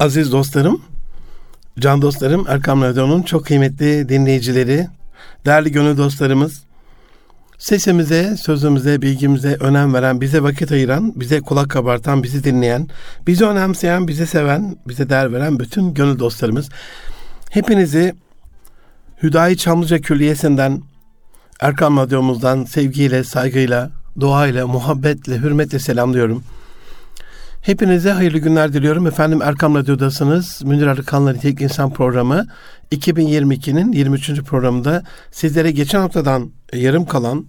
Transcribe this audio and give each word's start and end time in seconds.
Aziz 0.00 0.32
dostlarım, 0.32 0.80
can 1.78 2.02
dostlarım, 2.02 2.46
Erkam 2.48 2.82
Radyo'nun 2.82 3.22
çok 3.22 3.46
kıymetli 3.46 4.08
dinleyicileri, 4.08 4.86
değerli 5.46 5.72
gönül 5.72 5.96
dostlarımız, 5.96 6.62
sesimize, 7.58 8.36
sözümüze, 8.36 9.02
bilgimize 9.02 9.56
önem 9.60 9.94
veren, 9.94 10.20
bize 10.20 10.42
vakit 10.42 10.72
ayıran, 10.72 11.12
bize 11.16 11.40
kulak 11.40 11.70
kabartan, 11.70 12.22
bizi 12.22 12.44
dinleyen, 12.44 12.88
bizi 13.26 13.44
önemseyen, 13.44 14.08
bizi 14.08 14.26
seven, 14.26 14.76
bize 14.88 15.08
değer 15.08 15.32
veren 15.32 15.58
bütün 15.58 15.94
gönül 15.94 16.18
dostlarımız, 16.18 16.68
hepinizi 17.50 18.14
Hüdayi 19.22 19.56
Çamlıca 19.56 19.98
Külliyesi'nden, 19.98 20.82
Erkam 21.60 21.96
Radyomuzdan 21.96 22.64
sevgiyle, 22.64 23.24
saygıyla, 23.24 23.90
duayla, 24.20 24.66
muhabbetle, 24.66 25.38
hürmetle 25.38 25.78
selamlıyorum. 25.78 26.44
Hepinize 27.60 28.10
hayırlı 28.10 28.38
günler 28.38 28.72
diliyorum. 28.72 29.06
Efendim 29.06 29.42
Erkam 29.42 29.74
Radyo'dasınız. 29.74 30.62
Münir 30.64 30.86
Arıkan'la 30.86 31.32
Nitelik 31.32 31.60
İnsan 31.60 31.92
programı 31.92 32.46
2022'nin 32.92 33.92
23. 33.92 34.42
programında 34.42 35.02
sizlere 35.30 35.70
geçen 35.70 36.00
haftadan 36.00 36.50
yarım 36.72 37.06
kalan 37.06 37.46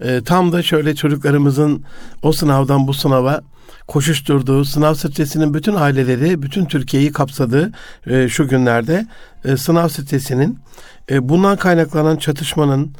e, 0.00 0.20
tam 0.24 0.52
da 0.52 0.62
şöyle 0.62 0.94
çocuklarımızın 0.94 1.84
o 2.22 2.32
sınavdan 2.32 2.86
bu 2.86 2.94
sınava 2.94 3.40
koşuşturduğu, 3.88 4.64
sınav 4.64 4.94
stresinin 4.94 5.54
bütün 5.54 5.74
aileleri, 5.74 6.42
bütün 6.42 6.64
Türkiye'yi 6.64 7.12
kapsadığı 7.12 7.72
e, 8.06 8.28
şu 8.28 8.48
günlerde 8.48 9.06
e, 9.44 9.56
sınav 9.56 9.88
stresinin, 9.88 10.58
e, 11.10 11.28
bundan 11.28 11.56
kaynaklanan 11.56 12.16
çatışmanın, 12.16 12.92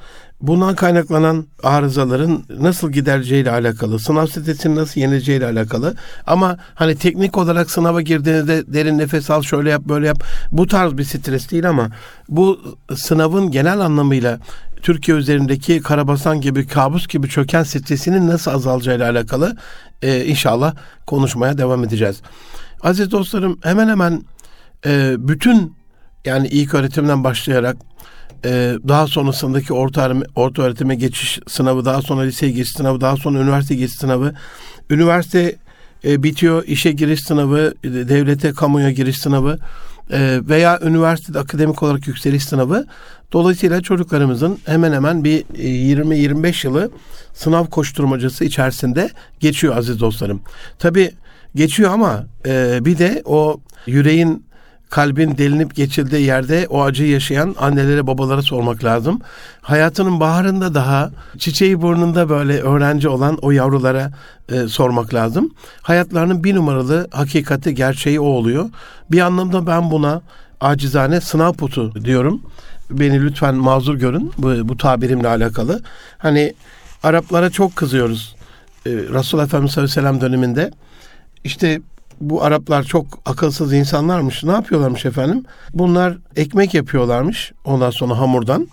bundan 0.47 0.75
kaynaklanan 0.75 1.47
arızaların 1.63 2.45
nasıl 2.59 2.93
gidereceğiyle 2.93 3.51
alakalı, 3.51 3.99
sınav 3.99 4.27
stresinin 4.27 4.77
nasıl 4.77 5.01
yenileceğiyle 5.01 5.47
alakalı. 5.47 5.95
Ama 6.27 6.59
hani 6.75 6.97
teknik 6.97 7.39
olarak 7.39 7.71
sınava 7.71 8.01
girdiğinizde 8.01 8.73
derin 8.73 8.99
nefes 8.99 9.31
al, 9.31 9.43
şöyle 9.43 9.71
yap, 9.71 9.83
böyle 9.85 10.07
yap. 10.07 10.23
Bu 10.53 10.67
tarz 10.67 10.99
bir 10.99 11.05
stres 11.05 11.51
değil 11.51 11.69
ama 11.69 11.89
bu 12.29 12.61
sınavın 12.97 13.51
genel 13.51 13.81
anlamıyla 13.81 14.39
Türkiye 14.83 15.17
üzerindeki 15.17 15.81
karabasan 15.81 16.41
gibi, 16.41 16.67
kabus 16.67 17.07
gibi 17.07 17.29
çöken 17.29 17.63
stresinin 17.63 18.29
nasıl 18.29 18.51
azalacağıyla 18.51 19.11
alakalı 19.11 19.57
e, 20.03 20.25
inşallah 20.25 20.75
konuşmaya 21.07 21.59
devam 21.59 21.85
edeceğiz. 21.85 22.23
Aziz 22.83 23.11
dostlarım 23.11 23.59
hemen 23.63 23.89
hemen 23.89 24.23
e, 24.87 25.15
bütün 25.19 25.77
yani 26.25 26.49
ilk 26.49 26.75
öğretimden 26.75 27.25
başlayarak 27.25 27.77
e, 28.45 28.75
daha 28.89 29.07
sonrasındaki 29.07 29.73
orta, 29.73 30.13
orta 30.37 30.63
öğretime 30.63 30.95
geçiş 30.95 31.41
sınavı, 31.47 31.85
daha 31.85 32.03
sonra 32.03 32.23
liseye 32.23 32.53
geçiş 32.53 32.73
sınavı, 32.73 33.01
daha 33.01 33.17
sonra 33.17 33.39
üniversite 33.39 33.75
geçiş 33.75 33.97
sınavı, 33.97 34.35
üniversite 34.91 35.57
e, 36.05 36.23
bitiyor, 36.23 36.65
işe 36.67 36.93
giriş 36.93 37.23
sınavı, 37.23 37.75
devlete, 37.85 38.53
kamuya 38.53 38.91
giriş 38.91 39.19
sınavı 39.19 39.59
e, 40.11 40.41
veya 40.49 40.81
üniversitede 40.83 41.39
akademik 41.39 41.83
olarak 41.83 42.07
yükseliş 42.07 42.45
sınavı. 42.45 42.87
Dolayısıyla 43.33 43.81
çocuklarımızın 43.81 44.59
hemen 44.67 44.93
hemen 44.93 45.25
bir 45.25 45.41
20-25 45.43 46.67
yılı 46.67 46.91
sınav 47.35 47.67
koşturmacası 47.67 48.45
içerisinde 48.45 49.11
geçiyor 49.41 49.77
aziz 49.77 50.01
dostlarım. 50.01 50.41
Tabi 50.79 51.11
geçiyor 51.55 51.93
ama 51.93 52.27
e, 52.47 52.85
bir 52.85 52.99
de 52.99 53.23
o 53.25 53.61
yüreğin 53.87 54.47
kalbin 54.95 55.39
delinip 55.39 55.75
geçildiği 55.75 56.27
yerde 56.27 56.67
o 56.71 56.83
acıyı 56.83 57.11
yaşayan 57.11 57.55
annelere 57.59 58.07
babalara 58.07 58.43
sormak 58.43 58.85
lazım. 58.85 59.21
Hayatının 59.63 60.21
baharında 60.21 60.75
daha 60.75 61.11
çiçeği 61.39 61.83
burnunda 61.83 62.29
böyle 62.29 62.61
öğrenci 62.63 63.09
olan 63.09 63.39
o 63.43 63.51
yavrulara 63.51 64.13
e, 64.49 64.69
sormak 64.69 65.15
lazım. 65.15 65.51
Hayatlarının 65.83 66.45
bir 66.45 66.55
numaralı 66.55 67.09
hakikati 67.11 67.75
gerçeği 67.75 68.21
o 68.21 68.25
oluyor. 68.25 68.71
Bir 69.11 69.21
anlamda 69.21 69.67
ben 69.67 69.91
buna 69.91 70.23
acizane 70.61 71.21
sınav 71.21 71.53
putu 71.53 72.05
diyorum. 72.05 72.43
Beni 72.91 73.23
lütfen 73.23 73.55
mazur 73.55 73.95
görün 73.95 74.33
bu, 74.39 74.69
bu 74.69 74.77
tabirimle 74.77 75.29
alakalı. 75.29 75.83
Hani 76.19 76.55
Araplara 77.03 77.51
çok 77.51 77.77
kızıyoruz. 77.77 78.37
Ee, 78.87 78.91
Resul 78.91 79.39
Efendimiz 79.39 79.73
sallallahu 79.73 79.93
aleyhi 79.93 80.07
ve 80.07 80.19
sellem 80.19 80.21
döneminde 80.21 80.71
işte 81.45 81.81
bu 82.31 82.45
Araplar 82.45 82.83
çok 82.83 83.07
akılsız 83.27 83.73
insanlarmış. 83.73 84.45
Ne 84.45 84.53
yapıyorlarmış 84.53 85.05
efendim? 85.05 85.45
Bunlar 85.75 86.19
ekmek 86.37 86.75
yapıyorlarmış 86.75 87.53
ondan 87.65 87.91
sonra 87.91 88.19
hamurdan. 88.19 88.69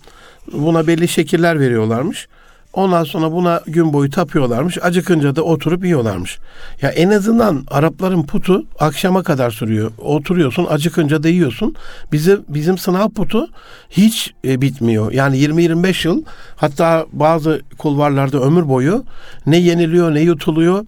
Buna 0.54 0.88
belli 0.88 1.08
şekiller 1.08 1.60
veriyorlarmış. 1.60 2.28
Ondan 2.74 3.04
sonra 3.04 3.32
buna 3.32 3.62
gün 3.68 3.94
boyu 3.94 4.10
tapıyorlarmış. 4.10 4.78
Acıkınca 4.82 5.36
da 5.36 5.44
oturup 5.44 5.86
yiyorlarmış. 5.86 6.40
Ya 6.82 6.90
en 6.90 7.10
azından 7.10 7.64
Arapların 7.72 8.24
putu 8.24 8.66
akşama 8.80 9.24
kadar 9.24 9.52
sürüyor. 9.52 9.92
Oturuyorsun, 9.98 10.68
acıkınca 10.70 11.24
da 11.24 11.30
yiyorsun. 11.30 11.76
Bizim 12.12 12.46
bizim 12.50 12.78
sınav 12.78 13.10
putu 13.10 13.48
hiç 13.90 14.34
e, 14.46 14.62
bitmiyor. 14.62 15.12
Yani 15.12 15.38
20-25 15.38 16.08
yıl 16.08 16.24
hatta 16.56 17.06
bazı 17.12 17.62
kulvarlarda 17.78 18.40
ömür 18.40 18.70
boyu 18.70 19.04
ne 19.46 19.58
yeniliyor 19.58 20.14
ne 20.14 20.22
yutuluyor. 20.22 20.86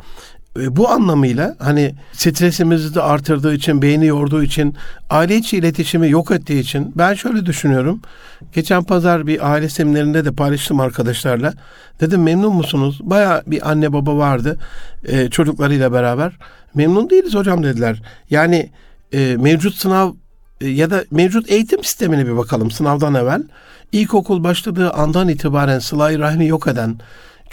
E, 0.59 0.75
bu 0.75 0.89
anlamıyla 0.89 1.55
hani 1.59 1.95
stresimizi 2.13 2.95
de 2.95 3.01
artırdığı 3.01 3.53
için, 3.53 3.81
beyni 3.81 4.05
yorduğu 4.05 4.43
için, 4.43 4.75
aile 5.09 5.35
içi 5.35 5.57
iletişimi 5.57 6.09
yok 6.09 6.31
ettiği 6.31 6.59
için 6.59 6.91
ben 6.95 7.13
şöyle 7.13 7.45
düşünüyorum. 7.45 8.01
Geçen 8.53 8.83
pazar 8.83 9.27
bir 9.27 9.51
aile 9.51 9.69
seminerinde 9.69 10.25
de 10.25 10.31
paylaştım 10.31 10.79
arkadaşlarla. 10.79 11.53
Dedim 11.99 12.23
memnun 12.23 12.53
musunuz? 12.53 12.99
Baya 13.03 13.43
bir 13.47 13.71
anne 13.71 13.93
baba 13.93 14.17
vardı 14.17 14.57
e, 15.05 15.29
çocuklarıyla 15.29 15.93
beraber. 15.93 16.37
Memnun 16.75 17.09
değiliz 17.09 17.35
hocam 17.35 17.63
dediler. 17.63 18.01
Yani 18.29 18.69
e, 19.13 19.35
mevcut 19.39 19.75
sınav 19.75 20.11
e, 20.61 20.67
ya 20.67 20.89
da 20.89 21.03
mevcut 21.11 21.51
eğitim 21.51 21.83
sistemine 21.83 22.27
bir 22.27 22.37
bakalım 22.37 22.71
sınavdan 22.71 23.13
evvel. 23.13 23.43
İlkokul 23.91 24.43
başladığı 24.43 24.91
andan 24.91 25.29
itibaren 25.29 25.79
sıla 25.79 26.19
rahmi 26.19 26.47
yok 26.47 26.67
eden, 26.67 26.99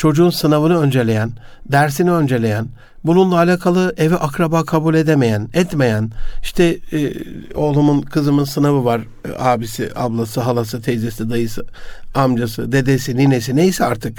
çocuğun 0.00 0.30
sınavını 0.30 0.78
önceleyen, 0.78 1.30
dersini 1.72 2.12
önceleyen, 2.12 2.66
bununla 3.04 3.36
alakalı 3.36 3.94
eve 3.96 4.16
akraba 4.16 4.64
kabul 4.64 4.94
edemeyen, 4.94 5.48
etmeyen, 5.54 6.10
işte 6.42 6.78
e, 6.92 7.12
oğlumun, 7.54 8.00
kızımın 8.00 8.44
sınavı 8.44 8.84
var, 8.84 9.00
e, 9.00 9.32
abisi, 9.38 9.90
ablası, 9.96 10.40
halası, 10.40 10.82
teyzesi, 10.82 11.30
dayısı, 11.30 11.66
amcası, 12.14 12.72
dedesi, 12.72 13.16
ninesi 13.16 13.56
neyse 13.56 13.84
artık 13.84 14.18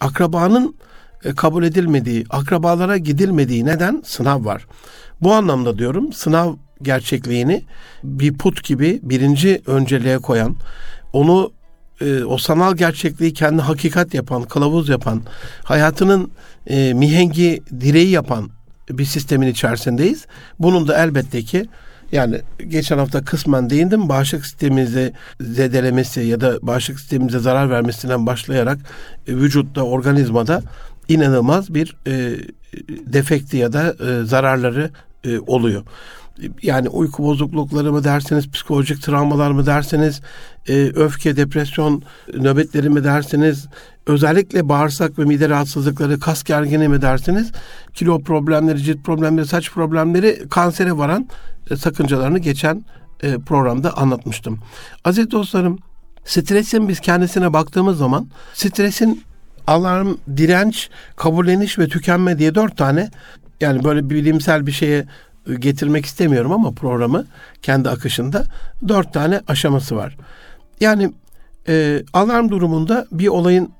akrabanın 0.00 0.74
e, 1.24 1.34
kabul 1.34 1.64
edilmediği, 1.64 2.24
akrabalara 2.30 2.96
gidilmediği 2.96 3.64
neden 3.64 4.02
sınav 4.06 4.44
var. 4.44 4.66
Bu 5.20 5.32
anlamda 5.32 5.78
diyorum 5.78 6.12
sınav 6.12 6.54
gerçekliğini 6.82 7.64
bir 8.04 8.38
put 8.38 8.64
gibi 8.64 9.00
birinci 9.02 9.62
önceliğe 9.66 10.18
koyan, 10.18 10.56
onu 11.12 11.55
e, 12.00 12.24
o 12.24 12.38
sanal 12.38 12.76
gerçekliği 12.76 13.32
kendi 13.34 13.62
hakikat 13.62 14.14
yapan, 14.14 14.42
kılavuz 14.42 14.88
yapan, 14.88 15.22
hayatının 15.64 16.30
e, 16.66 16.94
mihengi 16.94 17.62
direği 17.80 18.10
yapan 18.10 18.50
bir 18.90 19.04
sistemin 19.04 19.46
içerisindeyiz. 19.46 20.26
Bunun 20.58 20.88
da 20.88 21.04
elbette 21.04 21.42
ki 21.42 21.66
yani 22.12 22.40
geçen 22.68 22.98
hafta 22.98 23.24
kısmen 23.24 23.70
değindim. 23.70 24.08
Bağışıklık 24.08 24.46
sistemimizi 24.46 25.12
zedelemesi 25.40 26.20
ya 26.20 26.40
da 26.40 26.58
bağışıklık 26.62 27.00
sistemimize 27.00 27.38
zarar 27.38 27.70
vermesinden 27.70 28.26
başlayarak 28.26 28.78
e, 29.26 29.36
vücutta, 29.36 29.82
organizmada 29.82 30.62
inanılmaz 31.08 31.74
bir 31.74 31.96
e, 32.06 32.36
defekti 32.88 33.56
ya 33.56 33.72
da 33.72 33.94
e, 34.00 34.24
zararları 34.24 34.90
e, 35.24 35.38
oluyor 35.38 35.82
yani 36.62 36.88
uyku 36.88 37.22
bozuklukları 37.22 37.92
mı 37.92 38.04
derseniz, 38.04 38.50
psikolojik 38.50 39.02
travmalar 39.02 39.50
mı 39.50 39.66
derseniz, 39.66 40.20
e, 40.68 40.72
öfke, 40.74 41.36
depresyon 41.36 42.02
nöbetleri 42.34 42.90
mi 42.90 43.04
derseniz, 43.04 43.66
özellikle 44.06 44.68
bağırsak 44.68 45.18
ve 45.18 45.24
mide 45.24 45.48
rahatsızlıkları, 45.48 46.20
kas 46.20 46.44
gergini 46.44 46.88
mi 46.88 47.02
derseniz, 47.02 47.52
kilo 47.94 48.22
problemleri, 48.22 48.82
cilt 48.82 49.04
problemleri, 49.04 49.46
saç 49.46 49.70
problemleri 49.70 50.48
kansere 50.50 50.96
varan 50.96 51.28
e, 51.70 51.76
sakıncalarını 51.76 52.38
geçen 52.38 52.84
e, 53.22 53.38
programda 53.38 53.96
anlatmıştım. 53.96 54.58
Aziz 55.04 55.30
dostlarım, 55.30 55.78
stresin 56.24 56.88
biz 56.88 57.00
kendisine 57.00 57.52
baktığımız 57.52 57.98
zaman 57.98 58.28
stresin 58.54 59.22
alarm, 59.66 60.14
direnç, 60.36 60.90
kabulleniş 61.16 61.78
ve 61.78 61.88
tükenme 61.88 62.38
diye 62.38 62.54
dört 62.54 62.76
tane 62.76 63.10
yani 63.60 63.84
böyle 63.84 64.10
bilimsel 64.10 64.66
bir 64.66 64.72
şeye 64.72 65.06
getirmek 65.54 66.06
istemiyorum 66.06 66.52
ama 66.52 66.70
programı 66.70 67.26
kendi 67.62 67.88
akışında 67.88 68.44
dört 68.88 69.12
tane 69.12 69.40
aşaması 69.48 69.96
var. 69.96 70.16
Yani 70.80 71.12
e, 71.68 72.02
alarm 72.12 72.48
durumunda 72.48 73.06
bir 73.12 73.28
olayın 73.28 73.72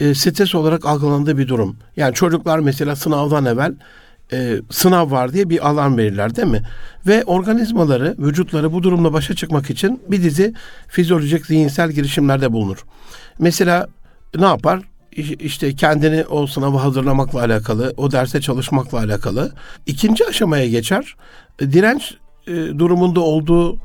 e, 0.00 0.14
stres 0.14 0.54
olarak 0.54 0.86
algılandığı 0.86 1.38
bir 1.38 1.48
durum. 1.48 1.76
Yani 1.96 2.14
çocuklar 2.14 2.58
mesela 2.58 2.96
sınavdan 2.96 3.44
evvel 3.44 3.74
e, 4.32 4.56
sınav 4.70 5.10
var 5.10 5.32
diye 5.32 5.50
bir 5.50 5.68
alarm 5.68 5.98
verirler 5.98 6.36
değil 6.36 6.48
mi? 6.48 6.62
Ve 7.06 7.24
organizmaları, 7.24 8.14
vücutları 8.18 8.72
bu 8.72 8.82
durumla 8.82 9.12
başa 9.12 9.34
çıkmak 9.34 9.70
için 9.70 10.02
bir 10.08 10.22
dizi 10.22 10.54
fizyolojik, 10.88 11.46
zihinsel 11.46 11.90
girişimlerde 11.90 12.52
bulunur. 12.52 12.84
Mesela 13.38 13.88
ne 14.38 14.46
yapar? 14.46 14.80
İşte 15.16 15.76
kendini 15.76 16.24
o 16.24 16.46
sınavı 16.46 16.76
hazırlamakla 16.76 17.40
alakalı, 17.40 17.94
o 17.96 18.12
derse 18.12 18.40
çalışmakla 18.40 18.98
alakalı. 18.98 19.52
İkinci 19.86 20.26
aşamaya 20.26 20.68
geçer. 20.68 21.16
Direnç 21.60 22.14
e, 22.46 22.52
durumunda 22.52 23.20
olduğu 23.20 23.78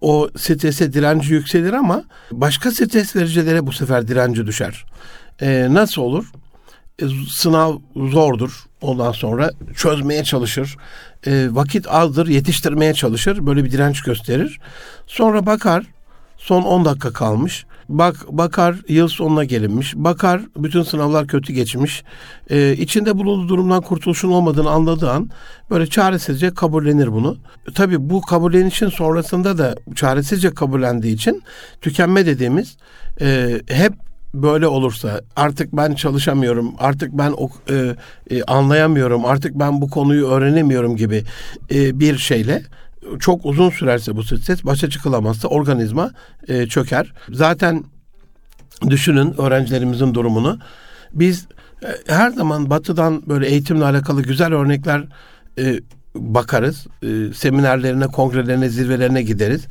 o 0.00 0.28
strese 0.36 0.92
direnci 0.92 1.34
yükselir 1.34 1.72
ama 1.72 2.04
başka 2.32 2.70
stres 2.70 3.16
vericilere 3.16 3.66
bu 3.66 3.72
sefer 3.72 4.08
direnci 4.08 4.46
düşer. 4.46 4.84
E, 5.40 5.66
nasıl 5.70 6.02
olur? 6.02 6.32
E, 7.02 7.04
sınav 7.30 7.78
zordur. 7.96 8.64
Ondan 8.80 9.12
sonra 9.12 9.50
çözmeye 9.76 10.24
çalışır. 10.24 10.76
E, 11.26 11.48
vakit 11.50 11.86
azdır, 11.88 12.26
yetiştirmeye 12.26 12.94
çalışır. 12.94 13.46
Böyle 13.46 13.64
bir 13.64 13.70
direnç 13.70 14.02
gösterir. 14.02 14.60
Sonra 15.06 15.46
bakar, 15.46 15.86
son 16.38 16.62
10 16.62 16.84
dakika 16.84 17.12
kalmış. 17.12 17.66
Bak 17.92 18.16
bakar 18.28 18.76
yıl 18.88 19.08
sonuna 19.08 19.44
gelinmiş. 19.44 19.94
Bakar 19.96 20.40
bütün 20.56 20.82
sınavlar 20.82 21.26
kötü 21.26 21.52
geçmiş. 21.52 22.04
Ee, 22.50 22.72
içinde 22.72 23.18
bulunduğu 23.18 23.48
durumdan 23.48 23.82
kurtuluşun 23.82 24.30
olmadığını 24.30 24.70
anladığı 24.70 25.10
an 25.10 25.30
böyle 25.70 25.86
çaresizce 25.86 26.54
kabullenir 26.54 27.12
bunu. 27.12 27.36
Tabii 27.74 28.10
bu 28.10 28.20
kabullenişin 28.20 28.88
sonrasında 28.88 29.58
da 29.58 29.74
çaresizce 29.94 30.50
kabullendiği 30.50 31.14
için 31.14 31.42
tükenme 31.80 32.26
dediğimiz 32.26 32.76
e, 33.20 33.60
hep 33.68 33.92
böyle 34.34 34.66
olursa 34.66 35.20
artık 35.36 35.72
ben 35.72 35.94
çalışamıyorum, 35.94 36.74
artık 36.78 37.12
ben 37.12 37.34
e, 37.70 37.96
e, 38.30 38.42
anlayamıyorum, 38.42 39.24
artık 39.24 39.54
ben 39.54 39.80
bu 39.80 39.90
konuyu 39.90 40.26
öğrenemiyorum 40.26 40.96
gibi 40.96 41.24
e, 41.74 42.00
bir 42.00 42.18
şeyle 42.18 42.62
çok 43.20 43.46
uzun 43.46 43.70
sürerse 43.70 44.16
bu 44.16 44.22
stres 44.22 44.64
başa 44.64 44.90
çıkılamazsa 44.90 45.48
organizma 45.48 46.10
e, 46.48 46.66
çöker. 46.66 47.12
Zaten 47.32 47.84
düşünün 48.90 49.40
öğrencilerimizin 49.40 50.14
durumunu. 50.14 50.58
Biz 51.12 51.46
e, 51.82 52.12
her 52.12 52.30
zaman 52.30 52.70
batıdan 52.70 53.22
böyle 53.28 53.46
eğitimle 53.46 53.84
alakalı 53.84 54.22
güzel 54.22 54.54
örnekler 54.54 55.04
e, 55.58 55.80
bakarız. 56.14 56.86
E, 57.02 57.34
seminerlerine, 57.34 58.06
kongrelerine, 58.06 58.68
zirvelerine 58.68 59.22
gideriz. 59.22 59.66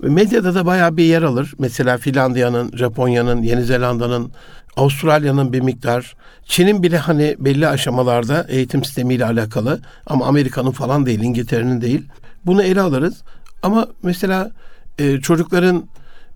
Medyada 0.00 0.54
da 0.54 0.66
bayağı 0.66 0.96
bir 0.96 1.04
yer 1.04 1.22
alır. 1.22 1.54
Mesela 1.58 1.98
Finlandiya'nın, 1.98 2.76
Japonya'nın, 2.76 3.42
Yeni 3.42 3.64
Zelanda'nın, 3.64 4.32
Avustralya'nın 4.76 5.52
bir 5.52 5.60
miktar, 5.60 6.16
Çin'in 6.44 6.82
bile 6.82 6.98
hani 6.98 7.36
belli 7.38 7.68
aşamalarda 7.68 8.46
eğitim 8.48 8.84
sistemiyle 8.84 9.24
alakalı 9.24 9.80
ama 10.06 10.26
Amerika'nın 10.26 10.70
falan 10.70 11.06
değil, 11.06 11.20
İngiltere'nin 11.20 11.80
değil. 11.80 12.06
Bunu 12.46 12.62
ele 12.62 12.80
alırız. 12.80 13.22
Ama 13.62 13.86
mesela 14.02 14.50
e, 14.98 15.20
çocukların 15.20 15.88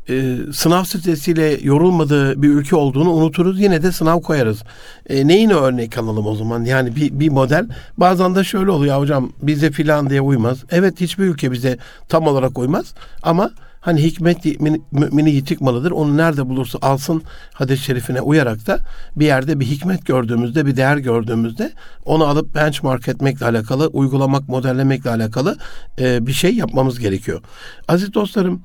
e, 0.08 0.36
sınav 0.52 0.84
stresiyle 0.84 1.58
yorulmadığı 1.62 2.42
bir 2.42 2.48
ülke 2.48 2.76
olduğunu 2.76 3.10
unuturuz. 3.10 3.60
Yine 3.60 3.82
de 3.82 3.92
sınav 3.92 4.20
koyarız. 4.20 4.62
E, 5.06 5.26
neyine 5.26 5.54
örnek 5.54 5.98
alalım 5.98 6.26
o 6.26 6.34
zaman? 6.34 6.64
Yani 6.64 6.96
bir, 6.96 7.20
bir 7.20 7.28
model. 7.28 7.68
Bazen 7.96 8.34
de 8.34 8.44
şöyle 8.44 8.70
oluyor 8.70 8.98
hocam 8.98 9.32
bize 9.42 9.70
filan 9.70 10.10
diye 10.10 10.20
uymaz. 10.20 10.58
Evet 10.70 11.00
hiçbir 11.00 11.24
ülke 11.24 11.52
bize 11.52 11.78
tam 12.08 12.26
olarak 12.26 12.58
uymaz. 12.58 12.94
Ama 13.22 13.50
hani 13.82 14.02
hikmet 14.02 14.60
mümini 14.92 15.30
yitik 15.30 15.60
malıdır. 15.60 15.90
Onu 15.90 16.16
nerede 16.16 16.48
bulursa 16.48 16.78
alsın 16.82 17.22
hadis-i 17.54 17.84
şerifine 17.84 18.20
uyarak 18.20 18.66
da 18.66 18.78
bir 19.16 19.26
yerde 19.26 19.60
bir 19.60 19.66
hikmet 19.66 20.06
gördüğümüzde, 20.06 20.66
bir 20.66 20.76
değer 20.76 20.96
gördüğümüzde 20.96 21.72
onu 22.04 22.24
alıp 22.24 22.54
benchmark 22.54 23.08
etmekle 23.08 23.46
alakalı, 23.46 23.86
uygulamak, 23.86 24.48
modellemekle 24.48 25.10
alakalı 25.10 25.56
e, 25.98 26.26
bir 26.26 26.32
şey 26.32 26.54
yapmamız 26.54 26.98
gerekiyor. 26.98 27.42
Aziz 27.88 28.14
dostlarım, 28.14 28.62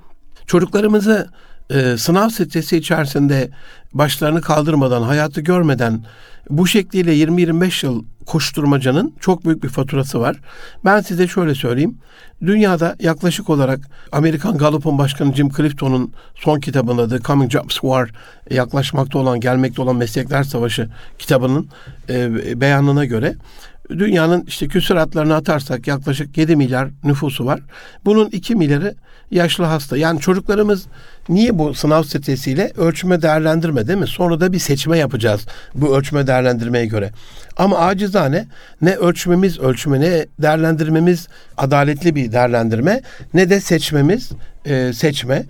çocuklarımızı 0.47 1.29
e, 1.69 1.97
sınav 1.97 2.29
stresi 2.29 2.77
içerisinde 2.77 3.49
başlarını 3.93 4.41
kaldırmadan, 4.41 5.01
hayatı 5.01 5.41
görmeden 5.41 6.03
bu 6.49 6.67
şekliyle 6.67 7.15
20-25 7.15 7.85
yıl 7.85 8.03
koşturmacanın 8.25 9.13
çok 9.19 9.45
büyük 9.45 9.63
bir 9.63 9.69
faturası 9.69 10.19
var. 10.19 10.35
Ben 10.85 11.01
size 11.01 11.27
şöyle 11.27 11.55
söyleyeyim. 11.55 11.97
Dünyada 12.41 12.95
yaklaşık 12.99 13.49
olarak 13.49 13.79
Amerikan 14.11 14.57
Gallup'un 14.57 14.97
başkanı 14.97 15.35
Jim 15.35 15.49
Clifton'un 15.49 16.13
son 16.35 16.59
kitabında 16.59 17.09
The 17.09 17.19
Coming 17.19 17.51
Jobs 17.51 17.73
War 17.73 18.09
yaklaşmakta 18.49 19.19
olan, 19.19 19.39
gelmekte 19.39 19.81
olan 19.81 19.95
meslekler 19.95 20.43
savaşı 20.43 20.89
kitabının 21.19 21.69
e, 22.09 22.61
beyanına 22.61 23.05
göre 23.05 23.35
dünyanın 23.89 24.43
işte 24.47 24.67
küsuratlarını 24.67 25.35
atarsak 25.35 25.87
yaklaşık 25.87 26.37
7 26.37 26.55
milyar 26.55 26.89
nüfusu 27.03 27.45
var. 27.45 27.59
Bunun 28.05 28.29
2 28.29 28.55
milyarı 28.55 28.95
yaşlı 29.31 29.63
hasta. 29.63 29.97
Yani 29.97 30.19
çocuklarımız 30.19 30.85
niye 31.29 31.59
bu 31.59 31.73
sınav 31.73 32.03
stresiyle 32.03 32.71
ölçme 32.77 33.21
değerlendirme 33.21 33.87
değil 33.87 33.99
mi? 33.99 34.07
Sonra 34.07 34.39
da 34.39 34.53
bir 34.53 34.59
seçme 34.59 34.97
yapacağız 34.97 35.45
bu 35.75 35.97
ölçme 35.97 36.27
değerlendirmeye 36.27 36.85
göre. 36.85 37.11
Ama 37.57 37.77
acizane 37.77 38.47
ne 38.81 38.95
ölçmemiz 38.95 39.59
ölçme 39.59 39.99
ne 39.99 40.25
değerlendirmemiz 40.39 41.27
adaletli 41.57 42.15
bir 42.15 42.31
değerlendirme 42.31 43.01
ne 43.33 43.49
de 43.49 43.59
seçmemiz 43.59 44.31
e, 44.65 44.93
seçme. 44.93 45.45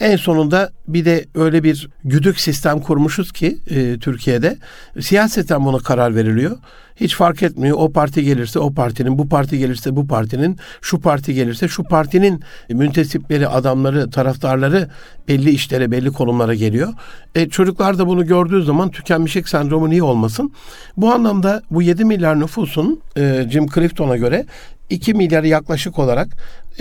En 0.00 0.16
sonunda 0.16 0.70
bir 0.88 1.04
de 1.04 1.24
öyle 1.34 1.62
bir 1.62 1.88
güdük 2.04 2.40
sistem 2.40 2.80
kurmuşuz 2.80 3.32
ki 3.32 3.58
e, 3.70 3.98
Türkiye'de 3.98 4.56
siyaseten 5.00 5.64
buna 5.64 5.78
karar 5.78 6.14
veriliyor. 6.14 6.56
Hiç 6.96 7.14
fark 7.14 7.42
etmiyor. 7.42 7.76
O 7.80 7.92
parti 7.92 8.24
gelirse 8.24 8.58
o 8.58 8.74
partinin, 8.74 9.18
bu 9.18 9.28
parti 9.28 9.58
gelirse 9.58 9.96
bu 9.96 10.06
partinin, 10.06 10.56
şu 10.80 11.00
parti 11.00 11.34
gelirse 11.34 11.68
şu 11.68 11.84
partinin 11.84 12.42
müntesipleri, 12.68 13.48
adamları, 13.48 14.10
taraftarları 14.10 14.88
belli 15.28 15.50
işlere, 15.50 15.90
belli 15.90 16.10
konumlara 16.10 16.54
geliyor. 16.54 16.92
E, 17.34 17.48
çocuklar 17.48 17.98
da 17.98 18.06
bunu 18.06 18.26
gördüğü 18.26 18.62
zaman 18.62 18.90
tükenmişlik 18.90 19.48
sendromu 19.48 19.90
niye 19.90 20.02
olmasın? 20.02 20.52
Bu 20.96 21.12
anlamda 21.12 21.62
bu 21.70 21.82
7 21.82 22.04
milyar 22.04 22.40
nüfusun 22.40 23.00
e, 23.16 23.46
Jim 23.50 23.66
Clifton'a 23.66 24.16
göre 24.16 24.46
2 24.90 25.14
milyarı 25.14 25.48
yaklaşık 25.48 25.98
olarak 25.98 26.28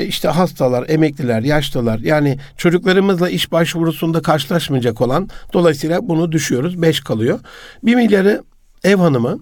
işte 0.05 0.27
hastalar, 0.27 0.89
emekliler, 0.89 1.41
yaşlılar 1.41 1.99
yani 1.99 2.37
çocuklarımızla 2.57 3.29
iş 3.29 3.51
başvurusunda 3.51 4.21
karşılaşmayacak 4.21 5.01
olan 5.01 5.29
dolayısıyla 5.53 6.09
bunu 6.09 6.31
düşüyoruz. 6.31 6.81
5 6.81 6.99
kalıyor. 6.99 7.39
1 7.83 7.95
milyarı 7.95 8.43
ev 8.83 8.95
hanımı, 8.95 9.39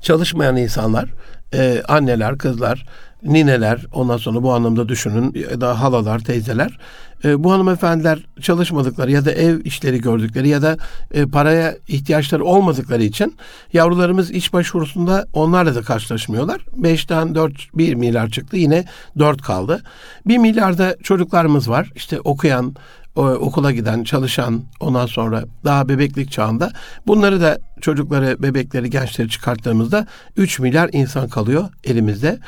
çalışmayan 0.00 0.56
insanlar, 0.56 1.08
e, 1.54 1.82
anneler, 1.88 2.38
kızlar, 2.38 2.86
nineler, 3.22 3.86
ondan 3.92 4.16
sonra 4.16 4.42
bu 4.42 4.52
anlamda 4.52 4.88
düşünün 4.88 5.34
ya 5.50 5.60
da 5.60 5.80
halalar, 5.80 6.18
teyzeler. 6.18 6.78
E, 7.24 7.44
bu 7.44 7.52
hanımefendiler 7.52 8.26
çalışmadıkları 8.40 9.10
ya 9.10 9.24
da 9.24 9.32
ev 9.32 9.60
işleri 9.64 10.00
gördükleri 10.00 10.48
ya 10.48 10.62
da 10.62 10.76
e, 11.10 11.26
paraya 11.26 11.76
ihtiyaçları 11.88 12.44
olmadıkları 12.44 13.02
için 13.02 13.36
yavrularımız 13.72 14.30
iş 14.30 14.52
başvurusunda 14.52 15.26
onlarla 15.32 15.74
da 15.74 15.82
karşılaşmıyorlar. 15.82 16.60
5'ten 16.60 17.34
4, 17.34 17.52
1 17.74 17.94
milyar 17.94 18.28
çıktı 18.28 18.56
yine 18.56 18.84
4 19.18 19.42
kaldı. 19.42 19.82
1 20.26 20.38
milyarda 20.38 20.96
çocuklarımız 21.02 21.70
var. 21.70 21.90
İşte 21.94 22.20
okuyan, 22.20 22.74
okula 23.16 23.72
giden, 23.72 24.04
çalışan 24.04 24.62
ondan 24.80 25.06
sonra 25.06 25.44
daha 25.64 25.88
bebeklik 25.88 26.32
çağında 26.32 26.72
bunları 27.06 27.40
da 27.40 27.58
çocukları, 27.80 28.42
bebekleri, 28.42 28.90
gençleri 28.90 29.28
çıkarttığımızda 29.28 30.06
3 30.36 30.58
milyar 30.58 30.90
insan 30.92 31.28
kalıyor 31.28 31.68
elimizde. 31.84 32.38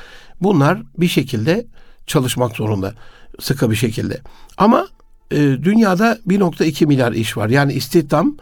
Bunlar 0.43 0.83
bir 0.99 1.09
şekilde 1.09 1.67
çalışmak 2.07 2.57
zorunda. 2.57 2.95
Sıkı 3.41 3.71
bir 3.71 3.77
şekilde. 3.77 4.21
Ama 4.57 4.87
e, 5.31 5.37
dünyada 5.39 6.19
1.2 6.29 6.87
milyar 6.87 7.13
iş 7.13 7.37
var. 7.37 7.49
Yani 7.49 7.73
istihdam 7.73 8.37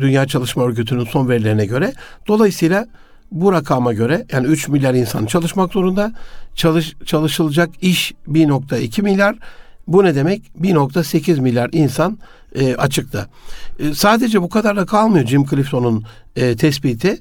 Dünya 0.00 0.26
Çalışma 0.26 0.64
Örgütü'nün 0.64 1.04
son 1.04 1.28
verilerine 1.28 1.66
göre. 1.66 1.92
Dolayısıyla 2.28 2.86
bu 3.32 3.52
rakama 3.52 3.92
göre 3.92 4.26
yani 4.32 4.46
3 4.46 4.68
milyar 4.68 4.94
insan 4.94 5.26
çalışmak 5.26 5.72
zorunda. 5.72 6.12
Çalış, 6.54 6.94
çalışılacak 7.06 7.70
iş 7.80 8.12
1.2 8.28 9.02
milyar. 9.02 9.36
Bu 9.86 10.04
ne 10.04 10.14
demek? 10.14 10.42
1.8 10.60 11.40
milyar 11.40 11.70
insan 11.72 12.18
e, 12.54 12.74
açıkta. 12.74 13.26
E, 13.78 13.94
sadece 13.94 14.42
bu 14.42 14.48
kadarla 14.48 14.86
kalmıyor 14.86 15.26
Jim 15.26 15.44
Clifton'un 15.44 16.04
e, 16.36 16.56
tespiti. 16.56 17.18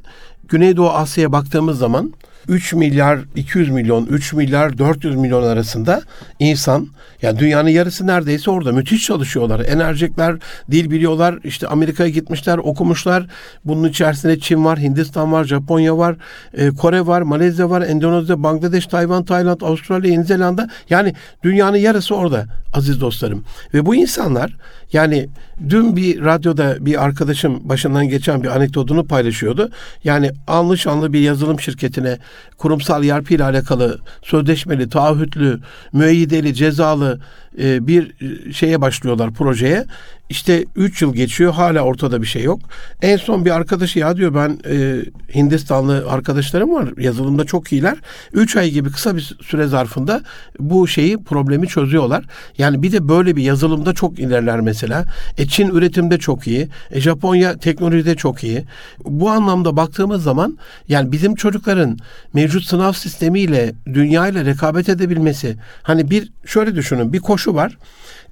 Güneydoğu 0.47 0.89
Asya'ya 0.89 1.31
baktığımız 1.31 1.77
zaman 1.77 2.13
3 2.49 2.73
milyar 2.73 3.19
200 3.35 3.69
milyon, 3.69 4.05
3 4.05 4.33
milyar 4.33 4.77
400 4.77 5.15
milyon 5.15 5.43
arasında 5.43 6.01
insan 6.39 6.87
yani 7.21 7.39
dünyanın 7.39 7.69
yarısı 7.69 8.07
neredeyse 8.07 8.51
orada 8.51 8.71
müthiş 8.71 9.05
çalışıyorlar. 9.05 9.59
Enerjikler, 9.59 10.35
dil 10.71 10.91
biliyorlar. 10.91 11.39
İşte 11.43 11.67
Amerika'ya 11.67 12.09
gitmişler, 12.09 12.57
okumuşlar. 12.57 13.27
Bunun 13.65 13.89
içerisinde 13.89 14.39
Çin 14.39 14.65
var, 14.65 14.79
Hindistan 14.79 15.31
var, 15.31 15.43
Japonya 15.43 15.97
var, 15.97 16.15
e, 16.53 16.69
Kore 16.69 17.07
var, 17.07 17.21
Malezya 17.21 17.69
var, 17.69 17.81
Endonezya, 17.81 18.43
Bangladeş, 18.43 18.87
Tayvan, 18.87 19.25
Tayland, 19.25 19.61
Avustralya, 19.61 20.11
Yeni 20.11 20.23
Zelanda. 20.23 20.69
Yani 20.89 21.13
dünyanın 21.43 21.77
yarısı 21.77 22.15
orada 22.15 22.45
aziz 22.73 23.01
dostlarım. 23.01 23.43
Ve 23.73 23.85
bu 23.85 23.95
insanlar 23.95 24.55
yani 24.93 25.29
dün 25.69 25.95
bir 25.95 26.25
radyoda 26.25 26.85
bir 26.85 27.03
arkadaşım 27.03 27.69
başından 27.69 28.09
geçen 28.09 28.43
bir 28.43 28.47
anekdotunu 28.47 29.07
paylaşıyordu. 29.07 29.69
Yani 30.03 30.31
anlı 30.47 30.77
şanlı 30.77 31.13
bir 31.13 31.19
yazılım 31.19 31.59
şirketine 31.59 32.17
kurumsal 32.57 33.03
yarpı 33.03 33.33
ile 33.33 33.43
alakalı 33.43 33.99
sözleşmeli, 34.23 34.89
taahhütlü, 34.89 35.59
müeyyideli, 35.93 36.53
cezalı 36.53 37.19
e, 37.59 37.87
bir 37.87 38.13
şeye 38.53 38.81
başlıyorlar 38.81 39.33
projeye. 39.33 39.85
işte 40.29 40.65
3 40.75 41.01
yıl 41.01 41.13
geçiyor 41.13 41.53
hala 41.53 41.81
ortada 41.81 42.21
bir 42.21 42.27
şey 42.27 42.43
yok. 42.43 42.59
En 43.01 43.17
son 43.17 43.45
bir 43.45 43.51
arkadaşı 43.51 43.99
ya 43.99 44.17
diyor 44.17 44.35
ben 44.35 44.59
e, 44.69 45.01
Hindistanlı 45.35 46.05
arkadaşlarım 46.09 46.73
var 46.73 46.89
yazılımda 46.97 47.43
çok 47.43 47.73
iyiler. 47.73 47.97
3 48.33 48.55
ay 48.55 48.71
gibi 48.71 48.91
kısa 48.91 49.15
bir 49.15 49.37
süre 49.43 49.67
zarfında 49.67 50.21
bu 50.59 50.87
şeyi 50.87 51.23
problemi 51.23 51.67
çözüyorlar. 51.67 52.25
Yani 52.57 52.83
bir 52.83 52.91
de 52.91 53.09
böyle 53.09 53.35
bir 53.35 53.43
yazılımda 53.43 53.93
çok 53.93 54.19
ilerler 54.19 54.61
mesela. 54.61 55.05
E, 55.37 55.47
Çin 55.47 55.69
üretimde 55.69 56.17
çok 56.17 56.47
iyi. 56.47 56.67
E, 56.91 57.01
Japonya 57.01 57.57
teknolojide 57.57 58.15
çok 58.15 58.43
iyi. 58.43 58.63
Bu 59.05 59.29
anlamda 59.29 59.77
baktığımız 59.77 60.23
zaman 60.23 60.57
yani 60.87 61.11
bizim 61.11 61.35
çocukların 61.35 61.97
mevcut 62.33 62.63
sınav 62.63 62.93
sistemiyle 62.93 63.73
dünya 63.85 64.27
ile 64.27 64.45
rekabet 64.45 64.89
edebilmesi 64.89 65.55
hani 65.83 66.09
bir 66.09 66.31
şöyle 66.45 66.75
düşünün 66.75 67.13
bir 67.13 67.19
koşu 67.19 67.48
var 67.55 67.77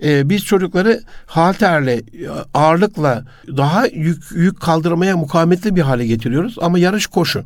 e, 0.04 0.30
biz 0.30 0.46
çocukları 0.46 1.02
halterle, 1.26 2.02
ağırlıkla 2.54 3.26
daha 3.58 3.88
yük, 3.88 4.24
yük 4.32 4.60
kaldırmaya 4.60 5.18
mukavemetli 5.18 5.76
bir 5.76 5.82
hale 5.82 6.08
getiriyoruz. 6.08 6.56
Ama 6.62 6.80
yarış 6.80 7.08
koşu. 7.08 7.44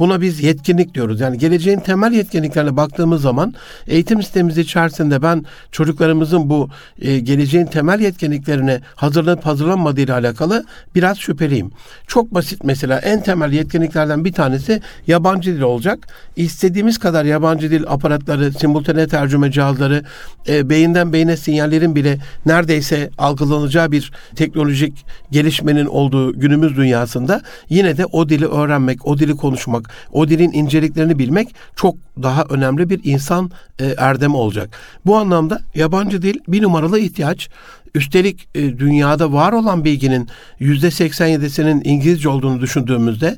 Buna 0.00 0.20
biz 0.20 0.42
yetkinlik 0.42 0.94
diyoruz. 0.94 1.20
Yani 1.20 1.38
geleceğin 1.38 1.78
temel 1.78 2.12
yetkinliklerine 2.12 2.76
baktığımız 2.76 3.22
zaman 3.22 3.54
eğitim 3.86 4.22
sistemimiz 4.22 4.58
içerisinde 4.58 5.22
ben 5.22 5.44
çocuklarımızın 5.72 6.50
bu 6.50 6.68
e, 7.00 7.18
geleceğin 7.18 7.66
temel 7.66 8.00
yetkinliklerine 8.00 8.80
hazırlanıp 8.94 9.46
hazırlanmadığı 9.46 10.00
ile 10.00 10.12
alakalı 10.12 10.64
biraz 10.94 11.18
şüpheliyim. 11.18 11.70
Çok 12.06 12.34
basit 12.34 12.64
mesela 12.64 12.98
en 12.98 13.22
temel 13.22 13.52
yetkinliklerden 13.52 14.24
bir 14.24 14.32
tanesi 14.32 14.80
yabancı 15.06 15.54
dil 15.54 15.60
olacak. 15.60 16.08
İstediğimiz 16.36 16.98
kadar 16.98 17.24
yabancı 17.24 17.70
dil 17.70 17.84
aparatları, 17.86 18.52
simultane 18.52 19.08
tercüme 19.08 19.50
cihazları, 19.50 20.04
e, 20.48 20.70
beyinden 20.70 21.12
beyine 21.12 21.36
sinyallerin 21.36 21.89
bile 21.94 22.18
neredeyse 22.46 23.10
algılanacağı 23.18 23.92
bir 23.92 24.12
teknolojik 24.36 25.06
gelişmenin 25.30 25.86
olduğu 25.86 26.40
günümüz 26.40 26.76
dünyasında 26.76 27.42
yine 27.68 27.96
de 27.96 28.06
o 28.06 28.28
dili 28.28 28.46
öğrenmek, 28.46 29.06
o 29.06 29.18
dili 29.18 29.36
konuşmak, 29.36 29.90
o 30.12 30.28
dilin 30.28 30.52
inceliklerini 30.52 31.18
bilmek 31.18 31.54
çok 31.76 31.96
daha 32.22 32.44
önemli 32.50 32.90
bir 32.90 33.00
insan 33.04 33.50
e, 33.78 33.86
erdemi 33.98 34.36
olacak. 34.36 34.70
Bu 35.06 35.16
anlamda 35.16 35.60
yabancı 35.74 36.22
dil 36.22 36.38
bir 36.48 36.62
numaralı 36.62 36.98
ihtiyaç. 36.98 37.48
Üstelik 37.94 38.48
e, 38.54 38.78
dünyada 38.78 39.32
var 39.32 39.52
olan 39.52 39.84
bilginin 39.84 40.28
yüzde 40.58 40.86
87'sinin 40.86 41.82
İngilizce 41.84 42.28
olduğunu 42.28 42.60
düşündüğümüzde 42.60 43.36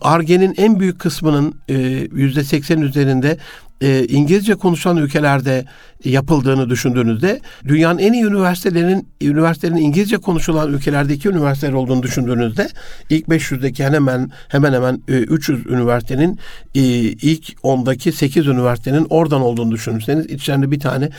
Arge'nin 0.00 0.50
e, 0.50 0.62
en 0.62 0.80
büyük 0.80 0.98
kısmının 0.98 1.54
e, 1.68 1.74
yüzde 2.12 2.44
80 2.44 2.80
üzerinde 2.80 3.38
e, 3.80 4.06
İngilizce 4.06 4.54
konuşan 4.54 4.96
ülkelerde 4.96 5.64
yapıldığını 6.04 6.70
düşündüğünüzde 6.70 7.40
dünyanın 7.68 7.98
en 7.98 8.12
iyi 8.12 8.24
üniversitelerinin 8.24 9.08
üniversitelerin 9.20 9.76
İngilizce 9.76 10.16
konuşulan 10.16 10.72
ülkelerdeki 10.72 11.28
üniversiteler 11.28 11.72
olduğunu 11.72 12.02
düşündüğünüzde 12.02 12.68
ilk 13.10 13.26
500'deki 13.26 13.84
hemen 13.84 14.30
hemen 14.48 14.72
hemen 14.72 15.02
300 15.08 15.66
üniversitenin 15.66 16.38
ilk 16.74 17.52
10'daki 17.52 18.12
8 18.12 18.46
üniversitenin 18.46 19.06
oradan 19.10 19.40
olduğunu 19.40 19.70
düşünürseniz 19.70 20.26
içlerinde 20.26 20.70
bir 20.70 20.80
tane 20.80 21.10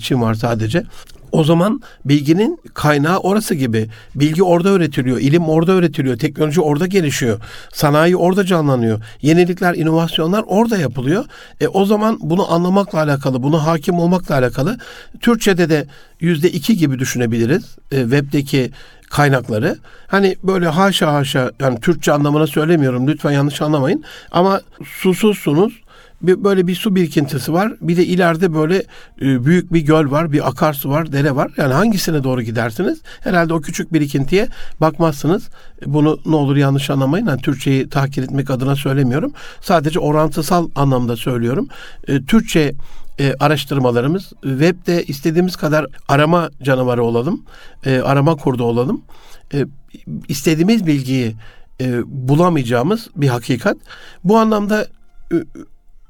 Çin 0.00 0.22
var 0.22 0.34
sadece. 0.34 0.84
O 1.32 1.44
zaman 1.44 1.80
bilginin 2.04 2.60
kaynağı 2.74 3.18
orası 3.18 3.54
gibi. 3.54 3.88
Bilgi 4.14 4.42
orada 4.42 4.68
öğretiliyor, 4.68 5.18
ilim 5.18 5.48
orada 5.48 5.72
öğretiliyor, 5.72 6.18
teknoloji 6.18 6.60
orada 6.60 6.86
gelişiyor, 6.86 7.40
sanayi 7.72 8.16
orada 8.16 8.44
canlanıyor, 8.44 9.00
yenilikler, 9.22 9.74
inovasyonlar 9.74 10.44
orada 10.46 10.78
yapılıyor. 10.78 11.24
E, 11.60 11.68
o 11.68 11.84
zaman 11.84 12.18
bunu 12.20 12.52
anlamakla 12.52 12.98
alakalı, 12.98 13.42
bunu 13.42 13.66
hakim 13.66 13.98
olmakla 13.98 14.34
alakalı 14.34 14.78
Türkçe'de 15.20 15.70
de 15.70 15.86
yüzde 16.20 16.50
iki 16.50 16.76
gibi 16.76 16.98
düşünebiliriz 16.98 17.76
e, 17.92 18.00
webdeki 18.00 18.70
kaynakları. 19.10 19.76
Hani 20.06 20.36
böyle 20.42 20.68
haşa 20.68 21.14
haşa 21.14 21.50
yani 21.60 21.80
Türkçe 21.80 22.12
anlamına 22.12 22.46
söylemiyorum 22.46 23.08
lütfen 23.08 23.30
yanlış 23.30 23.62
anlamayın 23.62 24.04
ama 24.30 24.60
susuzsunuz 24.84 25.81
bir, 26.22 26.44
böyle 26.44 26.66
bir 26.66 26.74
su 26.74 26.94
birikintisi 26.94 27.52
var. 27.52 27.72
Bir 27.80 27.96
de 27.96 28.06
ileride 28.06 28.54
böyle 28.54 28.82
e, 29.22 29.44
büyük 29.44 29.72
bir 29.72 29.80
göl 29.80 30.10
var, 30.10 30.32
bir 30.32 30.48
akarsu 30.48 30.90
var, 30.90 31.12
dere 31.12 31.36
var. 31.36 31.50
Yani 31.56 31.72
hangisine 31.72 32.24
doğru 32.24 32.42
gidersiniz? 32.42 33.00
Herhalde 33.20 33.54
o 33.54 33.60
küçük 33.60 33.92
birikintiye 33.92 34.48
bakmazsınız. 34.80 35.48
Bunu 35.86 36.18
ne 36.26 36.36
olur 36.36 36.56
yanlış 36.56 36.90
anlamayın. 36.90 37.26
Yani 37.26 37.40
Türkçeyi 37.40 37.88
tahkir 37.88 38.22
etmek 38.22 38.50
adına 38.50 38.76
söylemiyorum. 38.76 39.32
Sadece 39.60 39.98
orantısal 39.98 40.68
anlamda 40.74 41.16
söylüyorum. 41.16 41.68
E, 42.08 42.22
Türkçe 42.24 42.74
e, 43.20 43.34
araştırmalarımız 43.40 44.32
webde 44.42 45.04
istediğimiz 45.04 45.56
kadar 45.56 45.86
arama 46.08 46.50
canavarı 46.62 47.04
olalım, 47.04 47.44
e, 47.86 47.98
arama 47.98 48.36
kurdu 48.36 48.64
olalım. 48.64 49.02
E, 49.54 49.66
istediğimiz 50.28 50.86
bilgiyi 50.86 51.34
e, 51.80 52.02
bulamayacağımız 52.06 53.08
bir 53.16 53.28
hakikat. 53.28 53.76
Bu 54.24 54.38
anlamda 54.38 54.86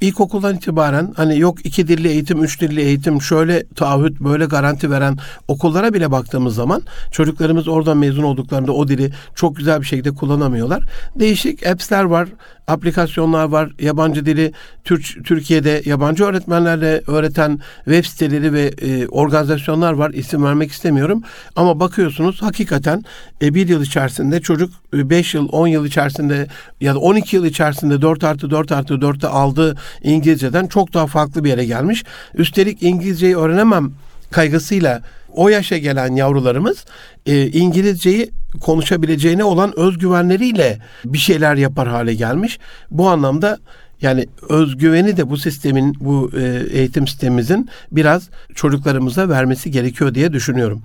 ilkokuldan 0.03 0.57
itibaren 0.57 1.13
hani 1.17 1.39
yok 1.39 1.67
iki 1.67 1.89
dilli 1.89 2.09
eğitim, 2.09 2.45
üç 2.45 2.61
dilli 2.61 2.81
eğitim 2.81 3.23
şöyle 3.23 3.67
taahhüt 3.77 4.21
böyle 4.21 4.45
garanti 4.45 4.91
veren 4.91 5.19
okullara 5.49 5.95
bile 5.95 6.11
baktığımız 6.11 6.55
zaman 6.55 6.83
çocuklarımız 7.11 7.69
oradan 7.69 7.97
mezun 7.97 8.23
olduklarında 8.23 8.73
o 8.73 8.89
dili 8.89 9.13
çok 9.35 9.57
güzel 9.57 9.81
bir 9.81 9.87
şekilde 9.87 10.11
kullanamıyorlar. 10.11 10.83
Değişik 11.17 11.67
apps'ler 11.67 12.05
var, 12.05 12.29
aplikasyonlar 12.67 13.45
var. 13.45 13.71
Yabancı 13.81 14.27
dili 14.27 14.53
Türk, 14.85 15.25
Türkiye'de 15.25 15.83
yabancı 15.85 16.25
öğretmenlerle 16.25 17.03
öğreten 17.07 17.61
web 17.85 18.05
siteleri 18.05 18.53
ve 18.53 18.73
e, 18.83 19.07
organizasyonlar 19.07 19.93
var. 19.93 20.11
İsim 20.11 20.45
vermek 20.45 20.73
istemiyorum. 20.73 21.23
Ama 21.57 21.81
bakıyorsunuz 21.81 22.43
hakikaten 22.43 23.05
e, 23.43 23.55
bir 23.55 23.69
yıl 23.69 23.83
içerisinde 23.83 24.41
çocuk 24.41 24.71
5 24.93 25.35
e, 25.35 25.39
yıl, 25.39 25.49
10 25.53 25.67
yıl 25.67 25.87
içerisinde 25.87 26.47
ya 26.81 26.95
da 26.95 26.99
12 26.99 27.37
yıl 27.37 27.45
içerisinde 27.45 28.03
4 28.03 28.25
artı 28.25 28.51
4 28.51 28.73
artı 28.73 28.95
4'te 28.95 29.29
aldığı 29.29 29.77
İngilizceden 30.03 30.67
çok 30.67 30.95
daha 30.95 31.07
farklı 31.07 31.45
bir 31.45 31.49
yere 31.49 31.65
gelmiş. 31.65 32.05
Üstelik 32.35 32.83
İngilizceyi 32.83 33.37
öğrenemem 33.37 33.93
kaygısıyla 34.31 35.03
o 35.35 35.49
yaşa 35.49 35.79
gelen 35.79 36.17
yavrularımız 36.17 36.85
e, 37.27 37.47
İngilizceyi 37.47 38.31
konuşabileceğine 38.61 39.45
olan 39.45 39.79
özgüvenleriyle 39.79 40.79
bir 41.05 41.19
şeyler 41.19 41.57
yapar 41.57 41.89
hale 41.89 42.15
gelmiş. 42.15 42.59
Bu 42.91 43.09
anlamda 43.09 43.59
yani 44.01 44.27
özgüveni 44.49 45.17
de 45.17 45.31
bu 45.31 45.37
sistemin, 45.37 45.95
bu 46.01 46.31
e, 46.37 46.67
eğitim 46.71 47.07
sistemimizin 47.07 47.69
biraz 47.93 48.29
çocuklarımıza 48.55 49.29
vermesi 49.29 49.71
gerekiyor 49.71 50.15
diye 50.15 50.33
düşünüyorum. 50.33 50.83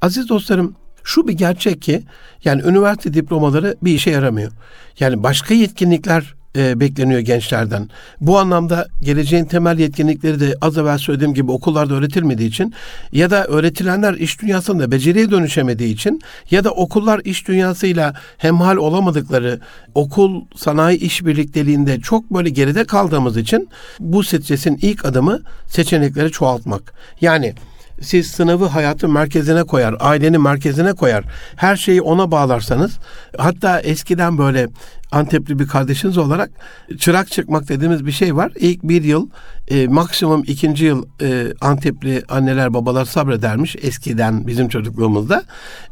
Aziz 0.00 0.28
dostlarım, 0.28 0.76
şu 1.04 1.28
bir 1.28 1.32
gerçek 1.32 1.82
ki 1.82 2.02
yani 2.44 2.62
üniversite 2.62 3.14
diplomaları 3.14 3.76
bir 3.82 3.94
işe 3.94 4.10
yaramıyor. 4.10 4.52
Yani 5.00 5.22
başka 5.22 5.54
yetkinlikler 5.54 6.34
e, 6.56 6.80
bekleniyor 6.80 7.20
gençlerden. 7.20 7.88
Bu 8.20 8.38
anlamda 8.38 8.88
geleceğin 9.02 9.44
temel 9.44 9.78
yetkinlikleri 9.78 10.40
de 10.40 10.54
az 10.60 10.78
evvel 10.78 10.98
söylediğim 10.98 11.34
gibi 11.34 11.50
okullarda 11.50 11.94
öğretilmediği 11.94 12.48
için 12.48 12.74
ya 13.12 13.30
da 13.30 13.44
öğretilenler 13.44 14.14
iş 14.14 14.42
dünyasında 14.42 14.90
beceriye 14.90 15.30
dönüşemediği 15.30 15.94
için 15.94 16.20
ya 16.50 16.64
da 16.64 16.70
okullar 16.70 17.20
iş 17.24 17.48
dünyasıyla 17.48 18.14
hemhal 18.38 18.76
olamadıkları 18.76 19.60
okul 19.94 20.44
sanayi 20.56 20.98
iş 20.98 21.24
birlikteliğinde 21.24 22.00
çok 22.00 22.30
böyle 22.30 22.50
geride 22.50 22.84
kaldığımız 22.84 23.36
için 23.36 23.68
bu 24.00 24.24
stresin 24.24 24.78
ilk 24.82 25.04
adımı 25.04 25.40
seçenekleri 25.66 26.30
çoğaltmak. 26.30 26.92
Yani 27.20 27.54
siz 28.00 28.26
sınavı 28.26 28.66
hayatın 28.66 29.10
merkezine 29.10 29.62
koyar, 29.62 29.96
ailenin 30.00 30.42
merkezine 30.42 30.92
koyar, 30.92 31.24
her 31.56 31.76
şeyi 31.76 32.02
ona 32.02 32.30
bağlarsanız, 32.30 32.98
hatta 33.38 33.80
eskiden 33.80 34.38
böyle 34.38 34.68
Antepli 35.12 35.58
bir 35.58 35.68
kardeşiniz 35.68 36.18
olarak 36.18 36.50
çırak 36.98 37.30
çıkmak 37.30 37.68
dediğimiz 37.68 38.06
bir 38.06 38.12
şey 38.12 38.36
var. 38.36 38.52
İlk 38.56 38.82
bir 38.82 39.04
yıl, 39.04 39.28
e, 39.68 39.86
maksimum 39.86 40.42
ikinci 40.46 40.84
yıl 40.84 41.06
e, 41.22 41.52
Antepli 41.60 42.22
anneler 42.28 42.74
babalar 42.74 43.04
sabredermiş 43.04 43.76
eskiden 43.82 44.46
bizim 44.46 44.68
çocukluğumuzda. 44.68 45.44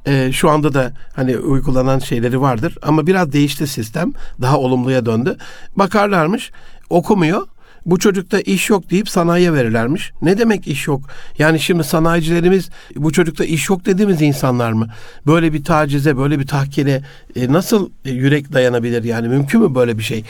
E, 0.07 0.33
şu 0.33 0.51
anda 0.51 0.75
da 0.75 0.93
hani 1.15 1.39
uygulanan 1.39 1.99
şeyleri 1.99 2.41
vardır 2.41 2.79
ama 2.83 3.07
biraz 3.07 3.33
değişti 3.33 3.67
sistem, 3.67 4.13
daha 4.41 4.59
olumluya 4.59 5.07
döndü. 5.07 5.37
Bakarlarmış, 5.77 6.51
okumuyor 6.91 7.47
bu 7.91 7.99
çocukta 7.99 8.41
iş 8.41 8.71
yok 8.71 8.91
deyip 8.91 9.09
sanayiye 9.09 9.53
verirlermiş. 9.53 10.13
Ne 10.23 10.39
demek 10.39 10.69
iş 10.69 10.87
yok? 10.87 11.01
Yani 11.39 11.61
şimdi 11.61 11.85
sanayicilerimiz 11.85 12.69
bu 12.97 13.13
çocukta 13.13 13.45
iş 13.45 13.69
yok 13.69 13.87
dediğimiz 13.87 14.23
insanlar 14.23 14.73
mı? 14.73 14.89
Böyle 15.27 15.53
bir 15.53 15.65
tacize, 15.65 16.17
böyle 16.17 16.39
bir 16.39 16.47
tahkire 16.47 17.03
e, 17.37 17.53
nasıl 17.53 17.91
yürek 18.05 18.53
dayanabilir 18.53 19.05
yani? 19.05 19.29
Mümkün 19.29 19.61
mü 19.61 19.75
böyle 19.75 19.99
bir 19.99 20.03
şey? 20.03 20.25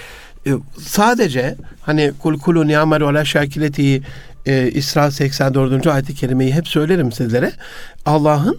E, 0.47 0.50
sadece 0.81 1.57
hani 1.83 2.12
kul 2.19 2.38
kulu 2.38 2.67
ni'amel 2.67 3.03
ala 3.03 3.25
şakiletihi 3.25 4.03
e, 4.47 4.71
İsra 4.71 5.11
84. 5.11 5.87
ayeti 5.87 6.15
kerimeyi 6.15 6.55
hep 6.55 6.69
söylerim 6.69 7.12
sizlere. 7.12 7.53
Allah'ın 8.07 8.59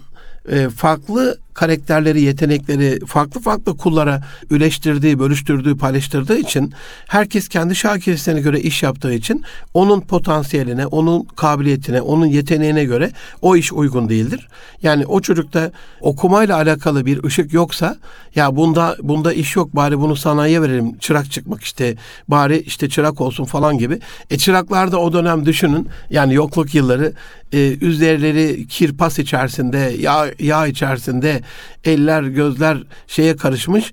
e, 0.52 0.68
farklı 0.68 1.38
karakterleri, 1.60 2.20
yetenekleri 2.20 3.06
farklı 3.06 3.40
farklı 3.40 3.76
kullara 3.76 4.22
üleştirdiği, 4.50 5.18
bölüştürdüğü, 5.18 5.76
paylaştırdığı 5.76 6.38
için 6.38 6.72
herkes 7.06 7.48
kendi 7.48 7.76
şakiristine 7.76 8.40
göre 8.40 8.60
iş 8.60 8.82
yaptığı 8.82 9.12
için 9.12 9.44
onun 9.74 10.00
potansiyeline, 10.00 10.86
onun 10.86 11.22
kabiliyetine, 11.22 12.00
onun 12.00 12.26
yeteneğine 12.26 12.84
göre 12.84 13.10
o 13.42 13.56
iş 13.56 13.72
uygun 13.72 14.08
değildir. 14.08 14.48
Yani 14.82 15.06
o 15.06 15.20
çocukta 15.20 15.72
okumayla 16.00 16.56
alakalı 16.56 17.06
bir 17.06 17.24
ışık 17.24 17.52
yoksa 17.52 17.96
ya 18.34 18.56
bunda 18.56 18.96
bunda 19.02 19.32
iş 19.32 19.56
yok 19.56 19.76
bari 19.76 19.98
bunu 19.98 20.16
sanayiye 20.16 20.62
verelim 20.62 20.98
çırak 20.98 21.30
çıkmak 21.30 21.62
işte 21.62 21.96
bari 22.28 22.58
işte 22.58 22.88
çırak 22.88 23.20
olsun 23.20 23.44
falan 23.44 23.78
gibi. 23.78 23.98
E 24.30 24.38
çıraklarda 24.38 24.98
o 24.98 25.12
dönem 25.12 25.46
düşünün 25.46 25.88
yani 26.10 26.34
yokluk 26.34 26.74
yılları 26.74 27.12
e, 27.52 27.76
üzerleri 27.80 28.66
kirpas 28.66 29.18
içerisinde 29.18 29.94
yağ, 29.98 30.26
yağ 30.38 30.66
içerisinde 30.66 31.40
eller 31.84 32.22
gözler 32.22 32.78
şeye 33.06 33.36
karışmış 33.36 33.92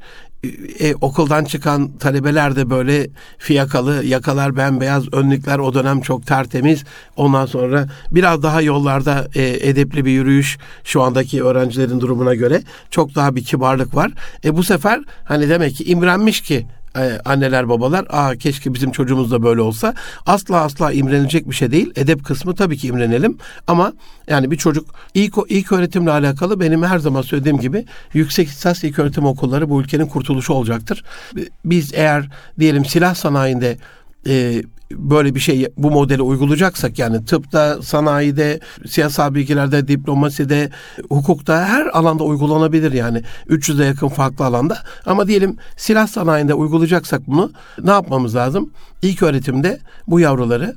e, 0.79 0.95
okuldan 0.95 1.43
çıkan 1.43 1.97
talebeler 1.97 2.55
de 2.55 2.69
böyle 2.69 3.07
fiyakalı, 3.37 4.05
yakalar 4.05 4.57
bembeyaz, 4.57 5.13
önlükler 5.13 5.59
o 5.59 5.73
dönem 5.73 6.01
çok 6.01 6.27
tertemiz. 6.27 6.83
Ondan 7.15 7.45
sonra 7.45 7.87
biraz 8.11 8.43
daha 8.43 8.61
yollarda 8.61 9.27
e, 9.35 9.69
edepli 9.69 10.05
bir 10.05 10.11
yürüyüş 10.11 10.57
şu 10.83 11.01
andaki 11.01 11.43
öğrencilerin 11.43 11.99
durumuna 11.99 12.35
göre 12.35 12.61
çok 12.91 13.15
daha 13.15 13.35
bir 13.35 13.43
kibarlık 13.43 13.95
var. 13.95 14.11
E 14.43 14.57
bu 14.57 14.63
sefer 14.63 15.03
hani 15.23 15.49
demek 15.49 15.75
ki 15.75 15.83
imrenmiş 15.83 16.41
ki 16.41 16.67
e, 16.97 17.19
anneler 17.25 17.69
babalar 17.69 18.05
aa 18.09 18.35
keşke 18.35 18.73
bizim 18.73 18.91
çocuğumuz 18.91 19.31
da 19.31 19.43
böyle 19.43 19.61
olsa 19.61 19.93
asla 20.25 20.61
asla 20.61 20.91
imrenilecek 20.91 21.49
bir 21.49 21.55
şey 21.55 21.71
değil. 21.71 21.91
Edep 21.95 22.25
kısmı 22.25 22.55
tabii 22.55 22.77
ki 22.77 22.87
imrenelim 22.87 23.37
ama 23.67 23.93
yani 24.29 24.51
bir 24.51 24.57
çocuk 24.57 24.85
ilk 25.13 25.35
ilk 25.49 25.71
öğretimle 25.71 26.11
alakalı 26.11 26.59
benim 26.59 26.83
her 26.83 26.99
zaman 26.99 27.21
söylediğim 27.21 27.59
gibi 27.59 27.85
yüksek 28.13 28.47
lisans 28.47 28.83
ilk 28.83 28.99
öğretim 28.99 29.25
okulları 29.25 29.69
bu 29.69 29.81
ülkenin 29.81 30.07
kurtuluşu 30.07 30.53
olacaktır. 30.53 31.03
Biz 31.65 31.93
eğer 31.93 32.29
diyelim 32.59 32.85
silah 32.85 33.15
sanayinde 33.15 33.77
e, 34.27 34.63
böyle 34.91 35.35
bir 35.35 35.39
şey 35.39 35.67
bu 35.77 35.91
modeli 35.91 36.21
uygulayacaksak 36.21 36.99
yani 36.99 37.25
tıpta, 37.25 37.81
sanayide, 37.81 38.59
siyasal 38.87 39.35
bilgilerde, 39.35 39.87
diplomaside, 39.87 40.69
hukukta 41.09 41.65
her 41.65 41.85
alanda 41.85 42.23
uygulanabilir 42.23 42.91
yani 42.91 43.21
300'e 43.49 43.85
yakın 43.85 44.07
farklı 44.07 44.45
alanda. 44.45 44.77
Ama 45.05 45.27
diyelim 45.27 45.57
silah 45.77 46.07
sanayinde 46.07 46.53
uygulayacaksak 46.53 47.27
bunu 47.27 47.51
ne 47.83 47.91
yapmamız 47.91 48.35
lazım? 48.35 48.69
İlk 49.01 49.23
öğretimde 49.23 49.79
bu 50.07 50.19
yavruları 50.19 50.75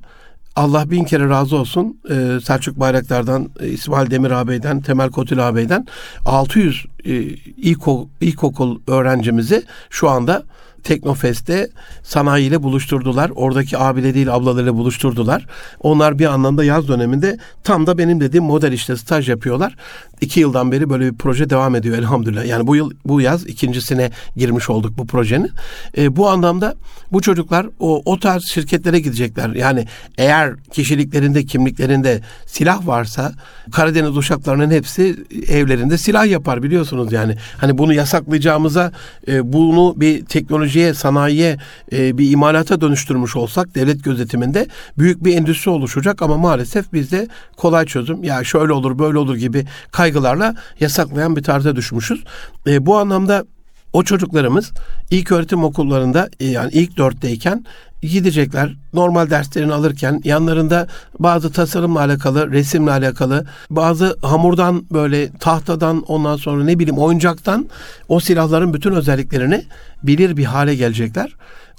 Allah 0.57 0.91
bin 0.91 1.05
kere 1.05 1.29
razı 1.29 1.57
olsun 1.57 2.01
ee, 2.11 2.39
Selçuk 2.45 2.81
Bayraktar'dan, 2.81 3.51
e, 3.61 3.69
İsmail 3.69 4.11
Demir 4.11 4.31
ağabeyden, 4.31 4.81
Temel 4.81 5.11
Kotil 5.11 5.49
ağabeyden 5.49 5.87
600 6.27 6.87
e, 7.05 7.13
ilkokul, 7.13 8.09
ilkokul 8.21 8.81
öğrencimizi 8.87 9.63
şu 9.91 10.11
anda 10.11 10.43
Teknofest'te 10.85 11.69
sanayiyle 12.03 12.63
buluşturdular. 12.63 13.31
Oradaki 13.35 13.77
değil 14.15 14.35
ablalarıyla 14.35 14.75
buluşturdular. 14.75 15.47
Onlar 15.81 16.19
bir 16.19 16.27
anlamda 16.27 16.65
yaz 16.65 16.89
döneminde 16.89 17.39
tam 17.65 17.87
da 17.87 17.99
benim 17.99 18.21
dediğim 18.21 18.45
model 18.45 18.73
işte 18.73 18.97
staj 18.97 19.29
yapıyorlar. 19.29 19.77
İki 20.21 20.41
yıldan 20.41 20.73
beri 20.73 20.91
böyle 20.91 21.13
bir 21.13 21.19
proje 21.19 21.51
devam 21.51 21.75
ediyor 21.75 21.99
elhamdülillah. 21.99 22.47
Yani 22.47 22.67
bu 22.67 22.77
yıl 22.77 22.91
bu 23.05 23.21
yaz 23.21 23.47
ikincisine 23.47 24.11
girmiş 24.37 24.71
olduk 24.71 24.99
bu 24.99 25.07
projenin. 25.07 25.51
E, 25.99 26.17
bu 26.17 26.29
anlamda 26.29 26.75
bu 27.13 27.21
çocuklar 27.23 27.67
o, 27.81 28.03
o 28.05 28.19
tarz 28.19 28.45
şirketlere 28.45 29.01
gidecekler. 29.01 29.51
Yani 29.51 29.87
eğer 30.19 30.57
kişiliklerinde, 30.73 31.45
kimliklerinde 31.45 32.21
silah 32.47 32.87
varsa 32.87 33.33
Karadeniz 33.73 34.17
uşaklarının 34.17 34.71
hepsi 34.71 35.17
evlerinde 35.49 35.99
silah 35.99 36.27
yapar 36.27 36.63
biliyorsunuz 36.63 37.13
yani. 37.13 37.37
Hani 37.59 37.79
bunu 37.79 37.95
yasaklayacağımıza 37.95 38.93
e, 39.29 39.53
bunu 39.53 39.95
bir 39.97 40.25
teknolojiye, 40.71 40.95
sanayiye, 40.95 41.59
e, 41.93 42.19
bir 42.19 42.31
imalata 42.31 42.81
dönüştürmüş 42.81 43.37
olsak 43.37 43.75
devlet 43.75 44.05
gözetiminde 44.05 44.67
büyük 44.99 45.25
bir 45.25 45.37
endüstri 45.37 45.71
oluşacak 45.71 46.23
ama 46.23 46.37
maalesef 46.37 46.93
bizde 46.93 47.29
kolay 47.57 47.87
çözüm 47.87 48.25
ya 48.25 48.45
şöyle 48.45 48.73
olur 48.73 48.99
böyle 48.99 49.19
olur 49.19 49.37
gibi 49.37 49.67
kaygılarla 49.93 50.55
yasaklayan 50.81 51.37
bir 51.37 51.43
tarza 51.43 51.77
düşmüşüz. 51.77 52.25
E, 52.67 52.87
bu 52.87 52.99
anlamda 52.99 53.45
o 53.93 54.03
çocuklarımız 54.03 54.73
ilk 55.11 55.33
öğretim 55.33 55.65
okullarında 55.65 56.29
e, 56.41 56.47
yani 56.47 56.71
ilk 56.73 56.97
dörtteyken 56.97 57.65
gidecekler. 58.03 58.77
Normal 58.93 59.31
derslerini 59.31 59.73
alırken 59.73 60.21
yanlarında 60.25 60.87
bazı 61.19 61.53
tasarımla 61.53 62.01
alakalı, 62.01 62.53
resimle 62.53 62.91
alakalı, 62.91 63.47
bazı 63.71 64.17
hamurdan 64.23 64.85
böyle 64.93 65.33
tahtadan 65.33 66.03
ondan 66.03 66.37
sonra 66.37 66.65
ne 66.65 66.79
bileyim 66.79 66.99
oyuncaktan 66.99 67.69
o 68.09 68.21
silahların 68.21 68.75
bütün 68.75 68.93
özelliklerini 68.93 69.65
bilir 70.03 70.37
bir 70.37 70.45
hale 70.45 70.75
gelecekler. 70.75 71.33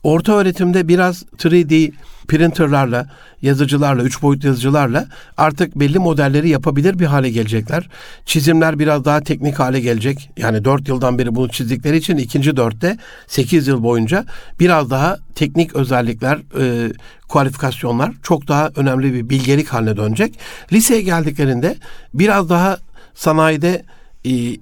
Orta 0.04 0.34
öğretimde 0.34 0.88
biraz 0.88 1.24
3D 1.24 1.92
printerlarla, 2.28 3.10
yazıcılarla, 3.42 4.04
üç 4.04 4.22
boyutlu 4.22 4.48
yazıcılarla 4.48 5.08
artık 5.38 5.76
belli 5.76 6.00
modelleri 6.00 6.50
yapabilir 6.50 7.00
bir 7.00 7.06
hale 7.06 7.30
gelecekler. 7.30 7.90
Çizimler 8.26 8.80
biraz 8.80 9.06
daha 9.06 9.22
teknik 9.22 9.60
hale 9.60 9.80
gelecek. 9.80 10.30
Yani 10.38 10.66
dört 10.66 10.88
yıldan 10.88 11.20
beri 11.20 11.36
bunu 11.36 11.50
çizdikleri 11.50 11.98
için 11.98 12.18
ikinci 12.18 12.58
dörtte 12.58 12.98
sekiz 13.28 13.68
yıl 13.68 13.84
boyunca 13.84 14.26
biraz 14.60 14.90
daha 14.90 15.18
teknik 15.36 15.76
özellikler, 15.76 16.40
e, 16.60 16.94
kualifikasyonlar 17.28 18.12
çok 18.24 18.48
daha 18.48 18.72
önemli 18.76 19.14
bir 19.14 19.30
bilgelik 19.30 19.68
haline 19.68 19.98
dönecek. 19.98 20.40
Liseye 20.74 21.02
geldiklerinde 21.02 21.76
biraz 22.14 22.50
daha 22.50 22.78
sanayide 23.14 23.84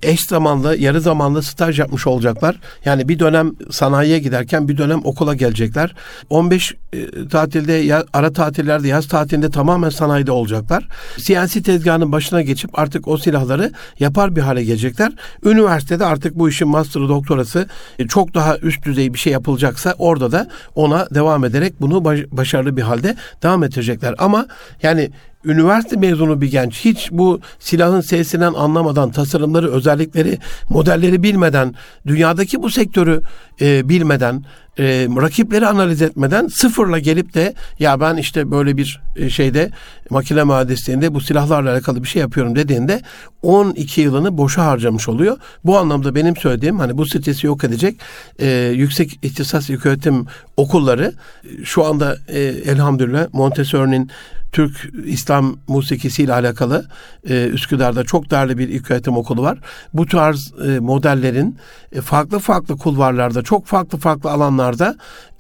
eş 0.04 0.26
zamanlı, 0.26 0.78
yarı 0.78 1.02
zamanlı 1.02 1.44
staj 1.44 1.80
yapmış 1.80 2.08
olacaklar. 2.08 2.60
Yani 2.86 3.10
bir 3.10 3.20
dönem 3.20 3.52
sanayiye 3.72 4.20
giderken 4.20 4.68
bir 4.68 4.78
dönem 4.78 5.02
okula 5.04 5.36
gelecekler. 5.36 5.96
15 6.30 6.76
e, 6.94 7.28
tatilde, 7.28 8.04
ara 8.14 8.34
tatillerde, 8.34 8.88
yaz 8.88 9.08
tatilinde 9.08 9.50
tamamen 9.50 9.90
sanayide 9.90 10.32
olacaklar. 10.32 10.88
CNC 11.18 11.62
tezgahının 11.62 12.12
başına 12.12 12.42
geçip 12.42 12.80
artık 12.80 13.08
o 13.08 13.18
silahları 13.18 13.72
yapar 14.00 14.36
bir 14.36 14.42
hale 14.42 14.64
gelecekler. 14.64 15.12
Üniversitede 15.46 16.06
artık 16.06 16.36
bu 16.36 16.50
işin 16.50 16.68
master'ı, 16.68 17.10
doktorası 17.10 17.68
e, 18.00 18.08
çok 18.08 18.34
daha 18.34 18.58
üst 18.58 18.86
düzey 18.86 19.14
bir 19.14 19.20
şey 19.20 19.34
yapılacaksa 19.34 19.96
orada 19.98 20.32
da 20.32 20.48
ona 20.76 21.08
devam 21.16 21.46
ederek 21.46 21.74
bunu 21.82 22.06
başarılı 22.32 22.78
bir 22.78 22.82
halde 22.82 23.16
devam 23.44 23.64
edecekler. 23.64 24.16
Ama 24.18 24.48
yani 24.84 25.12
üniversite 25.46 25.96
mezunu 25.96 26.42
bir 26.42 26.52
genç 26.52 26.86
hiç 26.86 27.10
bu 27.12 27.40
silahın 27.60 28.02
sesinden 28.02 28.54
anlamadan 28.54 29.12
tasarımları, 29.12 29.72
özellikleri, 29.72 30.38
modelleri 30.70 31.24
bilmeden, 31.24 31.76
dünyadaki 32.08 32.64
bu 32.64 32.70
sektörü 32.70 33.22
e, 33.62 33.90
bilmeden, 33.90 34.44
e, 34.80 35.08
rakipleri 35.22 35.68
analiz 35.68 36.02
etmeden 36.02 36.48
sıfırla 36.48 37.00
gelip 37.00 37.34
de 37.34 37.54
ya 37.80 38.00
ben 38.00 38.18
işte 38.18 38.52
böyle 38.52 38.78
bir 38.78 39.02
e, 39.16 39.30
şeyde 39.30 39.72
makine 40.10 40.44
mühendisliğinde 40.44 41.14
bu 41.14 41.22
silahlarla 41.22 41.72
alakalı 41.72 42.04
bir 42.04 42.08
şey 42.08 42.22
yapıyorum 42.22 42.56
dediğinde 42.56 43.02
12 43.42 44.02
yılını 44.02 44.38
boşa 44.38 44.66
harcamış 44.66 45.10
oluyor. 45.10 45.38
Bu 45.66 45.78
anlamda 45.78 46.16
benim 46.16 46.36
söylediğim 46.36 46.80
hani 46.80 46.98
bu 46.98 47.06
stresi 47.06 47.48
yok 47.48 47.64
edecek 47.64 48.00
e, 48.40 48.74
yüksek 48.76 49.20
ihtisas 49.24 49.70
öğretim 49.70 50.26
okulları 50.58 51.14
şu 51.64 51.86
anda 51.86 52.18
e, 52.28 52.40
elhamdülillah 52.42 53.28
Montessori'nin 53.34 54.12
Türk 54.52 54.90
İslam 55.06 55.58
musikisi 55.68 56.24
ile 56.24 56.34
alakalı 56.34 56.86
e, 57.30 57.48
Üsküdar'da 57.48 58.04
çok 58.04 58.32
değerli 58.32 58.58
bir 58.58 58.70
ilköğretim 58.70 59.18
okulu 59.18 59.42
var. 59.42 59.60
Bu 59.94 60.06
tarz 60.06 60.54
e, 60.68 60.80
modellerin 60.80 61.58
e, 61.92 62.02
farklı 62.02 62.40
farklı 62.40 62.78
kulvarlarda, 62.78 63.44
çok 63.44 63.66
farklı 63.66 63.98
farklı 63.98 64.32
alanlarda 64.32 64.69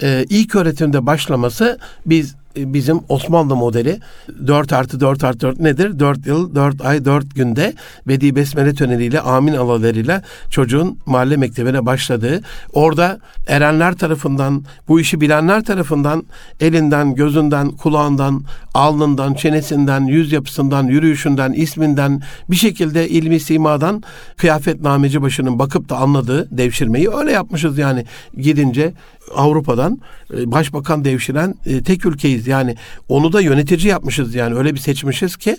e, 0.03 0.25
ilk 0.29 0.55
öğretimde 0.55 1.05
başlaması 1.05 1.79
biz 2.05 2.35
e, 2.57 2.73
bizim 2.73 2.99
Osmanlı 3.09 3.55
modeli 3.55 3.99
4 4.47 4.73
artı 4.73 4.99
4 4.99 5.23
artı 5.23 5.39
4 5.39 5.59
nedir? 5.59 5.99
4 5.99 6.27
yıl, 6.27 6.55
4 6.55 6.85
ay, 6.85 7.05
4 7.05 7.35
günde 7.35 7.73
Vedi 8.07 8.35
Besmele 8.35 8.73
töneliyle, 8.73 9.19
amin 9.19 9.53
alalarıyla 9.53 10.21
çocuğun 10.49 10.99
mahalle 11.05 11.37
mektebine 11.37 11.85
başladığı, 11.85 12.41
orada 12.73 13.19
erenler 13.47 13.95
tarafından, 13.95 14.63
bu 14.87 14.99
işi 14.99 15.21
bilenler 15.21 15.63
tarafından 15.63 16.23
elinden, 16.59 17.15
gözünden, 17.15 17.71
kulağından, 17.71 18.43
alnından, 18.73 19.33
çenesinden, 19.33 20.05
yüz 20.05 20.31
yapısından, 20.31 20.83
yürüyüşünden, 20.87 21.53
isminden 21.53 22.21
bir 22.49 22.55
şekilde 22.55 23.09
ilmi 23.09 23.39
simadan 23.39 24.03
kıyafet 24.37 24.81
nameci 24.81 25.21
başının 25.21 25.59
bakıp 25.59 25.89
da 25.89 25.97
anladığı 25.97 26.57
devşirmeyi 26.57 27.09
öyle 27.09 27.31
yapmışız 27.31 27.77
yani 27.77 28.05
gidince 28.37 28.93
Avrupa'dan 29.35 29.99
e, 30.33 30.51
başbakan 30.51 31.05
devşiren 31.05 31.55
e, 31.65 31.83
tek 31.83 32.05
ülkeyiz. 32.05 32.47
Yani 32.47 32.75
onu 33.09 33.33
da 33.33 33.41
yönetici 33.41 33.87
yapmışız 33.87 34.35
yani 34.35 34.55
öyle 34.55 34.73
bir 34.73 34.79
seçmişiz 34.79 35.37
ki 35.37 35.57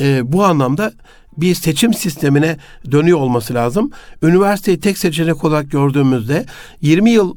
e, 0.00 0.32
bu 0.32 0.44
anlamda 0.44 0.92
bir 1.36 1.54
seçim 1.54 1.94
sistemine 1.94 2.56
dönüyor 2.90 3.18
olması 3.18 3.54
lazım. 3.54 3.90
Üniversiteyi 4.22 4.80
tek 4.80 4.98
seçenek 4.98 5.44
olarak 5.44 5.70
gördüğümüzde 5.70 6.46
20 6.80 7.10
yıl 7.10 7.36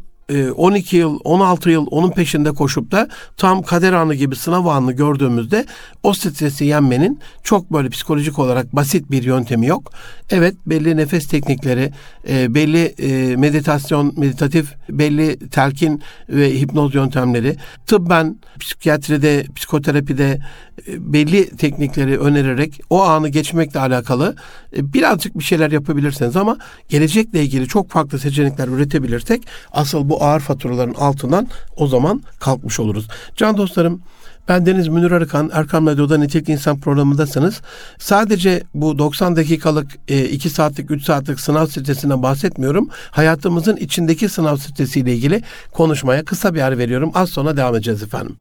12 0.56 0.98
e, 0.98 1.00
yıl, 1.00 1.20
16 1.24 1.70
yıl 1.70 1.88
onun 1.92 2.12
peşinde 2.12 2.52
koşup 2.52 2.92
da 2.92 3.08
tam 3.38 3.62
kader 3.62 3.94
anı 3.94 4.16
gibi 4.16 4.36
sınav 4.36 4.66
anını 4.66 4.92
gördüğümüzde 4.92 5.66
o 6.04 6.14
stresi 6.14 6.66
yenmenin 6.66 7.20
çok 7.44 7.74
böyle 7.74 7.90
psikolojik 7.90 8.40
olarak 8.40 8.76
basit 8.76 9.12
bir 9.12 9.24
yöntemi 9.24 9.68
yok. 9.68 9.92
Evet 10.30 10.56
belli 10.66 10.98
nefes 10.98 11.28
teknikleri, 11.28 11.92
e, 12.30 12.54
belli 12.56 12.84
e, 12.86 13.36
meditasyon, 13.36 14.14
meditatif, 14.18 14.74
belli 14.90 15.50
telkin 15.50 16.02
ve 16.30 16.60
hipnoz 16.60 16.96
yöntemleri, 16.96 17.56
tıbben, 17.88 18.36
psikiyatride, 18.60 19.46
psikoterapide 19.56 20.40
belli 20.88 21.58
teknikleri 21.58 22.20
önererek 22.20 22.82
o 22.90 23.04
anı 23.04 23.30
geçmekle 23.30 23.80
alakalı 23.80 24.36
birazcık 24.74 25.40
bir 25.40 25.44
şeyler 25.44 25.72
yapabilirsiniz 25.72 26.36
ama 26.36 26.58
gelecekle 26.90 27.44
ilgili 27.44 27.68
çok 27.68 27.90
farklı 27.90 28.20
seçenekler 28.20 28.68
üretebilirsek 28.68 29.44
asıl 29.72 30.10
bu 30.10 30.24
ağır 30.24 30.40
faturaların 30.40 30.94
altından 30.94 31.48
o 31.76 31.88
zaman 31.88 32.22
kalkmış 32.40 32.80
oluruz. 32.80 33.08
Can 33.36 33.58
dostlarım 33.58 34.02
ben 34.50 34.66
Deniz 34.66 34.88
Münir 34.88 35.12
Arıkan, 35.12 35.50
Erkam 35.54 35.88
Radyo'da 35.88 36.18
Nitelik 36.18 36.50
İnsan 36.50 36.80
programındasınız. 36.80 37.62
Sadece 38.00 38.64
bu 38.74 39.00
90 39.00 39.36
dakikalık, 39.36 39.92
2 40.08 40.48
e, 40.48 40.52
saatlik, 40.52 40.92
3 40.92 41.04
saatlik 41.04 41.40
sınav 41.40 41.66
stresinden 41.66 42.24
bahsetmiyorum. 42.24 42.90
Hayatımızın 43.12 43.76
içindeki 43.76 44.30
sınav 44.30 44.58
stresiyle 44.58 45.14
ilgili 45.14 45.42
konuşmaya 45.72 46.26
kısa 46.26 46.54
bir 46.54 46.62
ara 46.62 46.78
veriyorum. 46.78 47.12
Az 47.14 47.30
sonra 47.30 47.58
devam 47.58 47.76
edeceğiz 47.76 48.04
efendim. 48.04 48.36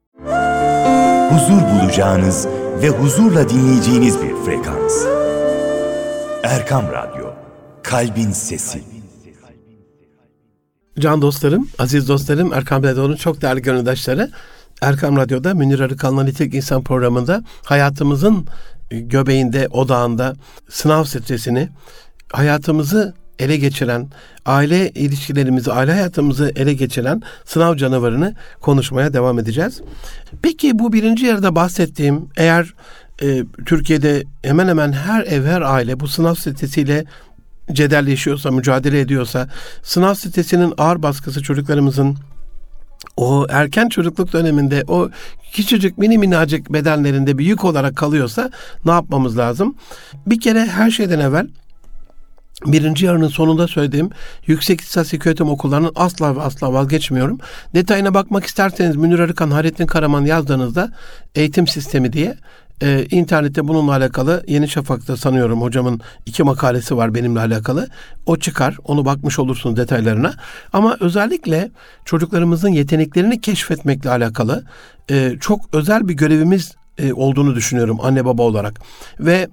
Huzur 1.30 1.62
bulacağınız 1.62 2.46
ve 2.82 2.88
huzurla 2.88 3.48
dinleyeceğiniz 3.48 4.22
bir 4.22 4.34
frekans. 4.44 5.04
Erkam 6.42 6.84
Radyo, 6.92 7.26
Kalbin 7.82 8.30
Sesi. 8.30 8.82
Can 10.98 11.22
dostlarım, 11.22 11.68
aziz 11.78 12.08
dostlarım, 12.08 12.52
Erkam 12.52 12.82
Radyo'nun 12.82 13.16
çok 13.16 13.42
değerli 13.42 13.62
gönüldaşları. 13.62 14.30
Erkam 14.82 15.16
Radyo'da 15.16 15.54
Münir 15.54 15.80
Arıkan'la 15.80 16.24
Nitek 16.24 16.54
İnsan 16.54 16.84
programında 16.84 17.44
hayatımızın 17.64 18.46
göbeğinde, 18.90 19.68
odağında 19.68 20.34
sınav 20.68 21.04
stresini, 21.04 21.68
hayatımızı 22.32 23.14
ele 23.38 23.56
geçiren, 23.56 24.08
aile 24.46 24.90
ilişkilerimizi, 24.90 25.72
aile 25.72 25.92
hayatımızı 25.92 26.52
ele 26.56 26.74
geçiren 26.74 27.22
sınav 27.44 27.76
canavarını 27.76 28.34
konuşmaya 28.60 29.12
devam 29.12 29.38
edeceğiz. 29.38 29.80
Peki 30.42 30.78
bu 30.78 30.92
birinci 30.92 31.26
yarıda 31.26 31.54
bahsettiğim 31.54 32.28
eğer 32.36 32.74
e, 33.22 33.44
Türkiye'de 33.66 34.24
hemen 34.42 34.68
hemen 34.68 34.92
her 34.92 35.24
ev, 35.24 35.44
her 35.44 35.62
aile 35.62 36.00
bu 36.00 36.08
sınav 36.08 36.34
stresiyle 36.34 37.04
cedelleşiyorsa, 37.72 38.50
mücadele 38.50 39.00
ediyorsa, 39.00 39.48
sınav 39.82 40.14
stresinin 40.14 40.74
ağır 40.78 41.02
baskısı 41.02 41.42
çocuklarımızın 41.42 42.16
o 43.16 43.46
erken 43.50 43.88
çocukluk 43.88 44.32
döneminde 44.32 44.84
o 44.88 45.10
küçücük 45.52 45.98
mini 45.98 46.18
minacık 46.18 46.72
bedenlerinde 46.72 47.38
bir 47.38 47.44
yük 47.44 47.64
olarak 47.64 47.96
kalıyorsa 47.96 48.50
ne 48.84 48.92
yapmamız 48.92 49.38
lazım? 49.38 49.76
Bir 50.26 50.40
kere 50.40 50.66
her 50.66 50.90
şeyden 50.90 51.20
evvel 51.20 51.48
birinci 52.66 53.06
yarının 53.06 53.28
sonunda 53.28 53.68
söylediğim 53.68 54.10
yüksek 54.46 54.82
lisans 54.82 55.12
yönetim 55.12 55.48
okullarının 55.48 55.92
asla 55.94 56.36
ve 56.36 56.40
asla 56.40 56.72
vazgeçmiyorum. 56.72 57.38
Detayına 57.74 58.14
bakmak 58.14 58.46
isterseniz 58.46 58.96
Münir 58.96 59.18
Arıkan, 59.18 59.50
Hayrettin 59.50 59.86
Karaman 59.86 60.24
yazdığınızda 60.24 60.92
eğitim 61.34 61.66
sistemi 61.66 62.12
diye 62.12 62.36
e, 62.82 63.06
internette 63.10 63.68
bununla 63.68 63.92
alakalı 63.92 64.44
Yeni 64.46 64.68
Şafak'ta 64.68 65.16
sanıyorum 65.16 65.62
hocamın 65.62 66.00
iki 66.26 66.42
makalesi 66.42 66.96
var 66.96 67.14
benimle 67.14 67.40
alakalı. 67.40 67.88
O 68.26 68.36
çıkar. 68.36 68.76
Onu 68.84 69.04
bakmış 69.04 69.38
olursunuz 69.38 69.76
detaylarına. 69.76 70.34
Ama 70.72 70.96
özellikle 71.00 71.70
çocuklarımızın 72.04 72.68
yeteneklerini 72.68 73.40
keşfetmekle 73.40 74.10
alakalı 74.10 74.64
e, 75.10 75.36
çok 75.40 75.60
özel 75.72 76.08
bir 76.08 76.14
görevimiz 76.14 76.74
e, 76.98 77.12
olduğunu 77.12 77.54
düşünüyorum 77.54 77.98
anne 78.02 78.24
baba 78.24 78.42
olarak. 78.42 78.80
Ve 79.20 79.48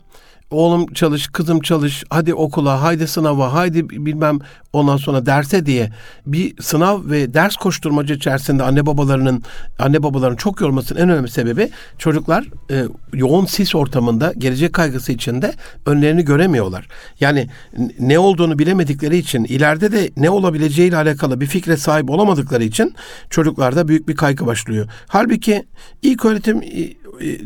oğlum 0.55 0.93
çalış, 0.93 1.27
kızım 1.27 1.59
çalış, 1.59 2.03
hadi 2.09 2.33
okula, 2.33 2.81
haydi 2.81 3.07
sınava, 3.07 3.53
haydi 3.53 3.89
bilmem 3.89 4.39
ondan 4.73 4.97
sonra 4.97 5.25
derse 5.25 5.65
diye 5.65 5.91
bir 6.25 6.61
sınav 6.61 7.09
ve 7.09 7.33
ders 7.33 7.55
koşturmacı 7.55 8.13
içerisinde 8.13 8.63
anne 8.63 8.85
babalarının 8.85 9.43
anne 9.79 10.03
babaların 10.03 10.35
çok 10.35 10.61
yormasının 10.61 10.99
en 10.99 11.09
önemli 11.09 11.29
sebebi 11.29 11.69
çocuklar 11.97 12.45
e, 12.71 12.83
yoğun 13.13 13.45
sis 13.45 13.75
ortamında 13.75 14.33
gelecek 14.37 14.73
kaygısı 14.73 15.11
içinde 15.11 15.53
önlerini 15.85 16.25
göremiyorlar. 16.25 16.87
Yani 17.19 17.49
ne 17.99 18.19
olduğunu 18.19 18.59
bilemedikleri 18.59 19.17
için 19.17 19.43
ileride 19.43 19.91
de 19.91 20.09
ne 20.17 20.29
olabileceğiyle 20.29 20.97
alakalı 20.97 21.41
bir 21.41 21.45
fikre 21.45 21.77
sahip 21.77 22.09
olamadıkları 22.09 22.63
için 22.63 22.93
çocuklarda 23.29 23.87
büyük 23.87 24.07
bir 24.07 24.15
kaygı 24.15 24.45
başlıyor. 24.45 24.87
Halbuki 25.07 25.63
ilk 26.01 26.25
öğretim 26.25 26.61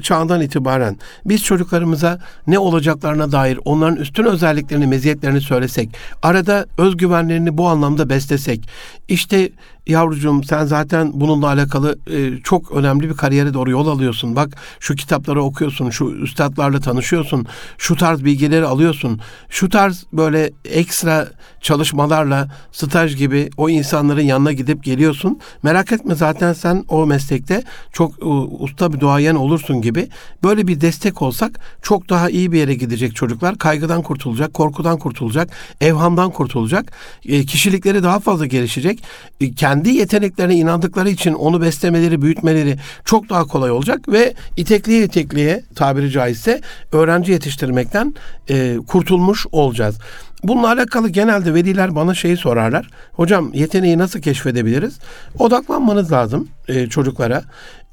çağından 0.02 0.42
itibaren 0.42 0.98
biz 1.26 1.44
çocuklarımıza 1.44 2.20
ne 2.48 2.60
olacaklarına 2.60 3.32
dair 3.32 3.60
onların 3.66 3.96
üstün 3.96 4.26
özelliklerini, 4.26 4.88
meziyetlerini 4.88 5.42
söylesek, 5.42 5.90
arada 6.22 6.66
özgüvenlerini 6.78 7.58
bu 7.58 7.68
anlamda 7.68 8.10
beslesek, 8.10 8.70
işte 9.08 9.50
yavrucuğum 9.90 10.44
sen 10.44 10.66
zaten 10.66 11.12
bununla 11.14 11.48
alakalı 11.48 12.00
e, 12.12 12.42
çok 12.44 12.72
önemli 12.72 13.10
bir 13.10 13.14
kariyere 13.14 13.54
doğru 13.54 13.72
yol 13.72 13.88
alıyorsun. 13.88 14.36
Bak 14.36 14.58
şu 14.80 14.96
kitapları 14.96 15.44
okuyorsun, 15.44 15.90
şu 15.90 16.06
üstadlarla 16.06 16.80
tanışıyorsun, 16.80 17.46
şu 17.78 17.96
tarz 17.96 18.24
bilgileri 18.26 18.66
alıyorsun. 18.66 19.22
Şu 19.50 19.70
tarz 19.70 20.06
böyle 20.14 20.52
ekstra 20.66 21.28
çalışmalarla 21.62 22.48
staj 22.72 23.16
gibi 23.16 23.50
o 23.58 23.70
insanların 23.70 24.22
yanına 24.22 24.52
gidip 24.52 24.84
geliyorsun. 24.84 25.40
Merak 25.64 25.92
etme 25.92 26.16
zaten 26.16 26.54
sen 26.54 26.86
o 26.88 27.06
meslekte 27.06 27.64
çok 27.94 28.20
e, 28.22 28.26
usta 28.60 28.94
bir 28.94 29.00
duayen 29.00 29.36
olursun 29.36 29.82
gibi. 29.82 30.10
Böyle 30.44 30.68
bir 30.68 30.82
destek 30.82 31.22
olsak 31.22 31.60
çok 31.82 32.10
daha 32.10 32.30
iyi 32.30 32.52
bir 32.52 32.60
yere 32.60 32.74
gidecek 32.74 33.16
çocuklar. 33.16 33.58
Kaygıdan 33.58 34.02
kurtulacak, 34.02 34.54
korkudan 34.54 35.00
kurtulacak, 35.00 35.50
evhamdan 35.82 36.32
kurtulacak. 36.32 36.92
E, 37.26 37.46
kişilikleri 37.46 38.04
daha 38.04 38.20
fazla 38.20 38.46
gelişecek. 38.46 39.04
E, 39.42 39.52
kendi 39.52 39.79
kendi 39.80 39.98
yeteneklerine 39.98 40.56
inandıkları 40.56 41.10
için 41.10 41.34
onu 41.34 41.62
beslemeleri, 41.62 42.22
büyütmeleri 42.22 42.76
çok 43.06 43.30
daha 43.30 43.46
kolay 43.46 43.72
olacak 43.72 44.10
ve 44.10 44.34
itekliye 44.58 45.04
itekliye 45.04 45.64
tabiri 45.76 46.12
caizse 46.12 46.62
öğrenci 46.92 47.32
yetiştirmekten 47.32 48.14
e, 48.50 48.78
kurtulmuş 48.88 49.46
olacağız. 49.52 49.98
Bununla 50.44 50.68
alakalı 50.68 51.10
genelde 51.10 51.54
veliler 51.54 51.96
bana 51.96 52.14
şeyi 52.14 52.38
sorarlar. 52.38 52.90
Hocam 53.14 53.52
yeteneği 53.54 53.98
nasıl 53.98 54.22
keşfedebiliriz? 54.22 55.00
Odaklanmanız 55.40 56.12
lazım 56.12 56.48
e, 56.68 56.88
çocuklara. 56.88 57.44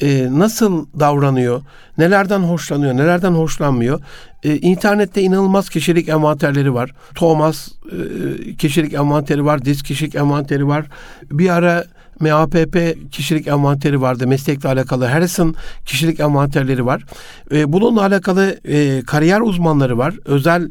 E, 0.00 0.28
nasıl 0.38 0.86
davranıyor? 1.00 1.62
Nelerden 1.98 2.40
hoşlanıyor? 2.40 2.94
Nelerden 2.96 3.32
hoşlanmıyor? 3.32 4.00
E, 4.42 4.56
internette 4.56 5.22
inanılmaz 5.22 5.68
kişilik 5.68 6.08
envanterleri 6.08 6.74
var. 6.74 6.90
Thomas 7.14 7.68
e, 7.68 8.56
kişilik 8.56 8.94
envanteri 8.94 9.44
var. 9.44 9.64
Diz 9.64 9.82
kişilik 9.82 10.14
envanteri 10.14 10.68
var. 10.68 10.86
Bir 11.30 11.50
ara 11.50 11.84
MAPP 12.20 12.96
kişilik 13.12 13.46
envanteri 13.46 14.00
vardı. 14.00 14.26
Meslekle 14.26 14.68
alakalı 14.68 15.04
Harrison 15.04 15.54
kişilik 15.86 16.20
envanterleri 16.20 16.86
var. 16.86 17.04
E, 17.52 17.72
bununla 17.72 18.02
alakalı 18.02 18.60
e, 18.64 19.02
kariyer 19.02 19.40
uzmanları 19.40 19.98
var. 19.98 20.14
Özel 20.24 20.70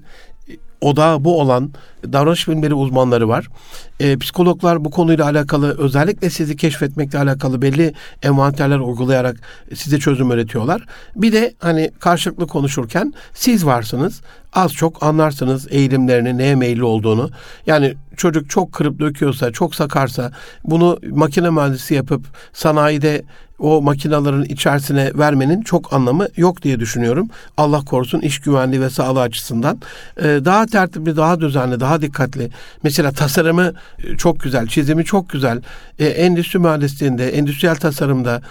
odağı 0.85 1.23
bu 1.23 1.41
olan 1.41 1.71
davranış 2.13 2.47
bilimleri 2.47 2.73
uzmanları 2.73 3.29
var. 3.29 3.47
E, 3.99 4.17
psikologlar 4.17 4.85
bu 4.85 4.91
konuyla 4.91 5.25
alakalı 5.25 5.77
özellikle 5.77 6.29
sizi 6.29 6.55
keşfetmekle 6.55 7.19
alakalı 7.19 7.61
belli 7.61 7.93
envanterler 8.23 8.79
uygulayarak 8.79 9.35
size 9.75 9.99
çözüm 9.99 10.31
öğretiyorlar. 10.31 10.85
Bir 11.15 11.31
de 11.31 11.53
hani 11.59 11.91
karşılıklı 11.99 12.47
konuşurken 12.47 13.13
siz 13.33 13.65
varsınız. 13.65 14.21
Az 14.53 14.73
çok 14.73 15.03
anlarsınız 15.03 15.67
eğilimlerini, 15.69 16.37
neye 16.37 16.55
meyilli 16.55 16.83
olduğunu. 16.83 17.29
Yani 17.67 17.93
çocuk 18.17 18.49
çok 18.49 18.71
kırıp 18.71 18.99
döküyorsa, 18.99 19.51
çok 19.51 19.75
sakarsa 19.75 20.31
bunu 20.63 20.99
makine 21.09 21.49
mühendisi 21.49 21.93
yapıp 21.93 22.25
sanayide 22.53 23.23
o 23.59 23.81
makinaların 23.81 24.45
içerisine 24.45 25.11
vermenin 25.15 25.61
çok 25.61 25.93
anlamı 25.93 26.27
yok 26.37 26.61
diye 26.61 26.79
düşünüyorum. 26.79 27.29
Allah 27.57 27.81
korusun 27.85 28.19
iş 28.19 28.39
güvenliği 28.39 28.81
ve 28.81 28.89
sağlığı 28.89 29.21
açısından. 29.21 29.77
Ee, 30.17 30.23
daha 30.23 30.65
tertipli, 30.65 31.17
daha 31.17 31.39
düzenli, 31.39 31.79
daha 31.79 32.01
dikkatli. 32.01 32.49
Mesela 32.83 33.11
tasarımı 33.11 33.73
e, 34.03 34.17
çok 34.17 34.39
güzel, 34.39 34.67
çizimi 34.67 35.05
çok 35.05 35.29
güzel. 35.29 35.61
Ee, 35.99 36.05
endüstri 36.05 36.59
mühendisliğinde, 36.59 37.29
endüstriyel 37.29 37.75
tasarımda 37.75 38.41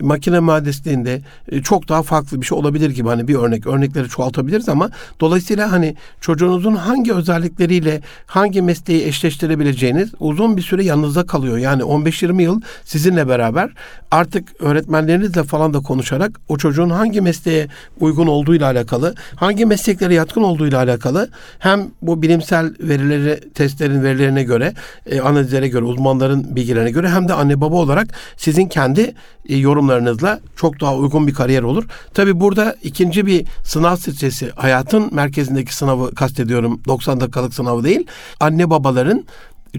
makine 0.00 0.40
mühendisliğinde 0.40 1.20
e, 1.48 1.62
çok 1.62 1.88
daha 1.88 2.02
farklı 2.02 2.40
bir 2.40 2.46
şey 2.46 2.58
olabilir 2.58 2.90
gibi 2.90 3.08
hani 3.08 3.28
bir 3.28 3.34
örnek 3.34 3.66
örnekleri 3.66 4.08
çoğaltabiliriz 4.08 4.68
ama 4.68 4.90
dolayısıyla 5.20 5.72
hani 5.72 5.96
çocuğunuzun 6.20 6.74
hangi 6.74 7.14
özellikleriyle 7.14 8.00
hangi 8.26 8.62
mesleği 8.62 9.06
eşleştirebileceğiniz 9.06 10.10
uzun 10.20 10.56
bir 10.56 10.62
süre 10.62 10.84
yanınızda 10.84 11.26
kalıyor. 11.26 11.58
Yani 11.58 11.82
15-20 11.82 12.42
yıl 12.42 12.60
sizinle 12.84 13.28
beraber 13.28 13.70
artık 14.10 14.48
öğretmenlerinizle 14.60 15.42
falan 15.42 15.74
da 15.74 15.80
konuşarak 15.80 16.40
o 16.48 16.58
çocuğun 16.58 16.90
hangi 16.90 17.20
mesleğe 17.20 17.68
uygun 18.00 18.26
olduğuyla 18.26 18.66
alakalı, 18.66 19.14
hangi 19.36 19.66
mesleklere 19.66 20.14
yatkın 20.14 20.42
olduğuyla 20.42 20.78
alakalı 20.78 21.28
hem 21.58 21.86
bu 22.02 22.22
bilimsel 22.22 22.74
verileri, 22.80 23.40
testlerin 23.54 24.02
verilerine 24.02 24.42
göre, 24.42 24.74
e, 25.06 25.20
analizlere 25.20 25.68
göre, 25.68 25.84
uzmanların 25.84 26.56
bilgilerine 26.56 26.90
göre 26.90 27.08
hem 27.08 27.28
de 27.28 27.32
anne 27.32 27.60
baba 27.60 27.76
olarak 27.76 28.08
sizin 28.36 28.68
kendi 28.68 29.14
yorumlarınızla 29.48 30.40
çok 30.56 30.80
daha 30.80 30.96
uygun 30.96 31.26
bir 31.26 31.34
kariyer 31.34 31.62
olur. 31.62 31.84
Tabi 32.14 32.40
burada 32.40 32.76
ikinci 32.82 33.26
bir 33.26 33.46
sınav 33.64 33.96
stresi, 33.96 34.50
hayatın 34.50 35.14
merkezindeki 35.14 35.76
sınavı 35.76 36.14
kastediyorum. 36.14 36.80
90 36.88 37.20
dakikalık 37.20 37.54
sınavı 37.54 37.84
değil. 37.84 38.06
Anne 38.40 38.70
babaların 38.70 39.24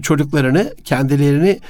çocuklarını 0.02 0.74
kendilerini 0.84 1.60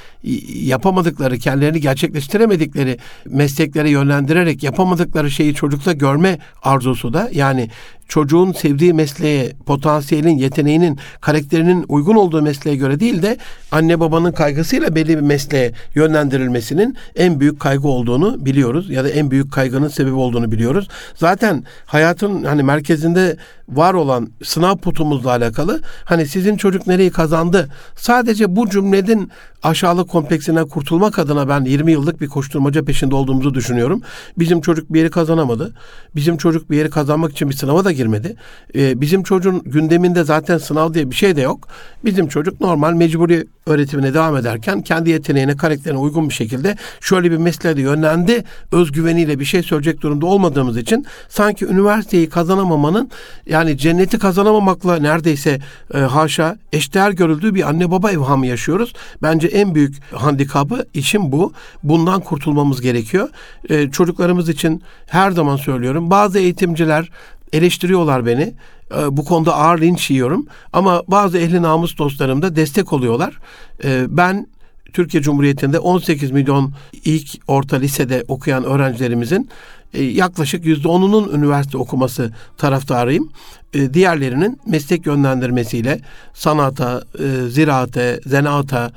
yapamadıkları, 0.63 1.37
kendilerini 1.37 1.81
gerçekleştiremedikleri 1.81 2.97
mesleklere 3.25 3.89
yönlendirerek 3.89 4.63
yapamadıkları 4.63 5.31
şeyi 5.31 5.53
çocukta 5.53 5.93
görme 5.93 6.39
arzusu 6.63 7.13
da 7.13 7.29
yani 7.33 7.69
çocuğun 8.09 8.51
sevdiği 8.51 8.93
mesleğe, 8.93 9.53
potansiyelin, 9.65 10.37
yeteneğinin, 10.37 10.99
karakterinin 11.21 11.85
uygun 11.87 12.15
olduğu 12.15 12.41
mesleğe 12.41 12.75
göre 12.75 12.99
değil 12.99 13.21
de 13.21 13.37
anne 13.71 13.99
babanın 13.99 14.31
kaygısıyla 14.31 14.95
belli 14.95 15.17
bir 15.17 15.21
mesleğe 15.21 15.71
yönlendirilmesinin 15.95 16.97
en 17.15 17.39
büyük 17.39 17.59
kaygı 17.59 17.87
olduğunu 17.87 18.45
biliyoruz 18.45 18.89
ya 18.89 19.03
da 19.03 19.09
en 19.09 19.31
büyük 19.31 19.51
kaygının 19.51 19.87
sebebi 19.87 20.15
olduğunu 20.15 20.51
biliyoruz. 20.51 20.87
Zaten 21.15 21.63
hayatın 21.85 22.43
hani 22.43 22.63
merkezinde 22.63 23.37
var 23.69 23.93
olan 23.93 24.29
sınav 24.43 24.77
putumuzla 24.77 25.29
alakalı 25.29 25.81
hani 26.05 26.25
sizin 26.25 26.57
çocuk 26.57 26.87
nereyi 26.87 27.11
kazandı 27.11 27.69
sadece 27.95 28.55
bu 28.55 28.69
cümlenin 28.69 29.31
aşağılık 29.63 30.09
kompleksinden 30.09 30.67
kurtulmak 30.67 31.19
adına 31.19 31.49
ben 31.49 31.65
20 31.65 31.91
yıllık 31.91 32.21
bir 32.21 32.27
koşturmaca 32.27 32.85
peşinde 32.85 33.15
olduğumuzu 33.15 33.53
düşünüyorum. 33.53 34.01
Bizim 34.37 34.61
çocuk 34.61 34.93
bir 34.93 34.99
yeri 34.99 35.09
kazanamadı. 35.09 35.73
Bizim 36.15 36.37
çocuk 36.37 36.71
bir 36.71 36.77
yeri 36.77 36.89
kazanmak 36.89 37.31
için 37.31 37.49
bir 37.49 37.55
sınava 37.55 37.85
da 37.85 37.91
girmedi. 37.91 38.35
Ee, 38.75 39.01
bizim 39.01 39.23
çocuğun 39.23 39.61
gündeminde 39.65 40.23
zaten 40.23 40.57
sınav 40.57 40.93
diye 40.93 41.11
bir 41.11 41.15
şey 41.15 41.35
de 41.35 41.41
yok. 41.41 41.67
Bizim 42.05 42.27
çocuk 42.27 42.61
normal 42.61 42.93
mecburi 42.93 43.47
öğretimine 43.69 44.13
devam 44.13 44.37
ederken 44.37 44.81
kendi 44.81 45.09
yeteneğine, 45.09 45.57
karakterine 45.57 45.99
uygun 45.99 46.29
bir 46.29 46.33
şekilde 46.33 46.75
şöyle 47.01 47.31
bir 47.31 47.37
mesleğe 47.37 47.77
de 47.77 47.81
yönlendi. 47.81 48.43
Özgüveniyle 48.71 49.39
bir 49.39 49.45
şey 49.45 49.63
söyleyecek 49.63 50.01
durumda 50.01 50.25
olmadığımız 50.25 50.77
için 50.77 51.05
sanki 51.29 51.65
üniversiteyi 51.65 52.29
kazanamamanın 52.29 53.09
yani 53.45 53.77
cenneti 53.77 54.19
kazanamamakla 54.19 54.95
neredeyse 54.95 55.59
e, 55.93 55.97
haşa 55.97 56.57
eşdeğer 56.73 57.11
görüldüğü 57.11 57.55
bir 57.55 57.69
anne 57.69 57.91
baba 57.91 58.11
evhamı 58.11 58.47
yaşıyoruz. 58.47 58.93
Bence 59.21 59.47
en 59.47 59.75
büyük 59.75 60.13
handikapı 60.13 60.85
için 60.93 61.31
bu. 61.31 61.53
Bundan 61.83 62.21
kurtulmamız 62.21 62.81
gerekiyor. 62.81 63.29
E, 63.69 63.91
çocuklarımız 63.91 64.49
için 64.49 64.83
her 65.07 65.31
zaman 65.31 65.55
söylüyorum. 65.55 66.09
Bazı 66.09 66.39
eğitimciler 66.39 67.09
eleştiriyorlar 67.53 68.25
beni. 68.25 68.53
E, 68.97 69.17
bu 69.17 69.25
konuda 69.25 69.55
ağır 69.55 69.81
linç 69.81 70.11
yiyorum. 70.11 70.45
Ama 70.73 71.03
bazı 71.07 71.37
ehli 71.37 71.61
namus 71.61 71.97
dostlarım 71.97 72.41
da 72.41 72.55
destek 72.55 72.93
oluyorlar. 72.93 73.39
E, 73.83 74.05
ben 74.09 74.47
Türkiye 74.93 75.23
Cumhuriyeti'nde 75.23 75.79
18 75.79 76.31
milyon 76.31 76.73
ilk 77.05 77.29
orta 77.47 77.77
lisede 77.77 78.23
okuyan 78.27 78.63
öğrencilerimizin 78.63 79.49
e, 79.93 80.03
yaklaşık 80.03 80.65
%10'unun 80.65 81.37
üniversite 81.37 81.77
okuması 81.77 82.31
taraftarıyım. 82.57 83.29
E, 83.73 83.93
diğerlerinin 83.93 84.59
meslek 84.65 85.05
yönlendirmesiyle 85.05 85.99
sanata, 86.33 87.03
e, 87.19 87.49
ziraate, 87.49 88.19
zanaata, 88.25 88.91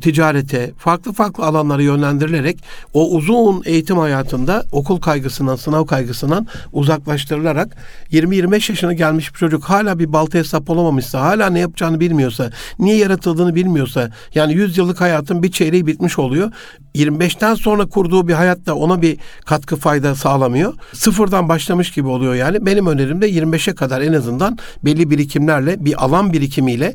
ticarete, 0.00 0.70
farklı 0.78 1.12
farklı 1.12 1.44
alanlara 1.44 1.82
yönlendirilerek 1.82 2.58
o 2.94 3.10
uzun 3.10 3.62
eğitim 3.64 3.98
hayatında 3.98 4.64
okul 4.72 5.00
kaygısından, 5.00 5.56
sınav 5.56 5.86
kaygısından 5.86 6.46
uzaklaştırılarak 6.72 7.76
20-25 8.12 8.72
yaşına 8.72 8.92
gelmiş 8.92 9.34
bir 9.34 9.38
çocuk 9.38 9.64
hala 9.64 9.98
bir 9.98 10.12
baltaya 10.12 10.44
sap 10.44 10.70
olamamışsa, 10.70 11.20
hala 11.20 11.50
ne 11.50 11.58
yapacağını 11.58 12.00
bilmiyorsa, 12.00 12.50
niye 12.78 12.96
yaratıldığını 12.96 13.54
bilmiyorsa, 13.54 14.10
yani 14.34 14.54
100 14.54 14.78
yıllık 14.78 15.00
hayatın 15.00 15.42
bir 15.42 15.50
çeyreği 15.50 15.86
bitmiş 15.86 16.18
oluyor. 16.18 16.52
25'ten 16.94 17.54
sonra 17.54 17.86
kurduğu 17.86 18.28
bir 18.28 18.32
hayatta 18.32 18.74
ona 18.74 19.02
bir 19.02 19.16
katkı 19.46 19.76
fayda 19.76 20.14
sağlamıyor. 20.14 20.74
Sıfırdan 20.92 21.48
başlamış 21.48 21.90
gibi 21.90 22.08
oluyor 22.08 22.34
yani. 22.34 22.66
Benim 22.66 22.86
önerim 22.86 23.22
de 23.22 23.30
25'e 23.30 23.74
kadar 23.74 24.00
en 24.00 24.12
azından 24.12 24.58
belli 24.84 25.10
birikimlerle, 25.10 25.84
bir 25.84 26.04
alan 26.04 26.32
birikimiyle 26.32 26.94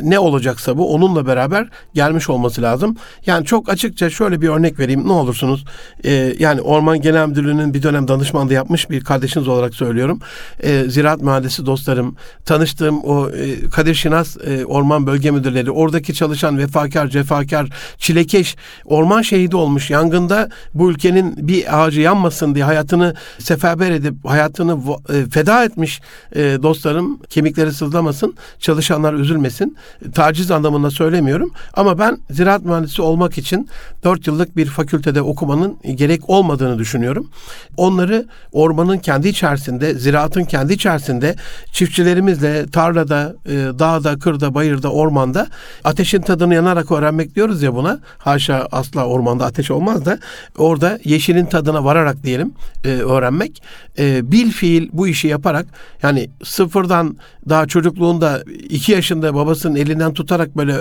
ne 0.00 0.18
olacaksa 0.18 0.78
bu 0.78 0.94
onunla 0.94 1.26
beraber 1.26 1.68
gelmiş 1.94 2.29
olması 2.30 2.62
lazım. 2.62 2.96
Yani 3.26 3.46
çok 3.46 3.68
açıkça 3.68 4.10
şöyle 4.10 4.40
bir 4.40 4.48
örnek 4.48 4.78
vereyim 4.78 5.08
ne 5.08 5.12
olursunuz. 5.12 5.64
Ee, 6.04 6.34
yani 6.38 6.60
Orman 6.60 7.00
Genel 7.00 7.28
Müdürlüğü'nün 7.28 7.74
bir 7.74 7.82
dönem 7.82 8.08
danışmanlığı 8.08 8.52
yapmış 8.52 8.90
bir 8.90 9.04
kardeşiniz 9.04 9.48
olarak 9.48 9.74
söylüyorum. 9.74 10.20
Ee, 10.62 10.84
ziraat 10.88 11.22
mühendisi 11.22 11.66
dostlarım, 11.66 12.16
tanıştığım 12.44 13.04
o 13.04 13.30
e, 13.30 13.68
Kadir 13.70 13.94
Şinas 13.94 14.36
e, 14.36 14.64
Orman 14.64 15.06
Bölge 15.06 15.30
Müdürleri, 15.30 15.70
oradaki 15.70 16.14
çalışan 16.14 16.58
vefakar, 16.58 17.08
cefakar, 17.08 17.68
çilekeş, 17.98 18.56
orman 18.84 19.22
şehidi 19.22 19.56
olmuş. 19.56 19.90
Yangında 19.90 20.48
bu 20.74 20.90
ülkenin 20.90 21.48
bir 21.48 21.82
ağacı 21.82 22.00
yanmasın 22.00 22.54
diye 22.54 22.64
hayatını 22.64 23.14
seferber 23.38 23.90
edip 23.90 24.14
hayatını 24.24 24.78
e, 25.08 25.30
feda 25.30 25.64
etmiş 25.64 26.00
e, 26.34 26.40
dostlarım 26.62 27.18
kemikleri 27.22 27.72
sızlamasın, 27.72 28.34
çalışanlar 28.58 29.14
üzülmesin. 29.14 29.76
Taciz 30.14 30.50
anlamında 30.50 30.90
söylemiyorum 30.90 31.50
ama 31.74 31.98
ben 31.98 32.18
ziraat 32.30 32.64
mühendisi 32.64 33.02
olmak 33.02 33.38
için 33.38 33.68
4 34.04 34.26
yıllık 34.26 34.56
bir 34.56 34.66
fakültede 34.66 35.22
okumanın 35.22 35.78
gerek 35.94 36.30
olmadığını 36.30 36.78
düşünüyorum. 36.78 37.30
Onları 37.76 38.26
ormanın 38.52 38.98
kendi 38.98 39.28
içerisinde, 39.28 39.94
ziraatın 39.94 40.44
kendi 40.44 40.72
içerisinde 40.72 41.34
çiftçilerimizle 41.72 42.66
tarlada, 42.66 43.36
e, 43.46 43.50
dağda, 43.52 44.18
kırda, 44.18 44.54
bayırda, 44.54 44.92
ormanda 44.92 45.46
ateşin 45.84 46.20
tadını 46.20 46.54
yanarak 46.54 46.92
öğrenmek 46.92 47.34
diyoruz 47.34 47.62
ya 47.62 47.74
buna. 47.74 48.00
Haşa 48.18 48.68
asla 48.72 49.06
ormanda 49.06 49.44
ateş 49.44 49.70
olmaz 49.70 50.04
da 50.04 50.18
orada 50.58 50.98
yeşilin 51.04 51.46
tadına 51.46 51.84
vararak 51.84 52.22
diyelim 52.22 52.52
e, 52.84 52.88
öğrenmek. 52.88 53.62
E, 53.98 54.32
bil 54.32 54.50
fiil 54.50 54.88
bu 54.92 55.08
işi 55.08 55.28
yaparak 55.28 55.66
yani 56.02 56.30
sıfırdan 56.44 57.16
daha 57.48 57.66
çocukluğunda 57.66 58.42
iki 58.68 58.92
yaşında 58.92 59.34
babasının 59.34 59.76
elinden 59.76 60.14
tutarak 60.14 60.56
böyle 60.56 60.74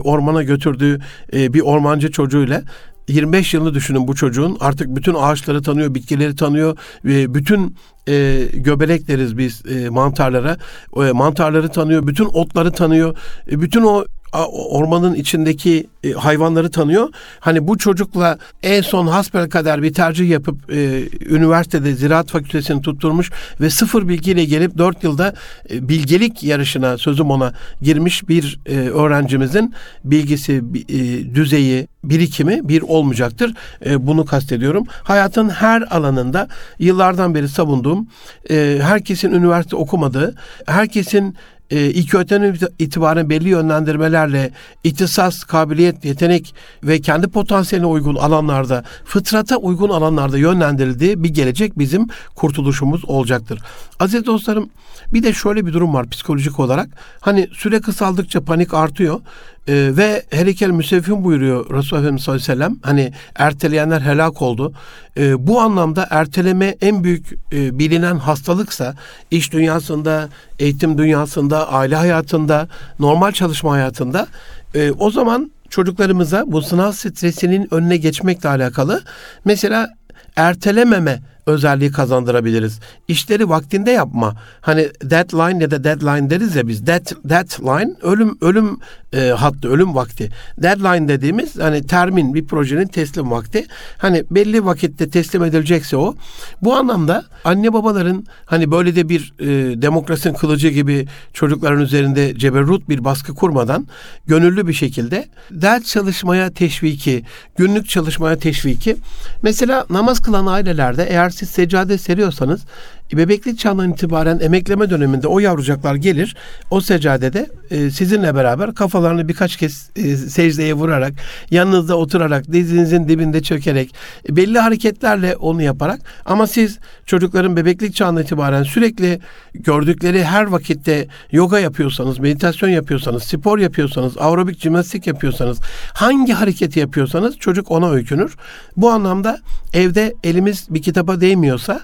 ormana 0.00 0.42
götürdüğü 0.74 1.00
e, 1.32 1.52
bir 1.52 1.60
ormancı 1.60 2.10
çocuğuyla 2.10 2.62
25 3.08 3.54
yılını 3.54 3.74
düşünün 3.74 4.08
bu 4.08 4.14
çocuğun. 4.14 4.56
Artık 4.60 4.96
bütün 4.96 5.14
ağaçları 5.14 5.62
tanıyor, 5.62 5.94
bitkileri 5.94 6.36
tanıyor, 6.36 6.76
e, 7.04 7.34
bütün 7.34 7.76
e, 8.08 8.46
göbelek 8.54 9.08
deriz 9.08 9.38
biz 9.38 9.62
e, 9.66 9.88
mantarlara, 9.88 10.56
e, 10.96 11.12
mantarları 11.12 11.68
tanıyor, 11.68 12.06
bütün 12.06 12.24
otları 12.24 12.72
tanıyor, 12.72 13.16
e, 13.50 13.60
bütün 13.60 13.82
o 13.82 14.04
ormanın 14.42 15.14
içindeki 15.14 15.86
e, 16.04 16.12
hayvanları 16.12 16.70
tanıyor. 16.70 17.08
Hani 17.40 17.68
bu 17.68 17.78
çocukla 17.78 18.38
en 18.62 18.82
son 18.82 19.06
hasbel 19.06 19.48
kadar 19.50 19.82
bir 19.82 19.92
tercih 19.92 20.28
yapıp 20.28 20.72
e, 20.72 21.02
üniversitede 21.26 21.94
ziraat 21.94 22.30
fakültesini 22.30 22.82
tutturmuş 22.82 23.30
ve 23.60 23.70
sıfır 23.70 24.08
bilgiyle 24.08 24.44
gelip 24.44 24.78
dört 24.78 25.04
yılda 25.04 25.34
e, 25.70 25.88
bilgelik 25.88 26.44
yarışına 26.44 26.98
sözüm 26.98 27.30
ona 27.30 27.52
girmiş 27.82 28.28
bir 28.28 28.60
e, 28.66 28.76
öğrencimizin 28.76 29.74
bilgisi, 30.04 30.62
e, 30.88 31.34
düzeyi, 31.34 31.88
birikimi 32.04 32.68
bir 32.68 32.82
olmayacaktır. 32.82 33.54
E, 33.86 34.06
bunu 34.06 34.24
kastediyorum. 34.24 34.84
Hayatın 35.02 35.48
her 35.48 35.96
alanında 35.96 36.48
yıllardan 36.78 37.34
beri 37.34 37.48
savunduğum, 37.48 38.08
e, 38.50 38.78
herkesin 38.82 39.32
üniversite 39.32 39.76
okumadığı, 39.76 40.34
herkesin 40.66 41.36
e, 41.74 41.90
ilk 41.90 42.14
öğretim 42.14 42.68
itibaren 42.78 43.30
belli 43.30 43.48
yönlendirmelerle 43.48 44.50
ihtisas, 44.84 45.44
kabiliyet, 45.44 46.04
yetenek 46.04 46.54
ve 46.82 47.00
kendi 47.00 47.28
potansiyeline 47.28 47.86
uygun 47.86 48.14
alanlarda, 48.14 48.84
fıtrata 49.04 49.56
uygun 49.56 49.88
alanlarda 49.88 50.38
yönlendirildiği 50.38 51.22
bir 51.22 51.28
gelecek 51.28 51.78
bizim 51.78 52.06
kurtuluşumuz 52.34 53.04
olacaktır. 53.04 53.60
Aziz 54.00 54.26
dostlarım 54.26 54.70
bir 55.12 55.22
de 55.22 55.32
şöyle 55.32 55.66
bir 55.66 55.72
durum 55.72 55.94
var 55.94 56.08
psikolojik 56.08 56.60
olarak. 56.60 56.88
Hani 57.20 57.48
süre 57.52 57.80
kısaldıkça 57.80 58.40
panik 58.40 58.74
artıyor. 58.74 59.20
Ee, 59.68 59.72
ve 59.96 60.22
herikel 60.30 60.70
müsevvim 60.70 61.24
buyuruyor 61.24 61.64
Resulullah 61.64 62.02
Efendimiz 62.02 62.22
sallallahu 62.22 62.52
aleyhi 62.52 62.60
ve 62.60 62.64
sellem. 62.64 62.78
Hani 62.82 63.12
erteleyenler 63.34 64.00
helak 64.00 64.42
oldu. 64.42 64.72
Ee, 65.16 65.46
bu 65.46 65.60
anlamda 65.60 66.06
erteleme 66.10 66.74
en 66.80 67.04
büyük 67.04 67.32
e, 67.52 67.78
bilinen 67.78 68.16
hastalıksa 68.16 68.94
iş 69.30 69.52
dünyasında, 69.52 70.28
eğitim 70.58 70.98
dünyasında, 70.98 71.72
aile 71.72 71.96
hayatında, 71.96 72.68
normal 72.98 73.32
çalışma 73.32 73.72
hayatında 73.72 74.26
e, 74.74 74.90
o 74.90 75.10
zaman 75.10 75.50
çocuklarımıza 75.70 76.44
bu 76.46 76.62
sınav 76.62 76.92
stresinin 76.92 77.74
önüne 77.74 77.96
geçmekle 77.96 78.48
alakalı 78.48 79.02
mesela 79.44 79.88
ertelememe 80.36 81.20
özelliği 81.46 81.92
kazandırabiliriz. 81.92 82.80
İşleri 83.08 83.48
vaktinde 83.48 83.90
yapma. 83.90 84.34
Hani 84.60 84.88
deadline 85.02 85.62
ya 85.62 85.70
da 85.70 85.84
deadline 85.84 86.30
deriz 86.30 86.56
ya 86.56 86.68
biz. 86.68 86.86
Dead, 86.86 87.06
deadline 87.24 87.94
ölüm 88.02 88.38
ölüm 88.40 88.78
e, 89.12 89.28
hattı, 89.28 89.68
ölüm 89.68 89.94
vakti. 89.94 90.30
Deadline 90.62 91.08
dediğimiz 91.08 91.58
hani 91.58 91.86
termin 91.86 92.34
bir 92.34 92.46
projenin 92.46 92.86
teslim 92.86 93.30
vakti. 93.30 93.66
Hani 93.98 94.24
belli 94.30 94.64
vakitte 94.64 95.10
teslim 95.10 95.44
edilecekse 95.44 95.96
o. 95.96 96.14
Bu 96.62 96.74
anlamda 96.74 97.24
anne 97.44 97.72
babaların 97.72 98.26
hani 98.46 98.70
böyle 98.70 98.96
de 98.96 99.08
bir 99.08 99.34
e, 99.38 99.82
demokrasinin 99.82 100.34
kılıcı 100.34 100.68
gibi 100.68 101.06
çocukların 101.32 101.80
üzerinde 101.80 102.38
ceberrut 102.38 102.88
bir 102.88 103.04
baskı 103.04 103.34
kurmadan 103.34 103.86
gönüllü 104.26 104.66
bir 104.66 104.72
şekilde 104.72 105.28
ders 105.50 105.84
çalışmaya 105.84 106.50
teşviki, 106.50 107.24
günlük 107.56 107.88
çalışmaya 107.88 108.38
teşviki. 108.38 108.96
Mesela 109.42 109.86
namaz 109.90 110.20
kılan 110.20 110.46
ailelerde 110.46 111.06
eğer 111.10 111.30
siz 111.34 111.50
seccade 111.50 111.98
seriyorsanız 111.98 112.64
bebeklik 113.12 113.58
çağından 113.58 113.92
itibaren 113.92 114.40
emekleme 114.40 114.90
döneminde 114.90 115.28
o 115.28 115.38
yavrucaklar 115.38 115.94
gelir. 115.94 116.36
O 116.70 116.80
seccadede 116.80 117.46
e, 117.70 117.90
sizinle 117.90 118.34
beraber 118.34 118.74
kafalarını 118.74 119.28
birkaç 119.28 119.56
kez 119.56 119.90
e, 119.96 120.16
secdeye 120.16 120.74
vurarak, 120.74 121.12
yanınızda 121.50 121.96
oturarak, 121.96 122.52
dizinizin 122.52 123.08
dibinde 123.08 123.42
çökerek, 123.42 123.94
e, 124.28 124.36
belli 124.36 124.58
hareketlerle 124.58 125.36
onu 125.36 125.62
yaparak 125.62 126.00
ama 126.24 126.46
siz 126.46 126.78
çocukların 127.06 127.56
bebeklik 127.56 127.94
çağından 127.94 128.22
itibaren 128.22 128.62
sürekli 128.62 129.20
gördükleri 129.54 130.24
her 130.24 130.44
vakitte 130.44 131.08
yoga 131.32 131.58
yapıyorsanız, 131.58 132.18
meditasyon 132.18 132.70
yapıyorsanız, 132.70 133.22
spor 133.22 133.58
yapıyorsanız, 133.58 134.18
aerobik 134.18 134.60
jimnastik 134.60 135.06
yapıyorsanız, 135.06 135.60
hangi 135.94 136.32
hareketi 136.32 136.80
yapıyorsanız 136.80 137.38
çocuk 137.38 137.70
ona 137.70 137.90
öykünür. 137.90 138.36
Bu 138.76 138.90
anlamda 138.90 139.38
evde 139.72 140.14
elimiz 140.24 140.66
bir 140.70 140.82
kitaba 140.82 141.20
değmiyorsa, 141.20 141.80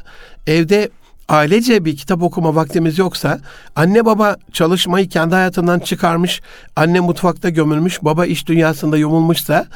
evde 0.46 0.90
ailece 1.30 1.84
bir 1.84 1.96
kitap 1.96 2.22
okuma 2.22 2.54
vaktimiz 2.54 2.98
yoksa, 2.98 3.40
anne 3.76 4.04
baba 4.04 4.36
çalışmayı 4.52 5.08
kendi 5.08 5.34
hayatından 5.34 5.78
çıkarmış, 5.78 6.40
anne 6.76 7.00
mutfakta 7.00 7.48
gömülmüş, 7.48 8.02
baba 8.02 8.26
iş 8.26 8.46
dünyasında 8.46 8.96
yumulmuşsa 8.96 9.66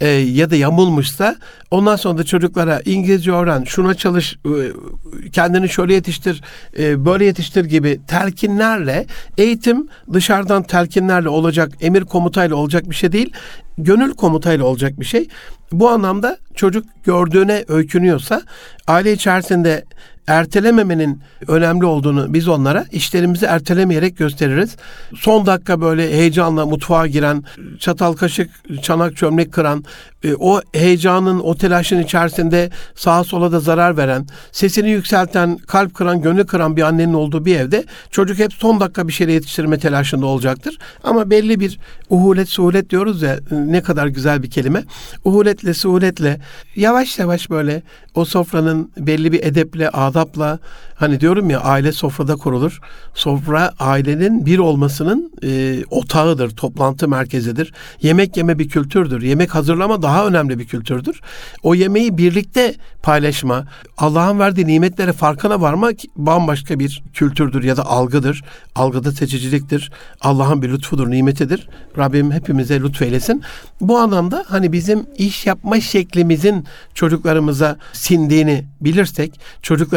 e, 0.00 0.08
ya 0.08 0.50
da 0.50 0.56
yamulmuşsa, 0.56 1.36
ondan 1.70 1.96
sonra 1.96 2.18
da 2.18 2.24
çocuklara 2.24 2.80
İngilizce 2.84 3.32
öğren, 3.32 3.64
şuna 3.64 3.94
çalış, 3.94 4.36
e, 4.44 5.30
kendini 5.32 5.68
şöyle 5.68 5.94
yetiştir, 5.94 6.42
e, 6.78 7.04
böyle 7.04 7.24
yetiştir 7.24 7.64
gibi 7.64 8.00
telkinlerle, 8.08 9.06
eğitim 9.38 9.88
dışarıdan 10.12 10.62
telkinlerle 10.62 11.28
olacak, 11.28 11.72
emir 11.80 12.04
komutayla 12.04 12.56
olacak 12.56 12.90
bir 12.90 12.94
şey 12.94 13.12
değil, 13.12 13.32
gönül 13.78 14.14
komutayla 14.14 14.64
olacak 14.64 15.00
bir 15.00 15.04
şey. 15.04 15.28
Bu 15.72 15.90
anlamda 15.90 16.38
çocuk 16.54 16.86
gördüğüne 17.04 17.64
öykünüyorsa 17.68 18.42
aile 18.86 19.12
içerisinde 19.12 19.84
ertelememenin 20.26 21.22
önemli 21.48 21.86
olduğunu 21.86 22.34
biz 22.34 22.48
onlara 22.48 22.84
işlerimizi 22.92 23.46
ertelemeyerek 23.46 24.16
gösteririz. 24.16 24.76
Son 25.16 25.46
dakika 25.46 25.80
böyle 25.80 26.10
heyecanla 26.12 26.66
mutfağa 26.66 27.06
giren, 27.06 27.44
çatal 27.78 28.12
kaşık, 28.12 28.50
çanak 28.82 29.16
çömlek 29.16 29.52
kıran, 29.52 29.84
e, 30.24 30.34
o 30.34 30.60
heyecanın, 30.72 31.40
o 31.40 31.54
telaşın 31.54 32.02
içerisinde 32.02 32.70
sağa 32.94 33.24
sola 33.24 33.52
da 33.52 33.60
zarar 33.60 33.96
veren, 33.96 34.26
sesini 34.52 34.90
yükselten, 34.90 35.56
kalp 35.56 35.94
kıran, 35.94 36.22
gönül 36.22 36.44
kıran 36.44 36.76
bir 36.76 36.82
annenin 36.82 37.14
olduğu 37.14 37.44
bir 37.44 37.56
evde 37.56 37.84
çocuk 38.10 38.38
hep 38.38 38.52
son 38.52 38.80
dakika 38.80 39.08
bir 39.08 39.12
şeyle 39.12 39.32
yetiştirme 39.32 39.78
telaşında 39.78 40.26
olacaktır. 40.26 40.78
Ama 41.04 41.30
belli 41.30 41.60
bir 41.60 41.78
uhulet, 42.10 42.48
suhulet 42.48 42.90
diyoruz 42.90 43.22
ya 43.22 43.38
ne 43.50 43.82
kadar 43.82 44.06
güzel 44.06 44.42
bir 44.42 44.50
kelime. 44.50 44.84
Uhuletle, 45.24 45.74
suhuletle 45.74 46.40
yavaş 46.76 47.18
yavaş 47.18 47.50
böyle 47.50 47.82
o 48.14 48.24
sofranın 48.24 48.90
belli 48.96 49.32
bir 49.32 49.44
edeple, 49.44 49.90
adapla 50.14 50.58
hani 50.94 51.20
diyorum 51.20 51.50
ya 51.50 51.60
aile 51.60 51.92
sofrada 51.92 52.36
kurulur. 52.36 52.80
Sofra 53.14 53.72
ailenin 53.78 54.46
bir 54.46 54.58
olmasının 54.58 55.32
e, 55.42 55.82
otağıdır, 55.90 56.50
toplantı 56.50 57.08
merkezidir. 57.08 57.72
Yemek 58.02 58.36
yeme 58.36 58.58
bir 58.58 58.68
kültürdür. 58.68 59.22
Yemek 59.22 59.54
hazırlama 59.54 60.02
daha 60.02 60.26
önemli 60.26 60.58
bir 60.58 60.66
kültürdür. 60.66 61.20
O 61.62 61.74
yemeği 61.74 62.18
birlikte 62.18 62.74
paylaşma, 63.02 63.64
Allah'ın 63.98 64.38
verdiği 64.38 64.66
nimetlere 64.66 65.12
farkına 65.12 65.60
varmak 65.60 65.96
bambaşka 66.16 66.78
bir 66.78 67.02
kültürdür 67.12 67.62
ya 67.62 67.76
da 67.76 67.86
algıdır. 67.86 68.42
Algıda 68.74 69.12
seçiciliktir. 69.12 69.92
Allah'ın 70.20 70.62
bir 70.62 70.68
lütfudur, 70.68 71.10
nimetidir. 71.10 71.68
Rabbim 71.98 72.32
hepimize 72.32 72.80
lütfeylesin. 72.80 73.42
Bu 73.80 73.98
anlamda 73.98 74.44
hani 74.48 74.72
bizim 74.72 75.06
iş 75.18 75.46
yapma 75.46 75.80
şeklimizin 75.80 76.64
çocuklarımıza 76.94 77.76
sindiğini 77.92 78.64
bilirsek, 78.80 79.40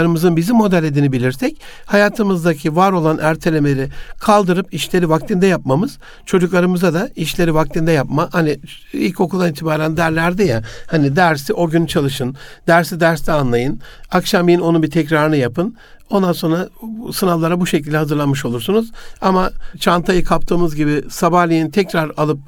çocuklarımızın 0.07 0.37
bizi 0.37 0.53
model 0.53 0.83
edini 0.83 1.11
bilirsek, 1.11 1.61
hayatımızdaki 1.85 2.75
var 2.75 2.91
olan 2.91 3.19
ertelemeleri 3.21 3.89
kaldırıp 4.19 4.73
işleri 4.73 5.09
vaktinde 5.09 5.47
yapmamız, 5.47 5.97
çocuklarımıza 6.25 6.93
da 6.93 7.09
işleri 7.15 7.53
vaktinde 7.53 7.91
yapma. 7.91 8.29
Hani 8.31 8.59
ilkokuldan 8.93 9.51
itibaren 9.51 9.97
derlerdi 9.97 10.43
ya, 10.43 10.63
hani 10.87 11.15
dersi 11.15 11.53
o 11.53 11.69
gün 11.69 11.85
çalışın, 11.85 12.35
dersi 12.67 12.99
derste 12.99 13.31
anlayın, 13.31 13.81
akşamleyin 14.11 14.59
onun 14.59 14.83
bir 14.83 14.91
tekrarını 14.91 15.37
yapın. 15.37 15.75
Ondan 16.09 16.33
sonra 16.33 16.69
sınavlara 17.13 17.59
bu 17.59 17.67
şekilde 17.67 17.97
hazırlanmış 17.97 18.45
olursunuz. 18.45 18.91
Ama 19.21 19.51
çantayı 19.79 20.23
kaptığımız 20.23 20.75
gibi 20.75 21.03
sabahleyin 21.09 21.69
tekrar 21.69 22.11
alıp 22.17 22.39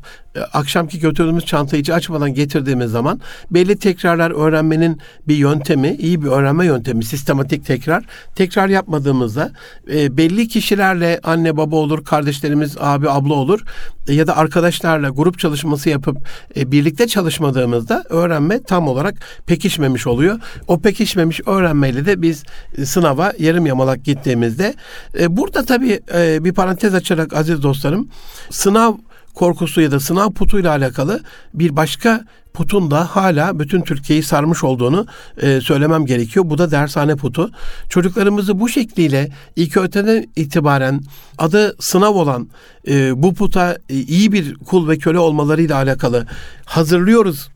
akşamki 0.53 0.99
götürdüğümüz 0.99 1.45
çantayı 1.45 1.81
hiç 1.81 1.89
açmadan 1.89 2.33
getirdiğimiz 2.33 2.91
zaman 2.91 3.21
belli 3.51 3.79
tekrarlar 3.79 4.31
öğrenmenin 4.31 4.99
bir 5.27 5.35
yöntemi, 5.35 5.95
iyi 5.99 6.21
bir 6.21 6.27
öğrenme 6.27 6.65
yöntemi, 6.65 7.03
sistematik 7.03 7.65
tekrar. 7.65 8.03
Tekrar 8.35 8.67
yapmadığımızda 8.67 9.51
e, 9.93 10.17
belli 10.17 10.47
kişilerle 10.47 11.19
anne 11.23 11.57
baba 11.57 11.75
olur, 11.75 12.05
kardeşlerimiz 12.05 12.77
abi 12.79 13.09
abla 13.09 13.33
olur 13.33 13.61
e, 14.07 14.13
ya 14.13 14.27
da 14.27 14.37
arkadaşlarla 14.37 15.09
grup 15.09 15.39
çalışması 15.39 15.89
yapıp 15.89 16.17
e, 16.57 16.71
birlikte 16.71 17.07
çalışmadığımızda 17.07 18.03
öğrenme 18.09 18.63
tam 18.63 18.87
olarak 18.87 19.15
pekişmemiş 19.45 20.07
oluyor. 20.07 20.39
O 20.67 20.79
pekişmemiş 20.79 21.41
öğrenmeyle 21.45 22.05
de 22.05 22.21
biz 22.21 22.43
e, 22.77 22.85
sınava 22.85 23.33
yarım 23.39 23.65
yamalak 23.65 24.03
gittiğimizde 24.03 24.73
e, 25.19 25.37
burada 25.37 25.65
tabii 25.65 25.99
e, 26.13 26.43
bir 26.43 26.53
parantez 26.53 26.93
açarak 26.93 27.33
aziz 27.33 27.63
dostlarım 27.63 28.09
sınav 28.49 28.93
korkusu 29.33 29.81
ya 29.81 29.91
da 29.91 29.99
sınav 29.99 30.31
putuyla 30.31 30.71
alakalı 30.71 31.23
bir 31.53 31.75
başka 31.75 32.25
putun 32.53 32.91
da 32.91 33.15
hala 33.15 33.59
bütün 33.59 33.81
Türkiye'yi 33.81 34.23
sarmış 34.23 34.63
olduğunu 34.63 35.05
e, 35.41 35.61
söylemem 35.61 36.05
gerekiyor. 36.05 36.45
Bu 36.49 36.57
da 36.57 36.71
dershane 36.71 37.15
putu. 37.15 37.51
Çocuklarımızı 37.89 38.59
bu 38.59 38.69
şekliyle 38.69 39.29
ilk 39.55 39.77
öteden 39.77 40.25
itibaren 40.35 41.01
adı 41.37 41.75
sınav 41.79 42.15
olan 42.15 42.49
e, 42.87 43.23
bu 43.23 43.33
puta 43.33 43.77
e, 43.89 43.95
iyi 43.95 44.31
bir 44.31 44.55
kul 44.55 44.89
ve 44.89 44.97
köle 44.97 45.19
olmalarıyla 45.19 45.75
alakalı 45.75 46.27
hazırlıyoruz 46.65 47.49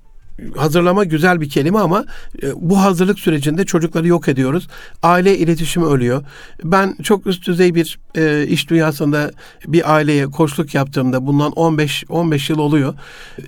hazırlama 0.56 1.04
güzel 1.04 1.42
bir 1.42 1.50
kelime 1.50 1.80
ama 1.80 2.06
e, 2.44 2.48
bu 2.56 2.82
hazırlık 2.82 3.20
sürecinde 3.20 3.66
çocukları 3.66 4.08
yok 4.08 4.28
ediyoruz. 4.28 4.68
Aile 5.04 5.38
iletişimi 5.38 5.86
ölüyor. 5.86 6.24
Ben 6.64 6.96
çok 7.04 7.28
üst 7.28 7.48
düzey 7.48 7.76
bir 7.76 8.00
e, 8.16 8.48
iş 8.48 8.70
dünyasında 8.70 9.32
bir 9.68 9.94
aileye 9.94 10.26
koçluk 10.26 10.76
yaptığımda 10.76 11.26
bundan 11.26 11.52
15 11.52 12.04
15 12.10 12.50
yıl 12.50 12.58
oluyor. 12.58 12.94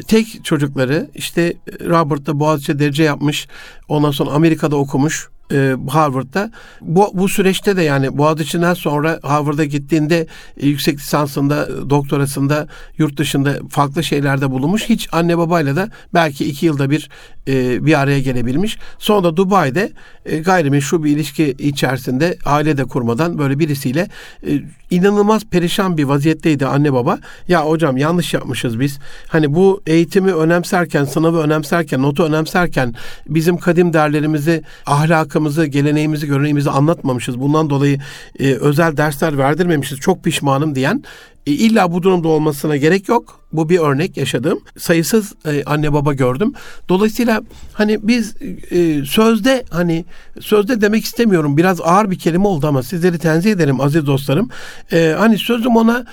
Tek 0.07 0.45
çocukları 0.45 1.09
işte 1.15 1.53
Robert'ta 1.85 2.39
Boğaziçi 2.39 2.79
derece 2.79 3.03
yapmış. 3.03 3.47
Ondan 3.87 4.11
sonra 4.11 4.31
Amerika'da 4.31 4.75
okumuş 4.75 5.29
e, 5.51 5.75
Harvard'da. 5.89 6.51
Bu, 6.81 7.12
bu 7.13 7.29
süreçte 7.29 7.77
de 7.77 7.81
yani 7.81 8.17
Boğaziçi'nden 8.17 8.73
sonra 8.73 9.19
Harvard'a 9.23 9.65
gittiğinde 9.65 10.27
e, 10.58 10.67
yüksek 10.67 10.97
lisansında, 10.99 11.89
doktorasında, 11.89 12.67
yurt 12.97 13.17
dışında 13.17 13.53
farklı 13.69 14.03
şeylerde 14.03 14.51
bulunmuş. 14.51 14.84
Hiç 14.89 15.10
anne 15.12 15.38
babayla 15.38 15.75
da 15.75 15.89
belki 16.13 16.45
iki 16.45 16.65
yılda 16.65 16.89
bir 16.89 17.10
e, 17.47 17.86
bir 17.86 17.99
araya 17.99 18.19
gelebilmiş. 18.19 18.77
Sonra 18.99 19.23
da 19.23 19.38
Dubai'de 19.38 19.91
e, 20.25 20.38
gayrimeşru 20.38 21.03
bir 21.03 21.11
ilişki 21.11 21.55
içerisinde 21.59 22.38
aile 22.45 22.77
de 22.77 22.85
kurmadan 22.85 23.38
böyle 23.38 23.59
birisiyle 23.59 24.07
e, 24.47 24.61
inanılmaz 24.89 25.45
perişan 25.45 25.97
bir 25.97 26.03
vaziyetteydi 26.03 26.65
anne 26.65 26.93
baba. 26.93 27.19
Ya 27.47 27.65
hocam 27.65 27.97
yanlış 27.97 28.33
yapmışız 28.33 28.79
biz. 28.79 28.99
Hani 29.27 29.53
bu 29.53 29.81
eğitimi 29.88 30.33
önemserken, 30.33 31.05
sınavı 31.05 31.41
önemserken, 31.41 32.01
notu 32.01 32.23
önemserken 32.23 32.93
bizim 33.27 33.57
kadim 33.57 33.93
değerlerimizi, 33.93 34.63
ahlakımızı, 34.85 35.65
geleneğimizi, 35.65 36.27
göreneğimizi 36.27 36.69
anlatmamışız. 36.69 37.39
Bundan 37.39 37.69
dolayı 37.69 37.99
e, 38.39 38.53
özel 38.53 38.97
dersler 38.97 39.38
verdirmemişiz. 39.38 39.99
Çok 39.99 40.23
pişmanım 40.23 40.75
diyen 40.75 41.03
E, 41.47 41.51
illa 41.51 41.91
bu 41.91 42.03
durumda 42.03 42.27
olmasına 42.27 42.77
gerek 42.77 43.10
yok. 43.10 43.39
Bu 43.53 43.69
bir 43.69 43.79
örnek 43.79 44.17
yaşadığım. 44.17 44.60
Sayısız 44.77 45.34
e, 45.45 45.63
anne 45.63 45.93
baba 45.93 46.13
gördüm. 46.13 46.53
Dolayısıyla 46.89 47.41
hani 47.73 48.08
biz 48.08 48.36
e, 48.71 49.05
sözde 49.05 49.63
hani 49.69 50.05
sözde 50.39 50.81
demek 50.81 51.05
istemiyorum. 51.05 51.58
Biraz 51.58 51.81
ağır 51.81 52.12
bir 52.12 52.19
kelime 52.19 52.47
oldu 52.47 52.67
ama 52.67 52.84
sizleri 52.84 53.19
tenzih 53.19 53.51
ederim 53.51 53.81
aziz 53.81 54.05
dostlarım. 54.05 54.49
E, 54.91 55.15
hani 55.17 55.38
sözüm 55.38 55.75
ona 55.75 56.05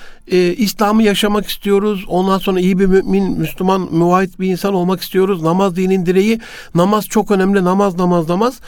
İslam'ı 0.57 1.03
yaşamak 1.03 1.49
istiyoruz. 1.49 2.05
Ondan 2.07 2.37
sonra 2.37 2.59
iyi 2.59 2.79
bir 2.79 2.85
mümin, 2.85 3.39
Müslüman, 3.39 3.81
müvahit 3.91 4.39
bir 4.39 4.47
insan 4.47 4.73
olmak 4.73 5.01
istiyoruz. 5.01 5.41
Namaz 5.41 5.75
dinin 5.75 6.05
direği. 6.05 6.39
Namaz 6.75 7.05
çok 7.05 7.31
önemli. 7.31 7.63
Namaz, 7.63 7.97
namaz, 7.97 8.29
namaz. 8.29 8.59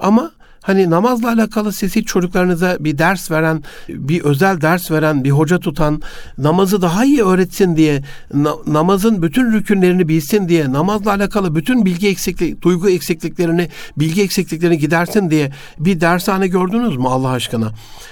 Ama 0.00 0.30
Hani 0.62 0.90
namazla 0.90 1.28
alakalı 1.28 1.72
siz 1.72 1.92
çocuklarınıza 1.92 2.76
bir 2.80 2.98
ders 2.98 3.30
veren, 3.30 3.62
bir 3.88 4.20
özel 4.20 4.60
ders 4.60 4.90
veren, 4.90 5.24
bir 5.24 5.30
hoca 5.30 5.58
tutan, 5.58 6.02
namazı 6.38 6.82
daha 6.82 7.04
iyi 7.04 7.22
öğretsin 7.22 7.76
diye, 7.76 8.02
na- 8.34 8.56
namazın 8.66 9.22
bütün 9.22 9.52
rükünlerini 9.52 10.08
bilsin 10.08 10.48
diye, 10.48 10.72
namazla 10.72 11.10
alakalı 11.10 11.54
bütün 11.54 11.84
bilgi 11.84 12.08
eksiklik, 12.08 12.62
duygu 12.62 12.90
eksikliklerini, 12.90 13.68
bilgi 13.96 14.22
eksikliklerini 14.22 14.78
gidersin 14.78 15.30
diye 15.30 15.52
bir 15.78 16.00
dershane 16.00 16.48
gördünüz 16.48 16.96
mü 16.96 17.04
Allah 17.06 17.28
aşkına? 17.28 17.70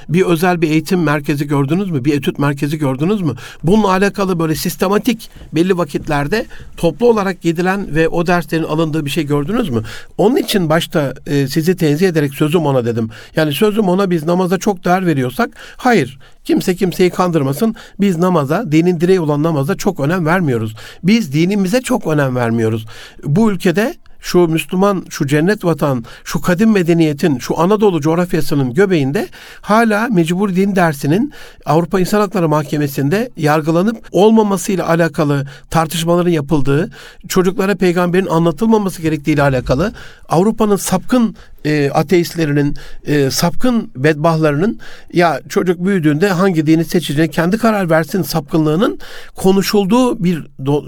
Bir 0.09 0.23
özel 0.23 0.63
bir 0.63 0.71
eğitim 0.71 1.03
merkezi 1.03 1.47
gördünüz 1.47 1.91
mü? 1.91 2.05
Bir 2.05 2.15
etüt 2.15 2.39
merkezi 2.39 2.79
gördünüz 2.79 3.23
mü? 3.23 3.35
Bununla 3.63 3.91
alakalı 3.91 4.39
böyle 4.39 4.55
sistematik 4.55 5.31
belli 5.53 5.79
vakitlerde 5.79 6.47
toplu 6.77 7.09
olarak 7.09 7.43
gidilen 7.43 7.95
ve 7.95 8.09
o 8.09 8.27
derslerin 8.27 8.65
alındığı 8.65 9.05
bir 9.05 9.11
şey 9.11 9.27
gördünüz 9.27 9.71
mü? 9.71 9.83
Onun 10.19 10.37
için 10.37 10.69
başta 10.69 11.15
e, 11.27 11.49
sizi 11.49 11.77
tenzih 11.77 12.09
ederek 12.09 12.38
sözüm 12.39 12.67
ona 12.67 12.85
dedim. 12.85 13.11
Yani 13.37 13.53
sözüm 13.55 13.89
ona 13.89 14.11
biz 14.11 14.27
namaza 14.27 14.59
çok 14.59 14.85
değer 14.85 15.07
veriyorsak 15.07 15.51
hayır. 15.77 16.19
Kimse 16.45 16.77
kimseyi 16.77 17.11
kandırmasın. 17.11 17.75
Biz 18.01 18.19
namaza, 18.19 18.73
dinin 18.73 19.01
direği 19.01 19.21
olan 19.21 19.43
namaza 19.43 19.77
çok 19.77 20.01
önem 20.01 20.27
vermiyoruz. 20.27 20.75
Biz 21.05 21.33
dinimize 21.33 21.81
çok 21.81 22.07
önem 22.07 22.37
vermiyoruz. 22.37 22.87
Bu 23.25 23.51
ülkede 23.51 23.95
şu 24.21 24.49
Müslüman, 24.49 25.05
şu 25.09 25.27
cennet 25.27 25.65
vatan, 25.65 26.05
şu 26.25 26.41
kadim 26.41 26.73
medeniyetin, 26.73 27.39
şu 27.39 27.61
Anadolu 27.61 28.01
coğrafyasının 28.01 28.75
göbeğinde 28.75 29.29
hala 29.61 30.09
mecbur 30.09 30.57
din 30.57 30.77
dersinin 30.77 31.33
Avrupa 31.67 32.01
İnsan 32.01 32.21
Hakları 32.21 32.49
Mahkemesi'nde 32.49 33.31
yargılanıp 33.37 34.09
olmamasıyla 34.13 34.89
alakalı 34.89 35.47
tartışmaların 35.71 36.31
yapıldığı, 36.31 36.91
çocuklara 37.29 37.75
peygamberin 37.75 38.27
anlatılmaması 38.27 39.03
gerektiği 39.03 39.33
ile 39.33 39.43
alakalı 39.43 39.93
Avrupa'nın 40.29 40.77
sapkın 40.77 41.37
e, 41.65 41.91
ateistlerinin, 41.91 42.77
e, 43.07 43.31
sapkın 43.31 43.91
bedbahlarının 43.97 44.79
ya 45.13 45.41
çocuk 45.49 45.85
büyüdüğünde 45.85 46.29
hangi 46.29 46.67
dini 46.67 46.85
seçeceğine 46.85 47.31
kendi 47.31 47.59
karar 47.59 47.91
versin 47.91 48.23
sapkınlığının 48.23 48.99
konuşulduğu 49.35 50.25
bir 50.25 50.47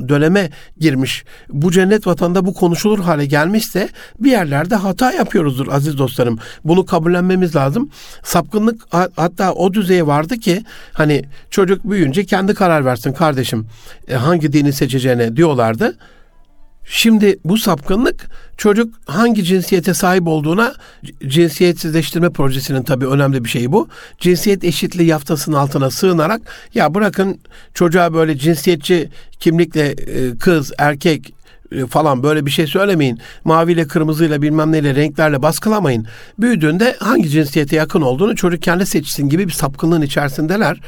döneme 0.09 0.51
girmiş. 0.79 1.25
Bu 1.49 1.73
cennet 1.73 2.07
vatanda 2.07 2.47
bu 2.47 2.55
konuşulur 2.55 2.99
hale 2.99 3.27
gelmişse 3.27 3.89
bir 4.21 4.31
yerlerde 4.31 4.75
hata 4.75 5.13
yapıyoruzdur 5.13 5.69
aziz 5.69 5.99
dostlarım. 5.99 6.39
Bunu 6.65 6.87
kabullenmemiz 6.87 7.57
lazım. 7.57 7.91
Sapkınlık 8.23 8.81
hatta 9.17 9.53
o 9.53 9.75
düzeye 9.75 10.07
vardı 10.07 10.37
ki 10.37 10.65
hani 10.93 11.25
çocuk 11.51 11.91
büyüyünce 11.91 12.25
kendi 12.25 12.55
karar 12.55 12.85
versin 12.85 13.13
kardeşim 13.13 13.67
e, 14.09 14.15
hangi 14.15 14.53
dini 14.53 14.73
seçeceğine 14.73 15.37
diyorlardı. 15.37 15.97
Şimdi 16.85 17.39
bu 17.45 17.59
sapkınlık 17.59 18.27
çocuk 18.57 18.95
hangi 19.07 19.45
cinsiyete 19.45 19.95
sahip 19.95 20.27
olduğuna 20.27 20.75
cinsiyetsizleştirme 21.27 22.31
projesinin 22.31 22.83
tabii 22.83 23.07
önemli 23.07 23.45
bir 23.45 23.49
şeyi 23.49 23.73
bu. 23.73 23.89
Cinsiyet 24.19 24.65
eşitliği 24.65 25.09
yaftasının 25.09 25.57
altına 25.57 25.91
sığınarak 25.91 26.43
ya 26.75 26.95
bırakın 26.95 27.41
çocuğa 27.75 28.15
böyle 28.15 28.39
cinsiyetçi 28.39 29.09
kimlikle 29.41 29.91
e, 29.91 30.37
kız, 30.39 30.73
erkek, 30.79 31.35
falan 31.89 32.23
böyle 32.23 32.47
bir 32.47 32.51
şey 32.51 32.67
söylemeyin. 32.67 33.19
Maviyle 33.45 33.87
kırmızıyla 33.87 34.43
bilmem 34.43 34.73
neyle 34.73 34.95
renklerle 34.95 35.43
baskılamayın. 35.43 36.07
Büyüdüğünde 36.39 36.97
hangi 37.01 37.29
cinsiyete 37.29 37.77
yakın 37.77 38.01
olduğunu 38.01 38.37
çocuk 38.37 38.63
kendi 38.63 38.87
seçsin 38.87 39.29
gibi 39.29 39.49
bir 39.49 39.53
sapkınlığın 39.53 40.03
içerisindeler. 40.03 40.81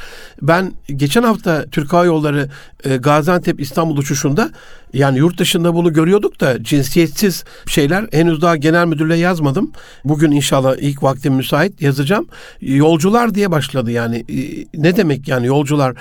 Ben 0.43 0.72
geçen 0.97 1.22
hafta 1.22 1.64
Türk 1.70 1.93
Hava 1.93 2.05
Yolları 2.05 2.49
e, 2.85 2.97
Gaziantep 2.97 3.61
İstanbul 3.61 3.97
uçuşunda 3.97 4.51
yani 4.93 5.18
yurt 5.18 5.39
dışında 5.39 5.74
bunu 5.74 5.93
görüyorduk 5.93 6.41
da 6.41 6.64
cinsiyetsiz 6.64 7.45
şeyler 7.66 8.07
henüz 8.12 8.43
daha 8.43 8.57
genel 8.57 8.87
müdürlüğe 8.87 9.18
yazmadım. 9.18 9.72
Bugün 10.05 10.30
inşallah 10.30 10.76
ilk 10.78 11.03
vaktim 11.03 11.35
müsait 11.35 11.83
yazacağım. 11.83 12.26
Yolcular 12.61 13.35
diye 13.35 13.51
başladı 13.51 13.91
yani. 13.91 14.16
E, 14.16 14.66
ne 14.74 14.97
demek 14.97 15.28
yani 15.28 15.47
yolcular? 15.47 15.97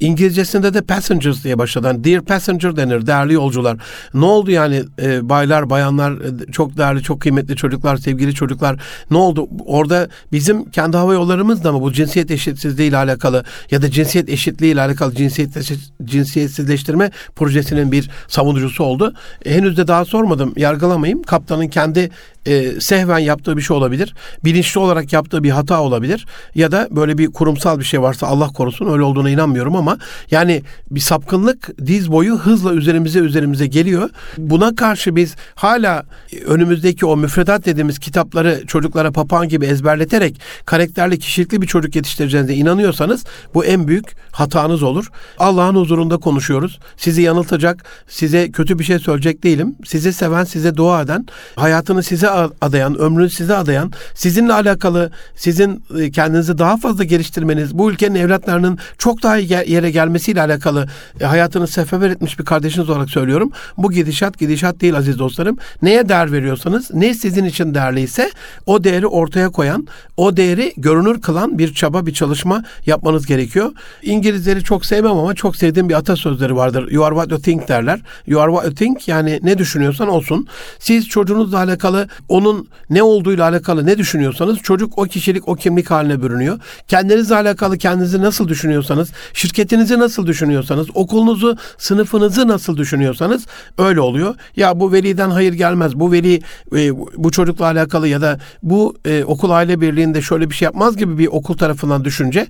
İngilizcesinde 0.00 0.74
de 0.74 0.80
passengers 0.82 1.44
diye 1.44 1.58
başladı. 1.58 1.86
Yani 1.86 2.04
dear 2.04 2.22
passenger 2.22 2.76
denir. 2.76 3.06
Değerli 3.06 3.34
yolcular. 3.34 3.78
Ne 4.14 4.24
oldu 4.24 4.50
yani 4.50 4.82
e, 5.02 5.28
baylar, 5.28 5.70
bayanlar, 5.70 6.12
e, 6.12 6.52
çok 6.52 6.76
değerli, 6.76 7.02
çok 7.02 7.20
kıymetli 7.20 7.56
çocuklar, 7.56 7.96
sevgili 7.96 8.34
çocuklar. 8.34 8.76
Ne 9.10 9.16
oldu? 9.16 9.48
Orada 9.66 10.08
bizim 10.32 10.70
kendi 10.70 10.96
hava 10.96 11.14
yollarımız 11.14 11.64
da 11.64 11.72
mı 11.72 11.80
bu 11.80 11.92
cinsiyet 11.92 12.30
eşitsizliği 12.30 12.88
ile 12.88 12.96
alakalı 12.96 13.44
ya 13.70 13.82
da 13.82 13.90
cinsiyet 13.90 14.28
eşitliği 14.28 14.72
ile 14.72 14.80
alakalı 14.80 15.14
cinsiyet 15.14 15.50
cinsiyetsizleştirme 16.04 17.10
projesinin 17.36 17.92
bir 17.92 18.10
savunucusu 18.28 18.84
oldu. 18.84 19.14
E, 19.44 19.54
henüz 19.54 19.76
de 19.76 19.88
daha 19.88 20.04
sormadım. 20.04 20.52
Yargılamayayım. 20.56 21.22
Kaptanın 21.22 21.68
kendi 21.68 22.10
e, 22.46 22.80
sehven 22.80 23.18
yaptığı 23.18 23.56
bir 23.56 23.62
şey 23.62 23.76
olabilir. 23.76 24.14
Bilinçli 24.44 24.80
olarak 24.80 25.12
yaptığı 25.12 25.42
bir 25.42 25.50
hata 25.50 25.80
olabilir. 25.80 26.26
Ya 26.54 26.72
da 26.72 26.88
böyle 26.90 27.18
bir 27.18 27.26
kurumsal 27.26 27.78
bir 27.78 27.84
şey 27.84 28.02
varsa 28.02 28.26
Allah 28.26 28.48
korusun 28.48 28.92
öyle 28.92 29.02
olduğuna 29.02 29.30
inanmıyorum 29.30 29.76
ama 29.76 29.98
yani 30.30 30.62
bir 30.90 31.00
sapkınlık 31.00 31.86
diz 31.86 32.12
boyu 32.12 32.38
hızla 32.38 32.72
üzerimize 32.72 33.18
üzerimize 33.18 33.66
geliyor. 33.66 34.10
Buna 34.38 34.74
karşı 34.74 35.16
biz 35.16 35.36
hala 35.54 36.02
önümüzdeki 36.46 37.06
o 37.06 37.16
müfredat 37.16 37.66
dediğimiz 37.66 37.98
kitapları 37.98 38.66
çocuklara 38.66 39.10
papağan 39.10 39.48
gibi 39.48 39.66
ezberleterek 39.66 40.40
karakterli 40.66 41.18
kişilikli 41.18 41.62
bir 41.62 41.66
çocuk 41.66 41.96
yetiştireceğinize 41.96 42.54
inanıyorsanız 42.54 43.24
bu 43.54 43.64
en 43.64 43.88
büyük 43.88 44.06
hatanız 44.32 44.82
olur. 44.82 45.10
Allah'ın 45.38 45.74
huzurunda 45.74 46.16
konuşuyoruz. 46.16 46.78
Sizi 46.96 47.22
yanıltacak, 47.22 47.84
size 48.08 48.50
kötü 48.50 48.78
bir 48.78 48.84
şey 48.84 48.98
söyleyecek 48.98 49.42
değilim. 49.42 49.76
Sizi 49.84 50.12
seven, 50.12 50.44
size 50.44 50.76
dua 50.76 51.02
eden, 51.02 51.26
hayatını 51.56 52.02
size 52.02 52.29
adayan, 52.60 52.98
ömrünü 52.98 53.30
size 53.30 53.56
adayan, 53.56 53.92
sizinle 54.14 54.52
alakalı 54.52 55.10
sizin 55.36 55.84
e, 55.98 56.10
kendinizi 56.10 56.58
daha 56.58 56.76
fazla 56.76 57.04
geliştirmeniz, 57.04 57.78
bu 57.78 57.90
ülkenin 57.90 58.14
evlatlarının 58.14 58.78
çok 58.98 59.22
daha 59.22 59.38
iyi 59.38 59.50
yere 59.66 59.90
gelmesiyle 59.90 60.40
alakalı 60.40 60.88
e, 61.20 61.24
hayatını 61.24 61.66
seferber 61.66 62.10
etmiş 62.10 62.38
bir 62.38 62.44
kardeşiniz 62.44 62.90
olarak 62.90 63.10
söylüyorum. 63.10 63.50
Bu 63.76 63.92
gidişat 63.92 64.38
gidişat 64.38 64.80
değil 64.80 64.96
aziz 64.96 65.18
dostlarım. 65.18 65.58
Neye 65.82 66.08
değer 66.08 66.32
veriyorsanız, 66.32 66.90
ne 66.94 67.14
sizin 67.14 67.44
için 67.44 67.74
değerliyse 67.74 68.30
o 68.66 68.84
değeri 68.84 69.06
ortaya 69.06 69.48
koyan, 69.48 69.86
o 70.16 70.36
değeri 70.36 70.72
görünür 70.76 71.20
kılan 71.20 71.58
bir 71.58 71.74
çaba, 71.74 72.06
bir 72.06 72.14
çalışma 72.14 72.64
yapmanız 72.86 73.26
gerekiyor. 73.26 73.72
İngilizleri 74.02 74.64
çok 74.64 74.86
sevmem 74.86 75.12
ama 75.12 75.34
çok 75.34 75.56
sevdiğim 75.56 75.88
bir 75.88 75.94
atasözleri 75.94 76.56
vardır. 76.56 76.90
You 76.90 77.04
are 77.04 77.14
what 77.14 77.30
you 77.30 77.40
think 77.40 77.68
derler. 77.68 78.00
You 78.26 78.40
are 78.40 78.50
what 78.50 78.64
you 78.66 78.74
think 78.74 79.08
yani 79.08 79.40
ne 79.42 79.58
düşünüyorsan 79.58 80.08
olsun. 80.08 80.46
Siz 80.78 81.08
çocuğunuzla 81.08 81.58
alakalı 81.58 82.08
onun 82.28 82.68
ne 82.90 83.02
olduğuyla 83.02 83.48
alakalı 83.48 83.86
ne 83.86 83.98
düşünüyorsanız 83.98 84.58
çocuk 84.58 84.98
o 84.98 85.02
kişilik 85.02 85.48
o 85.48 85.54
kimlik 85.54 85.90
haline 85.90 86.22
bürünüyor. 86.22 86.58
Kendinizle 86.88 87.34
alakalı 87.34 87.78
kendinizi 87.78 88.22
nasıl 88.22 88.48
düşünüyorsanız, 88.48 89.10
şirketinizi 89.32 89.98
nasıl 89.98 90.26
düşünüyorsanız, 90.26 90.86
okulunuzu, 90.94 91.56
sınıfınızı 91.78 92.48
nasıl 92.48 92.76
düşünüyorsanız 92.76 93.46
öyle 93.78 94.00
oluyor. 94.00 94.34
Ya 94.56 94.80
bu 94.80 94.92
veliden 94.92 95.30
hayır 95.30 95.52
gelmez. 95.52 95.94
Bu 95.94 96.12
veli 96.12 96.40
e, 96.76 96.98
bu 97.16 97.30
çocukla 97.30 97.64
alakalı 97.64 98.08
ya 98.08 98.20
da 98.20 98.38
bu 98.62 98.96
e, 99.04 99.24
okul 99.24 99.50
aile 99.50 99.80
birliğinde 99.80 100.22
şöyle 100.22 100.50
bir 100.50 100.54
şey 100.54 100.66
yapmaz 100.66 100.96
gibi 100.96 101.18
bir 101.18 101.26
okul 101.26 101.56
tarafından 101.56 102.04
düşünce 102.04 102.46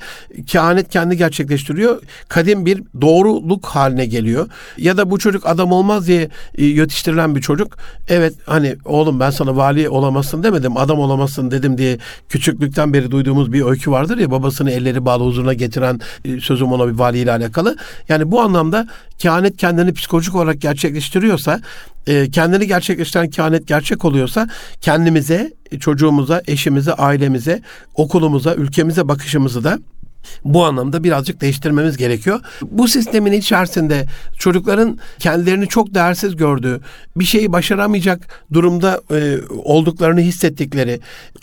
kehanet 0.46 0.88
kendi 0.88 1.16
gerçekleştiriyor. 1.16 2.02
Kadim 2.28 2.66
bir 2.66 2.82
doğruluk 3.00 3.66
haline 3.66 4.06
geliyor. 4.06 4.48
Ya 4.78 4.96
da 4.96 5.10
bu 5.10 5.18
çocuk 5.18 5.46
adam 5.46 5.72
olmaz 5.72 6.06
diye 6.06 6.28
e, 6.54 6.64
yetiştirilen 6.64 7.36
bir 7.36 7.40
çocuk 7.40 7.76
evet 8.08 8.34
hani 8.46 8.76
oğlum 8.84 9.20
ben 9.20 9.30
sana 9.30 9.56
vali 9.60 9.88
olamazsın 9.88 10.42
demedim, 10.42 10.76
adam 10.76 10.98
olamazsın 10.98 11.50
dedim 11.50 11.78
diye 11.78 11.98
küçüklükten 12.28 12.92
beri 12.92 13.10
duyduğumuz 13.10 13.52
bir 13.52 13.62
öykü 13.62 13.90
vardır 13.90 14.18
ya 14.18 14.30
babasını 14.30 14.70
elleri 14.70 15.04
bağlı 15.04 15.24
huzuruna 15.24 15.54
getiren 15.54 16.00
e, 16.24 16.40
sözüm 16.40 16.72
ona 16.72 16.88
bir 16.88 16.98
valiyle 16.98 17.32
alakalı. 17.32 17.76
Yani 18.08 18.30
bu 18.30 18.40
anlamda 18.40 18.88
kehanet 19.18 19.56
kendini 19.56 19.92
psikolojik 19.92 20.34
olarak 20.34 20.60
gerçekleştiriyorsa, 20.60 21.60
e, 22.06 22.30
kendini 22.30 22.66
gerçekleştiren 22.66 23.30
kehanet 23.30 23.66
gerçek 23.66 24.04
oluyorsa 24.04 24.48
kendimize, 24.80 25.52
çocuğumuza, 25.80 26.42
eşimize, 26.46 26.92
ailemize, 26.92 27.62
okulumuza, 27.94 28.54
ülkemize 28.54 29.08
bakışımızı 29.08 29.64
da 29.64 29.78
Bu 30.44 30.64
anlamda 30.64 31.04
birazcık 31.04 31.40
değiştirmemiz 31.40 31.96
gerekiyor. 31.96 32.40
Bu 32.62 32.88
sistemin 32.88 33.32
içerisinde 33.32 34.06
çocukların 34.38 34.98
kendilerini 35.18 35.68
çok 35.68 35.94
değersiz 35.94 36.36
gördüğü, 36.36 36.80
bir 37.16 37.24
şeyi 37.24 37.52
başaramayacak 37.52 38.44
durumda 38.52 39.00
e, 39.10 39.38
olduklarını 39.64 40.20
hissettikleri, 40.20 41.00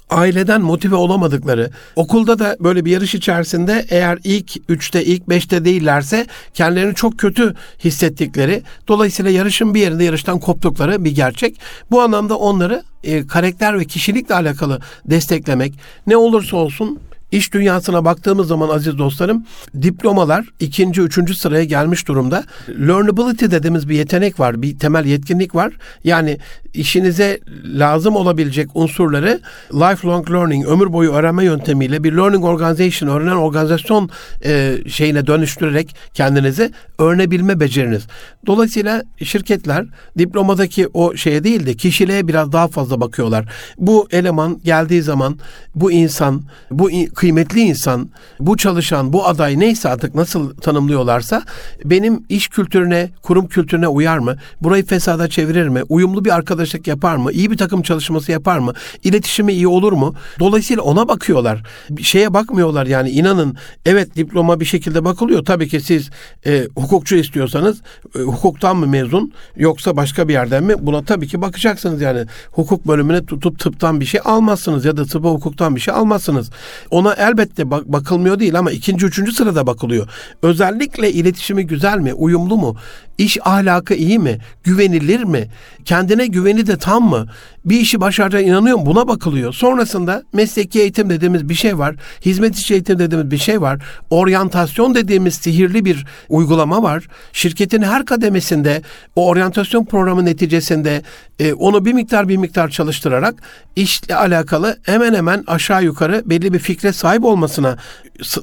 aileden 0.10 0.62
motive 0.62 0.96
olamadıkları, 0.96 1.70
okulda 1.96 2.40
da 2.40 2.58
böyle 2.60 2.86
bir 2.86 2.92
yarış 2.92 3.16
içerisinde 3.16 3.86
eğer 3.90 4.20
ilk 4.24 4.70
üçte, 4.70 5.06
ilk 5.06 5.30
beşte 5.30 5.66
değillerse 5.66 6.26
kendilerini 6.54 6.96
çok 6.96 7.20
kötü 7.20 7.56
hissettikleri, 7.84 8.64
dolayısıyla 8.88 9.32
yarışın 9.32 9.74
bir 9.74 9.82
yerinde 9.82 10.04
yarıştan 10.04 10.40
koptukları 10.40 11.06
bir 11.06 11.16
gerçek. 11.16 11.60
Bu 11.92 12.02
anlamda 12.02 12.38
onları 12.38 12.84
e, 13.04 13.28
karakter 13.28 13.80
ve 13.80 13.86
kişilikle 13.86 14.36
alakalı 14.36 14.80
desteklemek, 15.06 15.74
ne 16.08 16.18
olursa 16.18 16.58
olsun 16.58 17.00
İş 17.32 17.54
dünyasına 17.54 18.06
baktığımız 18.06 18.48
zaman 18.48 18.70
aziz 18.70 18.98
dostlarım 18.98 19.46
diplomalar 19.82 20.46
ikinci, 20.60 21.02
üçüncü 21.02 21.36
sıraya 21.36 21.64
gelmiş 21.64 22.08
durumda. 22.08 22.44
Learnability 22.70 23.46
dediğimiz 23.46 23.90
bir 23.90 23.96
yetenek 23.96 24.40
var, 24.40 24.62
bir 24.62 24.80
temel 24.80 25.06
yetkinlik 25.06 25.56
var. 25.56 25.74
Yani 26.04 26.38
işinize 26.74 27.40
lazım 27.66 28.16
olabilecek 28.16 28.70
unsurları 28.74 29.42
lifelong 29.74 30.32
learning, 30.32 30.68
ömür 30.68 30.94
boyu 30.94 31.12
öğrenme 31.12 31.46
yöntemiyle 31.46 32.04
bir 32.04 32.14
learning 32.14 32.46
organization, 32.46 33.10
öğrenen 33.10 33.36
organizasyon 33.36 34.10
e, 34.46 34.78
şeyine 34.88 35.28
dönüştürerek 35.28 35.96
kendinizi 36.14 36.72
öğrenebilme 37.00 37.60
beceriniz. 37.60 38.08
Dolayısıyla 38.46 39.04
şirketler 39.24 39.86
diplomadaki 40.18 40.88
o 40.88 41.16
şeye 41.16 41.44
değil 41.44 41.66
de 41.66 41.74
kişiliğe 41.74 42.28
biraz 42.28 42.52
daha 42.52 42.68
fazla 42.68 43.02
bakıyorlar. 43.02 43.46
Bu 43.78 44.08
eleman 44.12 44.60
geldiği 44.64 45.02
zaman 45.02 45.40
bu 45.76 45.92
insan, 45.92 46.44
bu 46.72 46.92
kıymetli 47.18 47.62
insan, 47.62 48.10
bu 48.40 48.58
çalışan, 48.58 49.14
bu 49.14 49.28
aday 49.28 49.60
neyse 49.60 49.90
artık 49.90 50.16
nasıl 50.16 50.56
tanımlıyorlarsa 50.56 51.44
benim 51.86 52.24
iş 52.30 52.48
kültürüne, 52.48 53.10
kurum 53.22 53.48
kültürüne 53.48 53.88
uyar 53.88 54.18
mı? 54.18 54.36
Burayı 54.62 54.86
fesada 54.86 55.28
çevirir 55.28 55.68
mi? 55.68 55.84
Uyumlu 55.90 56.26
bir 56.26 56.36
arkadaşlık 56.36 56.88
yapar 56.88 57.16
mı? 57.16 57.32
İyi 57.32 57.52
bir 57.52 57.58
takım 57.58 57.82
çalışması 57.82 58.32
yapar 58.32 58.60
mı? 58.60 58.74
İletişimi 59.04 59.54
iyi 59.54 59.68
olur 59.68 59.94
mu? 59.94 60.16
Dolayısıyla 60.40 60.84
ona 60.84 61.08
bakıyorlar. 61.08 61.64
Bir 61.90 62.04
şeye 62.04 62.34
bakmıyorlar 62.34 62.86
yani 62.86 63.10
inanın 63.10 63.58
evet 63.86 64.16
diploma 64.16 64.60
bir 64.60 64.66
şekilde 64.66 65.06
bakılıyor. 65.06 65.46
Tabii 65.46 65.68
ki 65.68 65.82
siz 65.82 66.10
e, 66.46 66.68
hukukçu 66.76 67.16
istiyorsanız 67.16 67.82
e, 68.16 68.20
hukuktan 68.20 68.78
mı 68.78 68.88
mezun 68.88 69.34
yoksa 69.56 69.98
başka 69.98 70.28
bir 70.28 70.34
yerden 70.34 70.64
mi? 70.64 70.74
Buna 70.80 71.04
tabii 71.04 71.28
ki 71.28 71.42
bakacaksınız 71.42 72.02
yani. 72.02 72.26
Hukuk 72.52 72.88
bölümüne 72.88 73.26
tutup 73.26 73.60
tıptan 73.60 74.00
bir 74.00 74.06
şey 74.06 74.22
almazsınız 74.26 74.86
ya 74.86 74.98
da 74.98 75.06
tıpa 75.06 75.30
hukuktan 75.30 75.76
bir 75.76 75.82
şey 75.82 75.94
almazsınız. 75.94 76.50
Ona 76.92 77.07
Buna 77.08 77.16
elbette 77.16 77.72
bak- 77.72 77.86
bakılmıyor 77.88 78.40
değil 78.40 78.60
ama 78.60 78.72
ikinci, 78.72 79.06
üçüncü 79.06 79.32
sırada 79.32 79.68
bakılıyor. 79.68 80.08
Özellikle 80.42 81.12
iletişimi 81.12 81.68
güzel 81.68 81.98
mi, 81.98 82.14
uyumlu 82.14 82.58
mu, 82.58 82.76
iş 83.18 83.38
ahlakı 83.44 83.94
iyi 83.94 84.20
mi, 84.20 84.40
güvenilir 84.64 85.24
mi, 85.24 85.48
kendine 85.86 86.28
güveni 86.28 86.68
de 86.68 86.78
tam 86.78 87.04
mı, 87.10 87.28
bir 87.70 87.80
işi 87.80 88.02
başaracağına 88.02 88.48
inanıyor 88.48 88.78
mu 88.78 88.86
buna 88.86 89.08
bakılıyor. 89.08 89.54
Sonrasında 89.54 90.24
mesleki 90.34 90.82
eğitim 90.82 91.10
dediğimiz 91.10 91.50
bir 91.50 91.54
şey 91.54 91.78
var, 91.78 91.96
hizmet 92.26 92.60
içi 92.60 92.74
eğitim 92.74 93.00
dediğimiz 93.00 93.32
bir 93.32 93.38
şey 93.38 93.62
var, 93.62 93.84
oryantasyon 94.10 94.96
dediğimiz 94.96 95.36
sihirli 95.36 95.86
bir 95.86 96.06
uygulama 96.30 96.84
var. 96.84 97.08
Şirketin 97.34 97.82
her 97.82 98.06
kademesinde 98.06 98.82
o 99.16 99.28
oryantasyon 99.28 99.86
programı 99.86 100.26
neticesinde 100.26 101.02
e, 101.40 101.54
onu 101.54 101.86
bir 101.86 101.94
miktar 101.94 102.28
bir 102.28 102.38
miktar 102.38 102.70
çalıştırarak 102.70 103.36
işle 103.76 104.16
alakalı 104.16 104.78
hemen 104.84 105.14
hemen 105.14 105.44
aşağı 105.48 105.84
yukarı 105.84 106.22
belli 106.26 106.54
bir 106.54 106.60
fikre 106.60 106.94
sahip 106.94 107.26
olmasına 107.26 107.78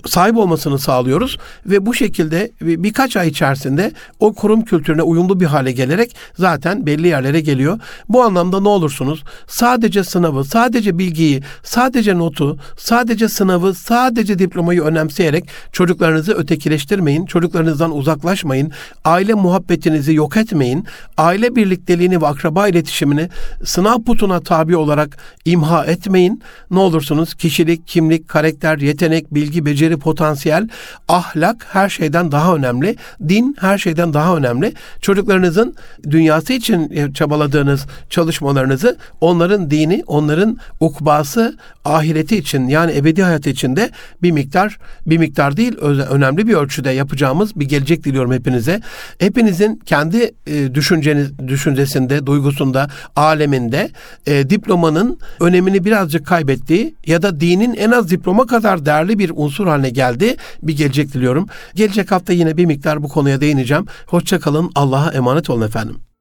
sahip 0.06 0.36
olmasını 0.36 0.78
sağlıyoruz 0.78 1.38
ve 1.66 1.86
bu 1.86 1.94
şekilde 1.94 2.52
birkaç 2.60 3.16
ay 3.16 3.28
içerisinde 3.28 3.92
o 4.20 4.34
kurum 4.34 4.64
kültürüne 4.64 5.02
uyumlu 5.02 5.40
bir 5.40 5.46
hale 5.46 5.72
gelerek 5.72 6.16
zaten 6.38 6.86
belli 6.86 7.08
yerlere 7.08 7.40
geliyor. 7.40 7.80
Bu 8.08 8.22
anlamda 8.22 8.60
ne 8.60 8.68
olursunuz 8.68 9.13
sadece 9.46 10.04
sınavı, 10.04 10.44
sadece 10.44 10.98
bilgiyi, 10.98 11.42
sadece 11.62 12.18
notu, 12.18 12.58
sadece 12.76 13.28
sınavı, 13.28 13.74
sadece 13.74 14.38
diplomayı 14.38 14.82
önemseyerek 14.82 15.44
çocuklarınızı 15.72 16.32
ötekileştirmeyin, 16.32 17.26
çocuklarınızdan 17.26 17.96
uzaklaşmayın, 17.96 18.72
aile 19.04 19.34
muhabbetinizi 19.34 20.14
yok 20.14 20.36
etmeyin, 20.36 20.84
aile 21.16 21.56
birlikteliğini 21.56 22.22
ve 22.22 22.26
akraba 22.26 22.68
iletişimini 22.68 23.28
sınav 23.64 24.02
putuna 24.02 24.40
tabi 24.40 24.76
olarak 24.76 25.16
imha 25.44 25.84
etmeyin. 25.84 26.42
Ne 26.70 26.78
olursunuz 26.78 27.34
kişilik, 27.34 27.88
kimlik, 27.88 28.28
karakter, 28.28 28.78
yetenek, 28.78 29.34
bilgi, 29.34 29.66
beceri, 29.66 29.96
potansiyel, 29.96 30.68
ahlak 31.08 31.66
her 31.72 31.88
şeyden 31.88 32.32
daha 32.32 32.54
önemli. 32.54 32.96
Din 33.28 33.56
her 33.60 33.78
şeyden 33.78 34.14
daha 34.14 34.36
önemli. 34.36 34.74
Çocuklarınızın 35.00 35.74
dünyası 36.10 36.52
için 36.52 37.12
çabaladığınız 37.12 37.86
çalışmalarınızı 38.10 38.98
onların 39.20 39.70
dini, 39.70 40.02
onların 40.06 40.58
ukbası, 40.80 41.56
ahireti 41.84 42.36
için 42.36 42.68
yani 42.68 42.96
ebedi 42.96 43.22
hayatı 43.22 43.50
için 43.50 43.76
de 43.76 43.90
bir 44.22 44.30
miktar, 44.30 44.78
bir 45.06 45.18
miktar 45.18 45.56
değil 45.56 45.76
önemli 46.10 46.48
bir 46.48 46.54
ölçüde 46.54 46.90
yapacağımız 46.90 47.56
bir 47.56 47.68
gelecek 47.68 48.04
diliyorum 48.04 48.32
hepinize. 48.32 48.80
Hepinizin 49.18 49.76
kendi 49.86 50.34
e, 50.46 50.74
düşünceniz, 50.74 51.38
düşüncesinde, 51.38 52.26
duygusunda, 52.26 52.88
aleminde 53.16 53.90
e, 54.26 54.50
diplomanın 54.50 55.18
önemini 55.40 55.84
birazcık 55.84 56.26
kaybettiği 56.26 56.94
ya 57.06 57.22
da 57.22 57.40
dinin 57.40 57.74
en 57.74 57.90
az 57.90 58.10
diploma 58.10 58.46
kadar 58.46 58.86
değerli 58.86 59.18
bir 59.18 59.32
unsur 59.34 59.66
haline 59.66 59.90
geldi. 59.90 60.36
Bir 60.62 60.76
gelecek 60.76 61.14
diliyorum. 61.14 61.48
Gelecek 61.74 62.10
hafta 62.10 62.32
yine 62.32 62.56
bir 62.56 62.64
miktar 62.64 63.02
bu 63.02 63.08
konuya 63.08 63.40
değineceğim. 63.40 63.86
Hoşçakalın. 64.06 64.70
Allah'a 64.74 65.12
emanet 65.12 65.50
olun 65.50 65.66
efendim. 65.66 66.13